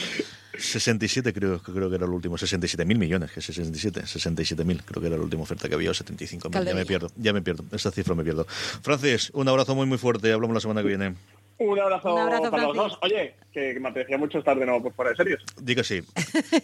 67 0.58 1.32
creo, 1.32 1.62
creo 1.62 1.88
que 1.88 1.96
era 1.96 2.04
el 2.04 2.12
último, 2.12 2.36
67 2.36 2.84
mil 2.84 2.98
millones, 2.98 3.30
que 3.30 3.40
67, 3.40 4.06
67 4.06 4.64
mil, 4.64 4.82
creo 4.82 5.00
que 5.00 5.06
era 5.06 5.16
la 5.16 5.22
última 5.22 5.42
oferta 5.42 5.68
que 5.68 5.74
había, 5.74 5.90
o 5.90 5.94
75 5.94 6.50
mil, 6.50 6.64
ya 6.64 6.74
me 6.74 6.84
pierdo, 6.84 7.10
ya 7.16 7.32
me 7.32 7.40
pierdo, 7.40 7.64
esa 7.72 7.90
cifra 7.90 8.14
me 8.14 8.24
pierdo. 8.24 8.46
Francis, 8.82 9.30
un 9.32 9.48
abrazo 9.48 9.74
muy 9.74 9.86
muy 9.86 9.98
fuerte, 9.98 10.32
hablamos 10.32 10.54
la 10.54 10.60
semana 10.60 10.82
que 10.82 10.88
viene. 10.88 11.14
Un 11.60 11.78
abrazo, 11.78 12.14
Un 12.14 12.20
abrazo, 12.22 12.50
para 12.50 12.62
los 12.64 12.74
dos. 12.76 12.98
Oye, 13.02 13.34
que 13.52 13.78
me 13.80 13.90
apetecía 13.90 14.16
mucho 14.16 14.38
estar 14.38 14.58
de 14.58 14.64
nuevo 14.64 14.82
por 14.84 14.94
fuera 14.94 15.10
de 15.10 15.16
series. 15.18 15.40
Di 15.60 15.74
que 15.74 15.84
sí. 15.84 16.00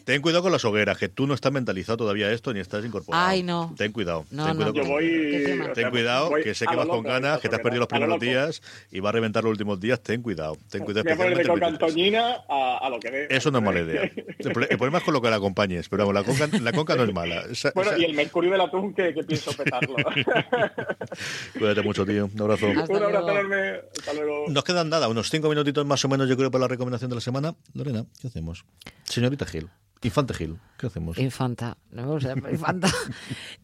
Ten 0.04 0.22
cuidado 0.22 0.42
con 0.42 0.52
las 0.52 0.64
hogueras, 0.64 0.96
que 0.96 1.08
tú 1.10 1.26
no 1.26 1.34
estás 1.34 1.52
mentalizado 1.52 1.98
todavía 1.98 2.28
a 2.28 2.32
esto 2.32 2.54
ni 2.54 2.60
estás 2.60 2.82
incorporado. 2.82 3.26
Ay, 3.26 3.42
no. 3.42 3.74
Ten 3.76 3.92
cuidado. 3.92 4.24
No, 4.30 4.46
ten 4.46 4.56
no, 4.58 4.72
cuidado 4.72 4.74
yo 4.74 4.82
con- 4.82 4.90
voy-. 4.92 5.72
Ten 5.74 5.90
cuidado, 5.90 6.30
voy 6.30 6.42
que 6.42 6.54
sé 6.54 6.66
que 6.66 6.74
vas 6.76 6.86
con 6.86 7.02
ganas, 7.02 7.40
que 7.40 7.48
te 7.50 7.56
has 7.56 7.60
perdido 7.60 7.80
los 7.80 7.86
lo 7.86 7.88
primeros 7.88 8.18
días 8.20 8.62
y 8.90 9.00
vas 9.00 9.10
a 9.10 9.12
reventar 9.12 9.44
los 9.44 9.50
últimos 9.50 9.78
días. 9.80 10.00
Ten 10.00 10.22
cuidado. 10.22 10.56
Ten 10.70 10.82
cuidado. 10.84 11.04
Voy 11.04 11.12
a 11.12 11.16
poner 11.16 11.36
de 11.38 11.44
coca. 11.46 11.66
Antoñina 11.66 12.36
a, 12.48 12.78
a 12.82 12.88
lo 12.88 12.98
que 12.98 13.10
dé. 13.10 13.26
Eso 13.28 13.50
no 13.50 13.58
es 13.58 13.64
mala 13.64 13.80
idea. 13.80 14.02
El, 14.38 14.52
pro- 14.52 14.62
el 14.68 14.78
problema 14.78 14.98
es 14.98 15.04
con 15.04 15.12
lo 15.12 15.20
que 15.20 15.28
la 15.28 15.36
acompañes, 15.36 15.88
pero 15.90 16.06
vamos, 16.06 16.14
la 16.14 16.24
conca, 16.24 16.58
la 16.58 16.72
conca 16.72 16.96
no 16.96 17.04
es 17.04 17.12
mala. 17.12 17.42
Esa- 17.50 17.72
Bueno, 17.74 17.90
esa- 17.90 18.00
y 18.00 18.04
el 18.06 18.14
mercurio 18.14 18.50
del 18.52 18.62
atún 18.62 18.94
que, 18.94 19.12
que 19.12 19.22
pienso 19.24 19.52
petarlo. 19.52 19.94
Cuídate 21.58 21.82
mucho, 21.82 22.06
tío. 22.06 22.30
Un 22.34 22.40
abrazo. 22.40 22.66
Un 22.68 22.78
abrazo 22.78 23.30
enorme. 23.30 23.80
Hasta 23.98 24.12
luego. 24.14 24.44
Nos 24.48 24.64
quedan 24.64 24.85
nada, 24.88 25.08
unos 25.08 25.30
cinco 25.30 25.48
minutitos 25.48 25.84
más 25.86 26.04
o 26.04 26.08
menos, 26.08 26.28
yo 26.28 26.36
creo, 26.36 26.50
para 26.50 26.62
la 26.62 26.68
recomendación 26.68 27.08
de 27.10 27.14
la 27.16 27.20
semana. 27.20 27.54
Lorena, 27.74 28.04
¿qué 28.20 28.28
hacemos? 28.28 28.64
Señorita 29.04 29.44
Gil, 29.46 29.68
Infante 30.02 30.34
Gil, 30.34 30.58
¿qué 30.78 30.86
hacemos? 30.86 31.18
Infanta, 31.18 31.76
no, 31.90 32.12
o 32.12 32.20
sea, 32.20 32.34
infanta. 32.50 32.88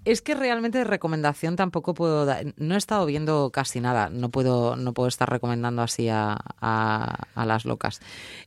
es 0.04 0.22
que 0.22 0.34
realmente 0.34 0.78
de 0.78 0.84
recomendación 0.84 1.56
tampoco 1.56 1.94
puedo 1.94 2.24
dar. 2.24 2.44
No 2.56 2.74
he 2.74 2.78
estado 2.78 3.04
viendo 3.06 3.50
casi 3.52 3.80
nada. 3.80 4.08
No 4.10 4.30
puedo, 4.30 4.76
no 4.76 4.92
puedo 4.94 5.08
estar 5.08 5.28
recomendando 5.30 5.82
así 5.82 6.08
a, 6.08 6.36
a- 6.60 7.26
a 7.34 7.46
las 7.46 7.64
locas. 7.64 8.00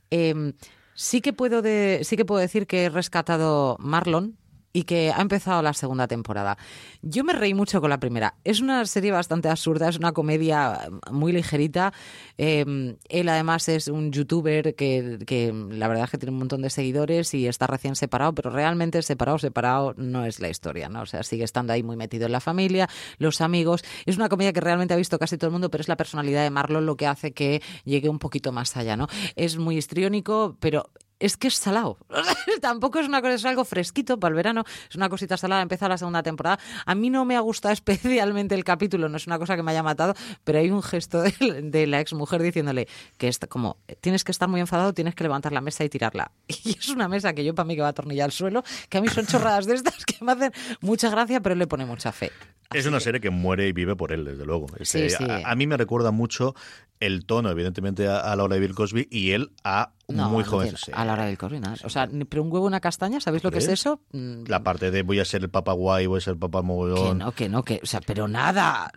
Em, 0.10 0.54
sí 0.94 1.22
que 1.22 1.34
puedo 1.34 1.62
de, 1.62 2.02
sí 2.04 2.18
que 2.18 2.26
puedo 2.26 2.40
decir 2.42 2.68
que 2.68 2.86
he 2.86 2.90
rescatado 2.90 3.78
Marlon 3.80 4.38
y 4.76 4.84
que 4.84 5.10
ha 5.10 5.22
empezado 5.22 5.62
la 5.62 5.74
segunda 5.74 6.06
temporada. 6.06 6.58
Yo 7.02 7.24
me 7.24 7.32
reí 7.32 7.54
mucho 7.54 7.80
con 7.80 7.90
la 7.90 7.98
primera. 7.98 8.36
Es 8.44 8.60
una 8.60 8.86
serie 8.86 9.10
bastante 9.10 9.48
absurda, 9.48 9.88
es 9.88 9.98
una 9.98 10.12
comedia 10.12 10.90
muy 11.10 11.32
ligerita. 11.32 11.94
Eh, 12.38 12.98
él 13.08 13.30
además 13.30 13.70
es 13.70 13.88
un 13.88 14.12
youtuber 14.12 14.76
que, 14.76 15.20
que 15.26 15.54
la 15.70 15.88
verdad 15.88 16.04
es 16.04 16.10
que 16.10 16.18
tiene 16.18 16.34
un 16.34 16.40
montón 16.40 16.62
de 16.62 16.70
seguidores 16.70 17.34
y 17.34 17.48
está 17.48 17.68
recién 17.68 17.96
separado, 17.96 18.36
pero 18.36 18.50
realmente 18.50 19.02
separado, 19.02 19.38
separado 19.40 19.94
no 19.96 20.26
es 20.26 20.42
la 20.42 20.50
historia, 20.50 20.90
¿no? 20.90 21.04
O 21.04 21.06
sea, 21.06 21.24
sigue 21.24 21.46
estando 21.46 21.72
ahí 21.72 21.82
muy 21.82 21.96
metido 21.96 22.26
en 22.26 22.34
la 22.34 22.42
familia, 22.42 22.90
los 23.18 23.40
amigos. 23.40 23.82
Es 24.06 24.18
una 24.18 24.28
comedia 24.28 24.52
que 24.52 24.60
realmente 24.60 24.94
ha 24.94 24.98
visto 24.98 25.18
casi 25.18 25.38
todo 25.38 25.48
el 25.48 25.54
mundo, 25.54 25.72
pero 25.72 25.84
es 25.84 25.88
la 25.88 25.96
personalidad 25.96 26.44
de 26.44 26.50
Marlon 26.50 26.86
lo 26.86 26.98
que 26.98 27.08
hace 27.08 27.32
que 27.32 27.62
llegue 27.86 28.10
un 28.10 28.20
poquito 28.20 28.52
más 28.52 28.76
allá, 28.76 28.98
¿no? 28.98 29.08
Es 29.38 29.56
muy 29.58 29.78
histriónico, 29.78 30.58
pero 30.60 30.90
es 31.20 31.38
que 31.38 31.48
es 31.48 31.56
salado. 31.56 31.98
Tampoco 32.62 33.00
es 33.00 33.08
una 33.08 33.22
cosa, 33.22 33.34
es 33.34 33.46
algo 33.46 33.66
fresquito 33.66 34.20
para 34.20 34.32
el 34.32 34.36
verano. 34.36 34.64
Es 34.90 34.96
una 34.96 35.10
cosita 35.10 35.38
salada. 35.38 35.62
Empieza 35.62 35.88
la 35.88 35.98
segunda 35.98 36.24
temporada. 36.24 36.60
A 36.86 36.96
mí 36.96 37.10
no 37.10 37.26
me 37.26 37.36
ha 37.36 37.40
gustado 37.40 37.74
especialmente 37.74 38.56
el 38.56 38.64
capítulo. 38.64 39.10
No 39.10 39.18
es 39.18 39.28
una 39.28 39.40
cosa 39.40 39.56
que 39.56 39.64
me 39.64 39.72
haya 39.72 39.84
matado, 39.84 40.14
pero 40.44 40.60
hay 40.60 40.72
un 40.72 40.84
gesto 40.84 41.22
de, 41.22 41.34
de 41.64 41.88
la 41.88 42.00
exmujer 42.00 42.42
diciéndole 42.42 42.88
que 43.18 43.32
como 43.50 43.78
tienes 44.02 44.24
que 44.24 44.32
estar 44.32 44.48
muy 44.48 44.60
enfadado, 44.62 44.94
tienes 44.94 45.16
que 45.16 45.24
levantar 45.24 45.52
la 45.52 45.62
mesa 45.62 45.84
y 45.84 45.90
tirarla. 45.90 46.32
Y 46.66 46.78
es 46.80 46.90
una 46.90 47.08
mesa 47.08 47.34
que 47.34 47.44
yo 47.46 47.54
para 47.54 47.68
mí 47.68 47.76
que 47.76 47.82
va 47.82 47.88
a 47.88 47.92
atornillar 47.92 48.26
al 48.26 48.32
suelo, 48.32 48.64
que 48.90 48.98
a 48.98 49.02
mí 49.02 49.08
son 49.08 49.26
chorradas 49.28 49.66
de 49.66 49.76
estas 49.76 50.06
que 50.06 50.24
me 50.24 50.32
hacen 50.32 50.52
mucha 50.82 51.10
gracia, 51.10 51.42
pero 51.42 51.54
él 51.54 51.60
le 51.60 51.68
pone 51.68 51.86
mucha 51.86 52.12
fe. 52.12 52.32
Es 52.74 52.86
una 52.88 53.00
serie 53.00 53.22
que 53.22 53.30
muere 53.30 53.68
y 53.68 53.72
vive 53.72 53.96
por 53.96 54.12
él, 54.12 54.26
desde 54.26 54.46
luego. 54.46 54.66
Este, 54.80 55.10
Sí, 55.10 55.18
sí. 55.18 55.30
A, 55.30 55.52
a 55.52 55.56
mí 55.56 55.68
me 55.68 55.78
recuerda 55.78 56.12
mucho 56.12 56.56
el 57.00 57.26
tono, 57.26 57.50
evidentemente, 57.52 58.08
a, 58.08 58.20
a 58.20 58.36
la 58.36 58.44
hora 58.44 58.56
de 58.56 58.62
Bill 58.62 58.74
Cosby 58.74 59.08
y 59.12 59.32
él 59.32 59.52
a 59.64 59.92
No, 60.08 60.30
muy 60.30 60.44
joven. 60.44 60.74
A 60.94 61.06
la 61.06 61.14
hora 61.14 61.26
del 61.26 61.38
nada. 61.60 61.76
O 61.84 61.90
sea, 61.90 62.08
pero 62.30 62.44
un 62.44 62.52
huevo, 62.52 62.66
una 62.66 62.80
castaña, 62.80 63.20
¿sabéis 63.20 63.44
lo 63.44 63.52
que 63.52 63.58
es 63.60 63.68
eso? 63.68 64.02
Mm, 64.12 64.44
La 64.48 64.64
parte 64.64 64.92
de 64.92 65.02
voy 65.02 65.20
a 65.20 65.26
ser 65.26 65.42
el 65.44 65.50
papá 65.50 65.74
guay, 65.74 66.06
voy 66.06 66.18
a 66.18 66.22
ser 66.22 66.34
el 66.34 66.40
papá 66.40 66.60
Que 66.62 66.68
mogollón. 66.68 67.18
no, 67.18 67.32
que 67.32 67.50
no, 67.50 67.64
que, 67.64 67.80
o 67.82 67.86
sea, 67.86 68.02
pero 68.06 68.28
nada. 68.28 68.92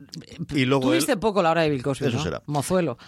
Y 0.54 0.64
luego 0.66 0.82
Tú 0.84 0.92
él- 0.92 0.98
poco 1.18 1.42
la 1.42 1.50
hora 1.50 1.62
de 1.62 1.70
Bill 1.70 1.82
Cosby, 1.82 2.08
Eso 2.08 2.16
¿no? 2.18 2.22
será. 2.22 2.42
Mozuelo. 2.46 2.98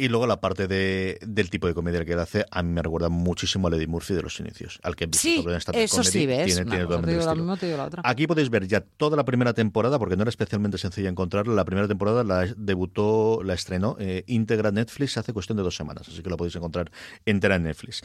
Y 0.00 0.08
luego 0.08 0.26
la 0.26 0.40
parte 0.40 0.66
de, 0.66 1.18
del 1.20 1.50
tipo 1.50 1.66
de 1.66 1.74
comedia 1.74 2.02
que 2.06 2.12
él 2.14 2.18
hace, 2.20 2.46
a 2.50 2.62
mí 2.62 2.72
me 2.72 2.80
recuerda 2.82 3.10
muchísimo 3.10 3.68
a 3.68 3.70
Eddie 3.76 3.86
Murphy 3.86 4.14
de 4.14 4.22
los 4.22 4.40
inicios. 4.40 4.78
Al 4.82 4.96
que 4.96 5.04
he 5.04 5.06
visto 5.08 5.20
Sí, 5.20 5.42
sobre 5.42 5.56
stand-up 5.60 5.82
eso 5.82 5.96
comedy, 5.96 6.10
sí, 6.10 6.26
¿ves? 6.26 6.46
Tiene, 6.46 6.62
Una 6.62 6.70
tiene 6.70 6.84
cosa 6.86 6.96
totalmente 7.02 7.06
te 7.06 7.10
digo 7.10 7.20
el 7.20 7.26
la 7.26 7.32
estilo. 7.32 7.44
misma, 7.44 7.56
te 7.58 7.66
digo 7.66 7.76
la 7.78 7.84
otra. 7.84 8.02
Aquí 8.04 8.26
podéis 8.26 8.48
ver 8.48 8.66
ya 8.66 8.80
toda 8.80 9.16
la 9.18 9.24
primera 9.26 9.52
temporada, 9.52 9.98
porque 9.98 10.16
no 10.16 10.22
era 10.22 10.30
especialmente 10.30 10.78
sencilla 10.78 11.10
encontrarla. 11.10 11.52
La 11.54 11.66
primera 11.66 11.86
temporada 11.86 12.24
la 12.24 12.46
debutó, 12.56 13.42
la 13.44 13.52
estrenó 13.52 13.96
eh, 14.00 14.24
íntegra 14.26 14.70
Netflix 14.70 15.18
hace 15.18 15.34
cuestión 15.34 15.58
de 15.58 15.64
dos 15.64 15.76
semanas, 15.76 16.08
así 16.08 16.22
que 16.22 16.30
la 16.30 16.38
podéis 16.38 16.56
encontrar 16.56 16.90
entera 17.26 17.56
en 17.56 17.64
Netflix. 17.64 18.00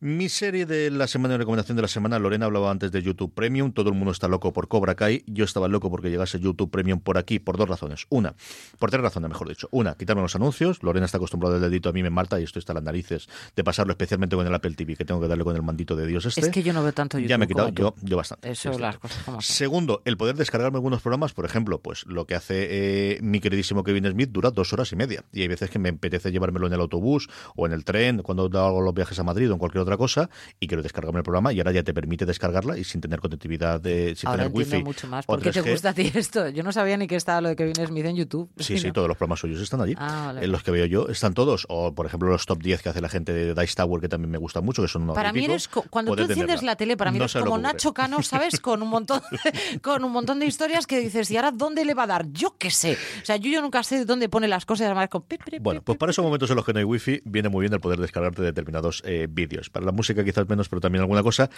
Mi 0.00 0.28
serie 0.28 0.66
de 0.66 0.90
la 0.90 1.06
semana 1.06 1.34
de 1.34 1.38
recomendación 1.38 1.76
de 1.76 1.82
la 1.82 1.88
semana, 1.88 2.18
Lorena 2.18 2.46
hablaba 2.46 2.72
antes 2.72 2.90
de 2.90 3.02
YouTube 3.02 3.32
Premium, 3.32 3.70
todo 3.72 3.88
el 3.90 3.94
mundo 3.94 4.10
está 4.10 4.26
loco 4.26 4.52
por 4.52 4.66
Cobra 4.66 4.96
Kai, 4.96 5.22
yo 5.28 5.44
estaba 5.44 5.68
loco 5.68 5.90
porque 5.92 6.10
llegase 6.10 6.40
YouTube 6.40 6.70
Premium 6.72 6.98
por 6.98 7.18
aquí, 7.18 7.38
por 7.38 7.56
dos 7.56 7.68
razones. 7.68 8.06
Una, 8.08 8.34
por 8.80 8.90
tres 8.90 9.00
razones, 9.02 9.28
mejor 9.28 9.48
dicho. 9.48 9.68
Una, 9.70 9.94
quitarme 9.94 10.22
los 10.22 10.34
anuncios, 10.34 10.82
Lorena 10.82 11.06
está 11.06 11.18
acostumbrada 11.18 11.35
al 11.44 11.60
dedito, 11.60 11.88
a 11.88 11.92
mí 11.92 12.02
me 12.02 12.10
marta 12.10 12.40
y 12.40 12.44
esto 12.44 12.58
está 12.58 12.72
a 12.72 12.74
las 12.76 12.84
narices 12.84 13.28
de 13.54 13.64
pasarlo, 13.64 13.92
especialmente 13.92 14.36
con 14.36 14.46
el 14.46 14.54
Apple 14.54 14.74
TV, 14.74 14.96
que 14.96 15.04
tengo 15.04 15.20
que 15.20 15.28
darle 15.28 15.44
con 15.44 15.56
el 15.56 15.62
mandito 15.62 15.96
de 15.96 16.06
Dios 16.06 16.24
este. 16.26 16.40
Es 16.40 16.48
que 16.48 16.62
yo 16.62 16.72
no 16.72 16.82
veo 16.82 16.92
tanto 16.92 17.18
YouTube 17.18 17.28
Ya 17.28 17.38
me 17.38 17.44
he 17.44 17.48
quitado, 17.48 17.68
yo, 17.70 17.94
yo 18.02 18.16
bastante. 18.16 18.50
Eso, 18.50 18.72
Sí, 18.72 18.80
las 18.80 18.98
cosas 18.98 19.22
como. 19.24 19.40
Segundo, 19.40 20.02
el 20.04 20.16
poder 20.16 20.36
descargarme 20.36 20.76
algunos 20.76 21.02
programas, 21.02 21.32
por 21.32 21.44
ejemplo, 21.44 21.80
pues 21.80 22.04
lo 22.06 22.26
que 22.26 22.34
hace 22.34 22.66
eh, 22.68 23.18
mi 23.22 23.40
queridísimo 23.40 23.84
Kevin 23.84 24.10
Smith 24.10 24.30
dura 24.30 24.50
dos 24.50 24.72
horas 24.72 24.90
y 24.92 24.96
media. 24.96 25.24
Y 25.32 25.42
hay 25.42 25.48
veces 25.48 25.70
que 25.70 25.78
me 25.78 25.90
apetece 25.90 26.30
llevármelo 26.32 26.66
en 26.66 26.72
el 26.72 26.80
autobús 26.80 27.28
o 27.54 27.66
en 27.66 27.72
el 27.72 27.84
tren, 27.84 28.22
cuando 28.22 28.44
hago 28.58 28.80
los 28.80 28.94
viajes 28.94 29.18
a 29.18 29.22
Madrid 29.24 29.50
o 29.50 29.52
en 29.52 29.58
cualquier 29.58 29.82
otra 29.82 29.96
cosa, 29.96 30.30
y 30.60 30.66
quiero 30.66 30.82
descargarme 30.82 31.18
el 31.18 31.24
programa, 31.24 31.52
y 31.52 31.58
ahora 31.58 31.72
ya 31.72 31.82
te 31.82 31.92
permite 31.94 32.26
descargarla 32.26 32.78
y 32.78 32.84
sin 32.84 33.00
tener 33.00 33.20
conectividad, 33.20 33.80
de, 33.80 34.14
sin 34.16 34.28
Ahora 34.28 34.44
tener 34.44 34.56
wifi. 34.56 34.82
mucho 34.82 35.06
más. 35.06 35.26
¿Por 35.26 35.40
qué 35.40 35.50
te 35.52 35.62
3G. 35.62 35.70
gusta 35.70 35.90
a 35.90 35.94
ti 35.94 36.10
esto? 36.14 36.48
Yo 36.48 36.62
no 36.62 36.72
sabía 36.72 36.96
ni 36.96 37.06
que 37.06 37.16
estaba 37.16 37.40
lo 37.40 37.48
de 37.48 37.56
Kevin 37.56 37.74
Smith 37.86 38.04
en 38.06 38.16
YouTube. 38.16 38.50
Sí, 38.58 38.78
sí, 38.78 38.90
todos 38.92 39.08
los 39.08 39.16
programas 39.16 39.40
suyos 39.40 39.60
están 39.60 39.80
allí. 39.80 39.94
Ah, 39.98 40.24
vale. 40.26 40.44
En 40.44 40.52
los 40.52 40.62
que 40.62 40.70
veo 40.70 40.86
yo 40.86 41.08
están 41.16 41.34
todos. 41.34 41.66
O, 41.68 41.94
por 41.94 42.06
ejemplo, 42.06 42.28
los 42.28 42.46
top 42.46 42.62
10 42.62 42.82
que 42.82 42.88
hace 42.88 43.00
la 43.00 43.08
gente 43.08 43.32
de 43.32 43.54
Dice 43.54 43.74
Tower, 43.74 44.00
que 44.00 44.08
también 44.08 44.30
me 44.30 44.38
gustan 44.38 44.64
mucho, 44.64 44.82
que 44.82 44.88
son 44.88 45.02
unos 45.02 45.14
Para 45.14 45.32
mí 45.32 45.44
eres, 45.44 45.68
cuando 45.68 46.14
tú 46.14 46.22
enciendes 46.22 46.46
tenerla. 46.46 46.72
la 46.72 46.76
tele, 46.76 46.96
para 46.96 47.10
mí 47.10 47.18
No 47.18 47.24
eres 47.24 47.34
como. 47.34 47.58
Nacho 47.58 47.92
Cano, 47.92 48.22
¿sabes? 48.22 48.60
Con 48.60 48.82
un 48.82 48.88
montón 48.88 49.20
con 49.82 50.04
un 50.04 50.12
montón 50.12 50.38
de 50.38 50.46
historias 50.46 50.86
que 50.86 50.98
dices, 51.00 51.30
¿y 51.30 51.36
ahora 51.36 51.50
dónde 51.50 51.84
le 51.84 51.94
va 51.94 52.04
a 52.04 52.06
dar? 52.06 52.26
Yo 52.32 52.56
qué 52.58 52.70
sé. 52.70 52.96
O 53.22 53.24
sea, 53.24 53.36
yo, 53.36 53.50
yo 53.50 53.60
nunca 53.62 53.82
sé 53.82 54.04
dónde 54.04 54.28
pone 54.28 54.48
las 54.48 54.64
cosas, 54.64 54.86
además 54.86 55.08
con 55.08 55.24
Bueno, 55.60 55.82
pues 55.82 55.98
para 55.98 56.10
esos 56.10 56.24
momentos 56.24 56.50
en 56.50 56.56
los 56.56 56.64
que 56.64 56.72
no 56.72 56.78
hay 56.78 56.84
wifi, 56.84 57.22
viene 57.24 57.48
muy 57.48 57.62
bien 57.62 57.72
el 57.72 57.80
poder 57.80 57.98
descargarte 57.98 58.42
determinados 58.42 59.02
eh, 59.04 59.26
vídeos. 59.30 59.70
Para 59.70 59.86
la 59.86 59.92
música 59.92 60.24
quizás 60.24 60.48
menos, 60.48 60.68
pero 60.68 60.80
también 60.80 61.02
alguna 61.02 61.22
cosa. 61.22 61.50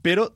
Pero 0.00 0.32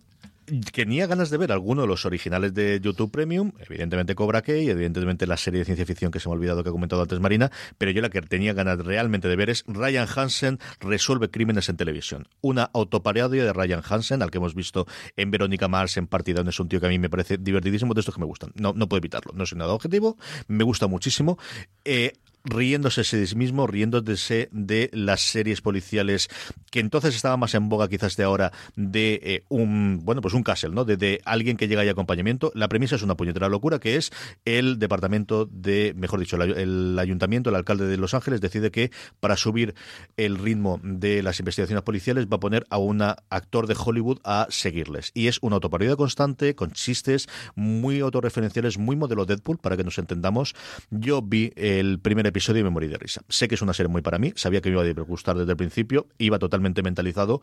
tenía 0.72 1.06
ganas 1.06 1.30
de 1.30 1.36
ver 1.36 1.52
alguno 1.52 1.82
de 1.82 1.88
los 1.88 2.04
originales 2.06 2.54
de 2.54 2.80
YouTube 2.80 3.10
Premium, 3.10 3.52
evidentemente 3.58 4.14
Cobra 4.14 4.42
Kai, 4.42 4.68
evidentemente 4.68 5.26
la 5.26 5.36
serie 5.36 5.58
de 5.58 5.64
ciencia 5.64 5.86
ficción 5.86 6.10
que 6.10 6.20
se 6.20 6.28
me 6.28 6.34
ha 6.34 6.36
olvidado 6.36 6.62
que 6.62 6.68
ha 6.68 6.72
comentado 6.72 7.02
antes 7.02 7.20
Marina, 7.20 7.50
pero 7.78 7.90
yo 7.90 8.00
la 8.00 8.10
que 8.10 8.22
tenía 8.22 8.52
ganas 8.52 8.78
realmente 8.78 9.28
de 9.28 9.36
ver 9.36 9.50
es 9.50 9.64
Ryan 9.66 10.06
Hansen 10.14 10.58
resuelve 10.80 11.30
crímenes 11.30 11.68
en 11.68 11.76
televisión. 11.76 12.28
Una 12.40 12.70
autoparodia 12.72 13.44
de 13.44 13.52
Ryan 13.52 13.82
Hansen, 13.88 14.22
al 14.22 14.30
que 14.30 14.38
hemos 14.38 14.54
visto 14.54 14.86
en 15.16 15.30
Verónica 15.30 15.68
Mars, 15.68 15.96
en 15.96 16.06
Partidón, 16.06 16.48
es 16.48 16.60
un 16.60 16.68
tío 16.68 16.80
que 16.80 16.86
a 16.86 16.90
mí 16.90 16.98
me 16.98 17.10
parece 17.10 17.38
divertidísimo, 17.38 17.94
de 17.94 18.00
estos 18.00 18.14
que 18.14 18.20
me 18.20 18.26
gustan. 18.26 18.52
No, 18.54 18.72
no 18.72 18.88
puedo 18.88 18.98
evitarlo, 18.98 19.32
no 19.34 19.46
soy 19.46 19.58
nada 19.58 19.72
objetivo, 19.72 20.16
me 20.48 20.64
gusta 20.64 20.86
muchísimo. 20.86 21.38
Eh, 21.84 22.12
riéndose 22.46 23.02
de 23.16 23.26
sí 23.26 23.36
mismo, 23.36 23.66
riéndose 23.66 24.48
de 24.52 24.90
las 24.92 25.20
series 25.20 25.60
policiales 25.60 26.28
que 26.70 26.80
entonces 26.80 27.14
estaban 27.14 27.40
más 27.40 27.54
en 27.54 27.68
boga 27.68 27.88
quizás 27.88 28.16
de 28.16 28.24
ahora 28.24 28.52
de 28.76 29.20
eh, 29.22 29.44
un, 29.48 30.00
bueno, 30.02 30.20
pues 30.20 30.34
un 30.34 30.42
castle, 30.42 30.70
¿no? 30.70 30.84
De, 30.84 31.20
alguien 31.24 31.56
que 31.56 31.68
llega 31.68 31.84
y 31.84 31.88
acompañamiento. 31.88 32.52
La 32.54 32.68
premisa 32.68 32.96
es 32.96 33.02
una 33.02 33.16
puñetera 33.16 33.48
locura 33.48 33.78
que 33.78 33.96
es 33.96 34.12
el 34.44 34.78
departamento 34.78 35.46
de, 35.50 35.94
mejor 35.96 36.20
dicho, 36.20 36.36
el 36.36 36.98
ayuntamiento, 36.98 37.50
el 37.50 37.56
alcalde 37.56 37.86
de 37.86 37.96
Los 37.96 38.14
Ángeles 38.14 38.40
decide 38.40 38.70
que 38.70 38.90
para 39.20 39.36
subir 39.36 39.74
el 40.16 40.38
ritmo 40.38 40.80
de 40.82 41.22
las 41.22 41.38
investigaciones 41.38 41.82
policiales 41.82 42.26
va 42.26 42.36
a 42.36 42.40
poner 42.40 42.66
a 42.70 42.78
un 42.78 43.02
actor 43.02 43.66
de 43.66 43.76
Hollywood 43.78 44.18
a 44.24 44.46
seguirles. 44.50 45.10
Y 45.14 45.28
es 45.28 45.38
una 45.42 45.56
autoparodia 45.56 45.96
constante, 45.96 46.54
con 46.54 46.70
chistes 46.72 47.28
muy 47.54 48.00
autorreferenciales, 48.00 48.78
muy 48.78 48.96
modelo 48.96 49.24
Deadpool, 49.24 49.58
para 49.58 49.76
que 49.76 49.84
nos 49.84 49.98
entendamos. 49.98 50.54
Yo 50.90 51.22
vi 51.22 51.52
el 51.56 51.98
primer 51.98 52.26
episodio 52.26 52.35
y 52.38 52.62
me 52.62 52.88
de 52.88 52.98
risa. 52.98 53.22
Sé 53.28 53.48
que 53.48 53.54
es 53.54 53.62
una 53.62 53.72
serie 53.72 53.88
muy 53.88 54.02
para 54.02 54.18
mí, 54.18 54.32
sabía 54.36 54.60
que 54.60 54.68
iba 54.68 54.82
a 54.82 54.92
gustar 55.02 55.36
desde 55.36 55.52
el 55.52 55.56
principio, 55.56 56.06
iba 56.18 56.38
totalmente 56.38 56.82
mentalizado. 56.82 57.40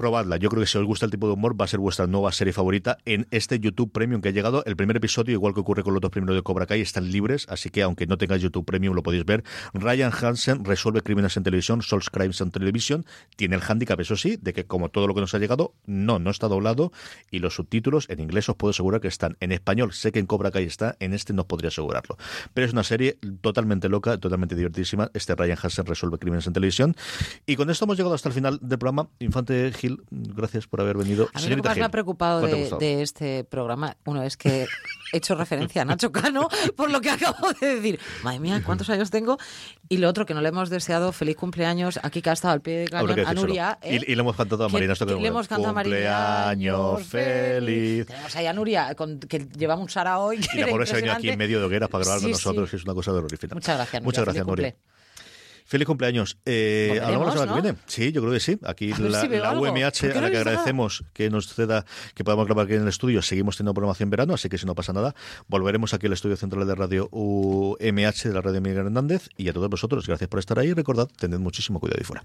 Probadla. 0.00 0.38
Yo 0.38 0.48
creo 0.48 0.62
que 0.62 0.66
si 0.66 0.78
os 0.78 0.84
gusta 0.86 1.04
el 1.04 1.10
tipo 1.10 1.26
de 1.26 1.34
humor 1.34 1.60
va 1.60 1.66
a 1.66 1.68
ser 1.68 1.78
vuestra 1.78 2.06
nueva 2.06 2.32
serie 2.32 2.54
favorita 2.54 2.96
en 3.04 3.26
este 3.30 3.60
YouTube 3.60 3.92
Premium 3.92 4.22
que 4.22 4.30
ha 4.30 4.32
llegado. 4.32 4.64
El 4.64 4.74
primer 4.74 4.96
episodio, 4.96 5.34
igual 5.34 5.52
que 5.52 5.60
ocurre 5.60 5.82
con 5.82 5.92
los 5.92 6.00
dos 6.00 6.10
primeros 6.10 6.34
de 6.34 6.42
Cobra 6.42 6.64
Kai, 6.64 6.80
están 6.80 7.10
libres, 7.10 7.44
así 7.50 7.68
que 7.68 7.82
aunque 7.82 8.06
no 8.06 8.16
tengáis 8.16 8.42
YouTube 8.42 8.64
Premium 8.64 8.94
lo 8.94 9.02
podéis 9.02 9.26
ver. 9.26 9.44
Ryan 9.74 10.10
Hansen 10.10 10.64
resuelve 10.64 11.02
crímenes 11.02 11.36
en 11.36 11.42
televisión, 11.42 11.82
Solves 11.82 12.08
Crimes 12.08 12.40
en 12.40 12.50
televisión. 12.50 13.04
Tiene 13.36 13.56
el 13.56 13.60
hándicap, 13.60 14.00
eso 14.00 14.16
sí, 14.16 14.38
de 14.40 14.54
que 14.54 14.64
como 14.64 14.88
todo 14.88 15.06
lo 15.06 15.14
que 15.14 15.20
nos 15.20 15.34
ha 15.34 15.38
llegado, 15.38 15.74
no, 15.84 16.18
no 16.18 16.30
está 16.30 16.48
doblado 16.48 16.92
y 17.30 17.40
los 17.40 17.56
subtítulos 17.56 18.08
en 18.08 18.20
inglés 18.20 18.48
os 18.48 18.56
puedo 18.56 18.70
asegurar 18.70 19.02
que 19.02 19.08
están 19.08 19.36
en 19.40 19.52
español. 19.52 19.92
Sé 19.92 20.12
que 20.12 20.18
en 20.18 20.24
Cobra 20.24 20.50
Kai 20.50 20.64
está, 20.64 20.96
en 21.00 21.12
este 21.12 21.34
no 21.34 21.46
podría 21.46 21.68
asegurarlo. 21.68 22.16
Pero 22.54 22.66
es 22.66 22.72
una 22.72 22.84
serie 22.84 23.18
totalmente 23.42 23.90
loca, 23.90 24.16
totalmente 24.16 24.54
divertidísima. 24.54 25.10
Este 25.12 25.34
Ryan 25.34 25.58
Hansen 25.62 25.84
resuelve 25.84 26.16
crímenes 26.18 26.46
en 26.46 26.54
televisión. 26.54 26.96
Y 27.44 27.56
con 27.56 27.68
esto 27.68 27.84
hemos 27.84 27.98
llegado 27.98 28.14
hasta 28.14 28.30
el 28.30 28.34
final 28.34 28.58
del 28.62 28.78
programa. 28.78 29.10
Infante 29.18 29.70
Gil, 29.72 29.89
Gil, 29.96 30.02
gracias 30.10 30.66
por 30.66 30.80
haber 30.80 30.96
venido. 30.96 31.28
A 31.34 31.40
mí 31.40 31.48
lo 31.48 31.56
que 31.56 31.62
más 31.62 31.76
me 31.76 31.84
ha 31.84 31.88
preocupado 31.88 32.40
¿Cuál 32.40 32.52
te 32.52 32.74
ha 32.74 32.76
de, 32.78 33.02
este 33.02 33.44
programa, 33.44 33.96
uno 34.04 34.22
es 34.22 34.36
que 34.36 34.66
he 35.12 35.16
hecho 35.16 35.34
referencia 35.34 35.82
a 35.82 35.84
Nacho 35.84 36.12
Cano 36.12 36.48
por 36.76 36.90
lo 36.90 37.00
que 37.00 37.10
acabo 37.10 37.52
de 37.60 37.76
decir. 37.76 38.00
Madre 38.22 38.40
mía, 38.40 38.62
¿cuántos 38.64 38.88
años 38.90 39.10
tengo? 39.10 39.38
Y 39.88 39.98
lo 39.98 40.08
otro, 40.08 40.26
que 40.26 40.34
no 40.34 40.40
le 40.40 40.48
hemos 40.48 40.70
deseado 40.70 41.12
feliz 41.12 41.36
cumpleaños 41.36 41.98
aquí 42.02 42.22
que 42.22 42.30
ha 42.30 42.34
estado 42.34 42.54
al 42.54 42.60
pie 42.60 42.78
de 42.78 42.88
cañón 42.88 43.18
a. 43.26 43.34
Nuria. 43.34 43.78
¿eh? 43.82 44.00
Y, 44.06 44.12
y 44.12 44.14
le 44.14 44.20
hemos 44.20 44.36
cantado 44.36 44.64
a 44.64 44.68
Marina 44.68 44.92
esto 44.92 45.06
que 45.06 45.14
le 45.14 45.28
hemos 45.28 45.48
cantado 45.48 45.70
a 45.70 45.72
Marina. 45.72 45.96
Cumpleaños 45.96 47.06
feliz. 47.06 48.06
Tenemos 48.06 48.36
ahí 48.36 48.46
a 48.46 48.52
Nuria, 48.52 48.94
con- 48.94 49.18
que 49.20 49.48
llevamos 49.56 49.84
un 49.84 49.88
Sara 49.90 50.18
hoy. 50.18 50.40
Y 50.54 50.58
la 50.58 50.66
pobre 50.68 50.86
se 50.86 50.92
ha 50.92 50.96
venido 50.96 51.14
aquí 51.14 51.28
en 51.28 51.38
medio 51.38 51.58
de 51.60 51.66
hogueras 51.66 51.88
para 51.88 52.04
grabar 52.04 52.20
con 52.20 52.30
nosotros, 52.30 52.68
sí. 52.68 52.70
que 52.72 52.76
es 52.76 52.84
una 52.84 52.94
cosa 52.94 53.12
terrorífica. 53.12 53.54
Muchas 53.54 53.76
gracias, 53.76 54.02
Nuria. 54.02 54.06
Muchas 54.06 54.24
gracias, 54.24 54.46
Nuria. 54.46 54.74
Feliz 55.70 55.86
cumpleaños. 55.86 56.36
Eh, 56.46 57.00
hablamos 57.00 57.28
la 57.28 57.32
semana 57.32 57.52
¿no? 57.52 57.56
que 57.56 57.62
viene. 57.62 57.78
Sí, 57.86 58.10
yo 58.10 58.22
creo 58.22 58.32
que 58.32 58.40
sí. 58.40 58.58
Aquí 58.64 58.88
la, 58.88 59.20
si 59.20 59.28
la. 59.28 59.52
UMH, 59.52 60.00
¿Por 60.00 60.12
qué 60.12 60.18
a 60.18 60.20
la 60.20 60.26
que 60.26 60.38
nada? 60.38 60.40
agradecemos 60.40 61.04
que 61.12 61.30
nos 61.30 61.54
ceda, 61.54 61.84
que 62.16 62.24
podamos 62.24 62.46
grabar 62.46 62.64
aquí 62.64 62.74
en 62.74 62.82
el 62.82 62.88
estudio. 62.88 63.22
Seguimos 63.22 63.56
teniendo 63.56 63.72
programación 63.72 64.08
en 64.08 64.10
verano, 64.10 64.34
así 64.34 64.48
que 64.48 64.58
si 64.58 64.66
no 64.66 64.74
pasa 64.74 64.92
nada, 64.92 65.14
volveremos 65.46 65.94
aquí 65.94 66.08
al 66.08 66.14
estudio 66.14 66.36
central 66.36 66.66
de 66.66 66.74
radio 66.74 67.08
UMH 67.12 68.24
de 68.24 68.32
la 68.34 68.40
radio 68.40 68.60
Miguel 68.60 68.78
Hernández. 68.78 69.28
Y 69.36 69.48
a 69.48 69.52
todos 69.52 69.70
vosotros, 69.70 70.08
gracias 70.08 70.28
por 70.28 70.40
estar 70.40 70.58
ahí. 70.58 70.72
Recordad, 70.72 71.08
tened 71.16 71.38
muchísimo 71.38 71.78
cuidado 71.78 72.00
y 72.00 72.04
fuera. 72.04 72.24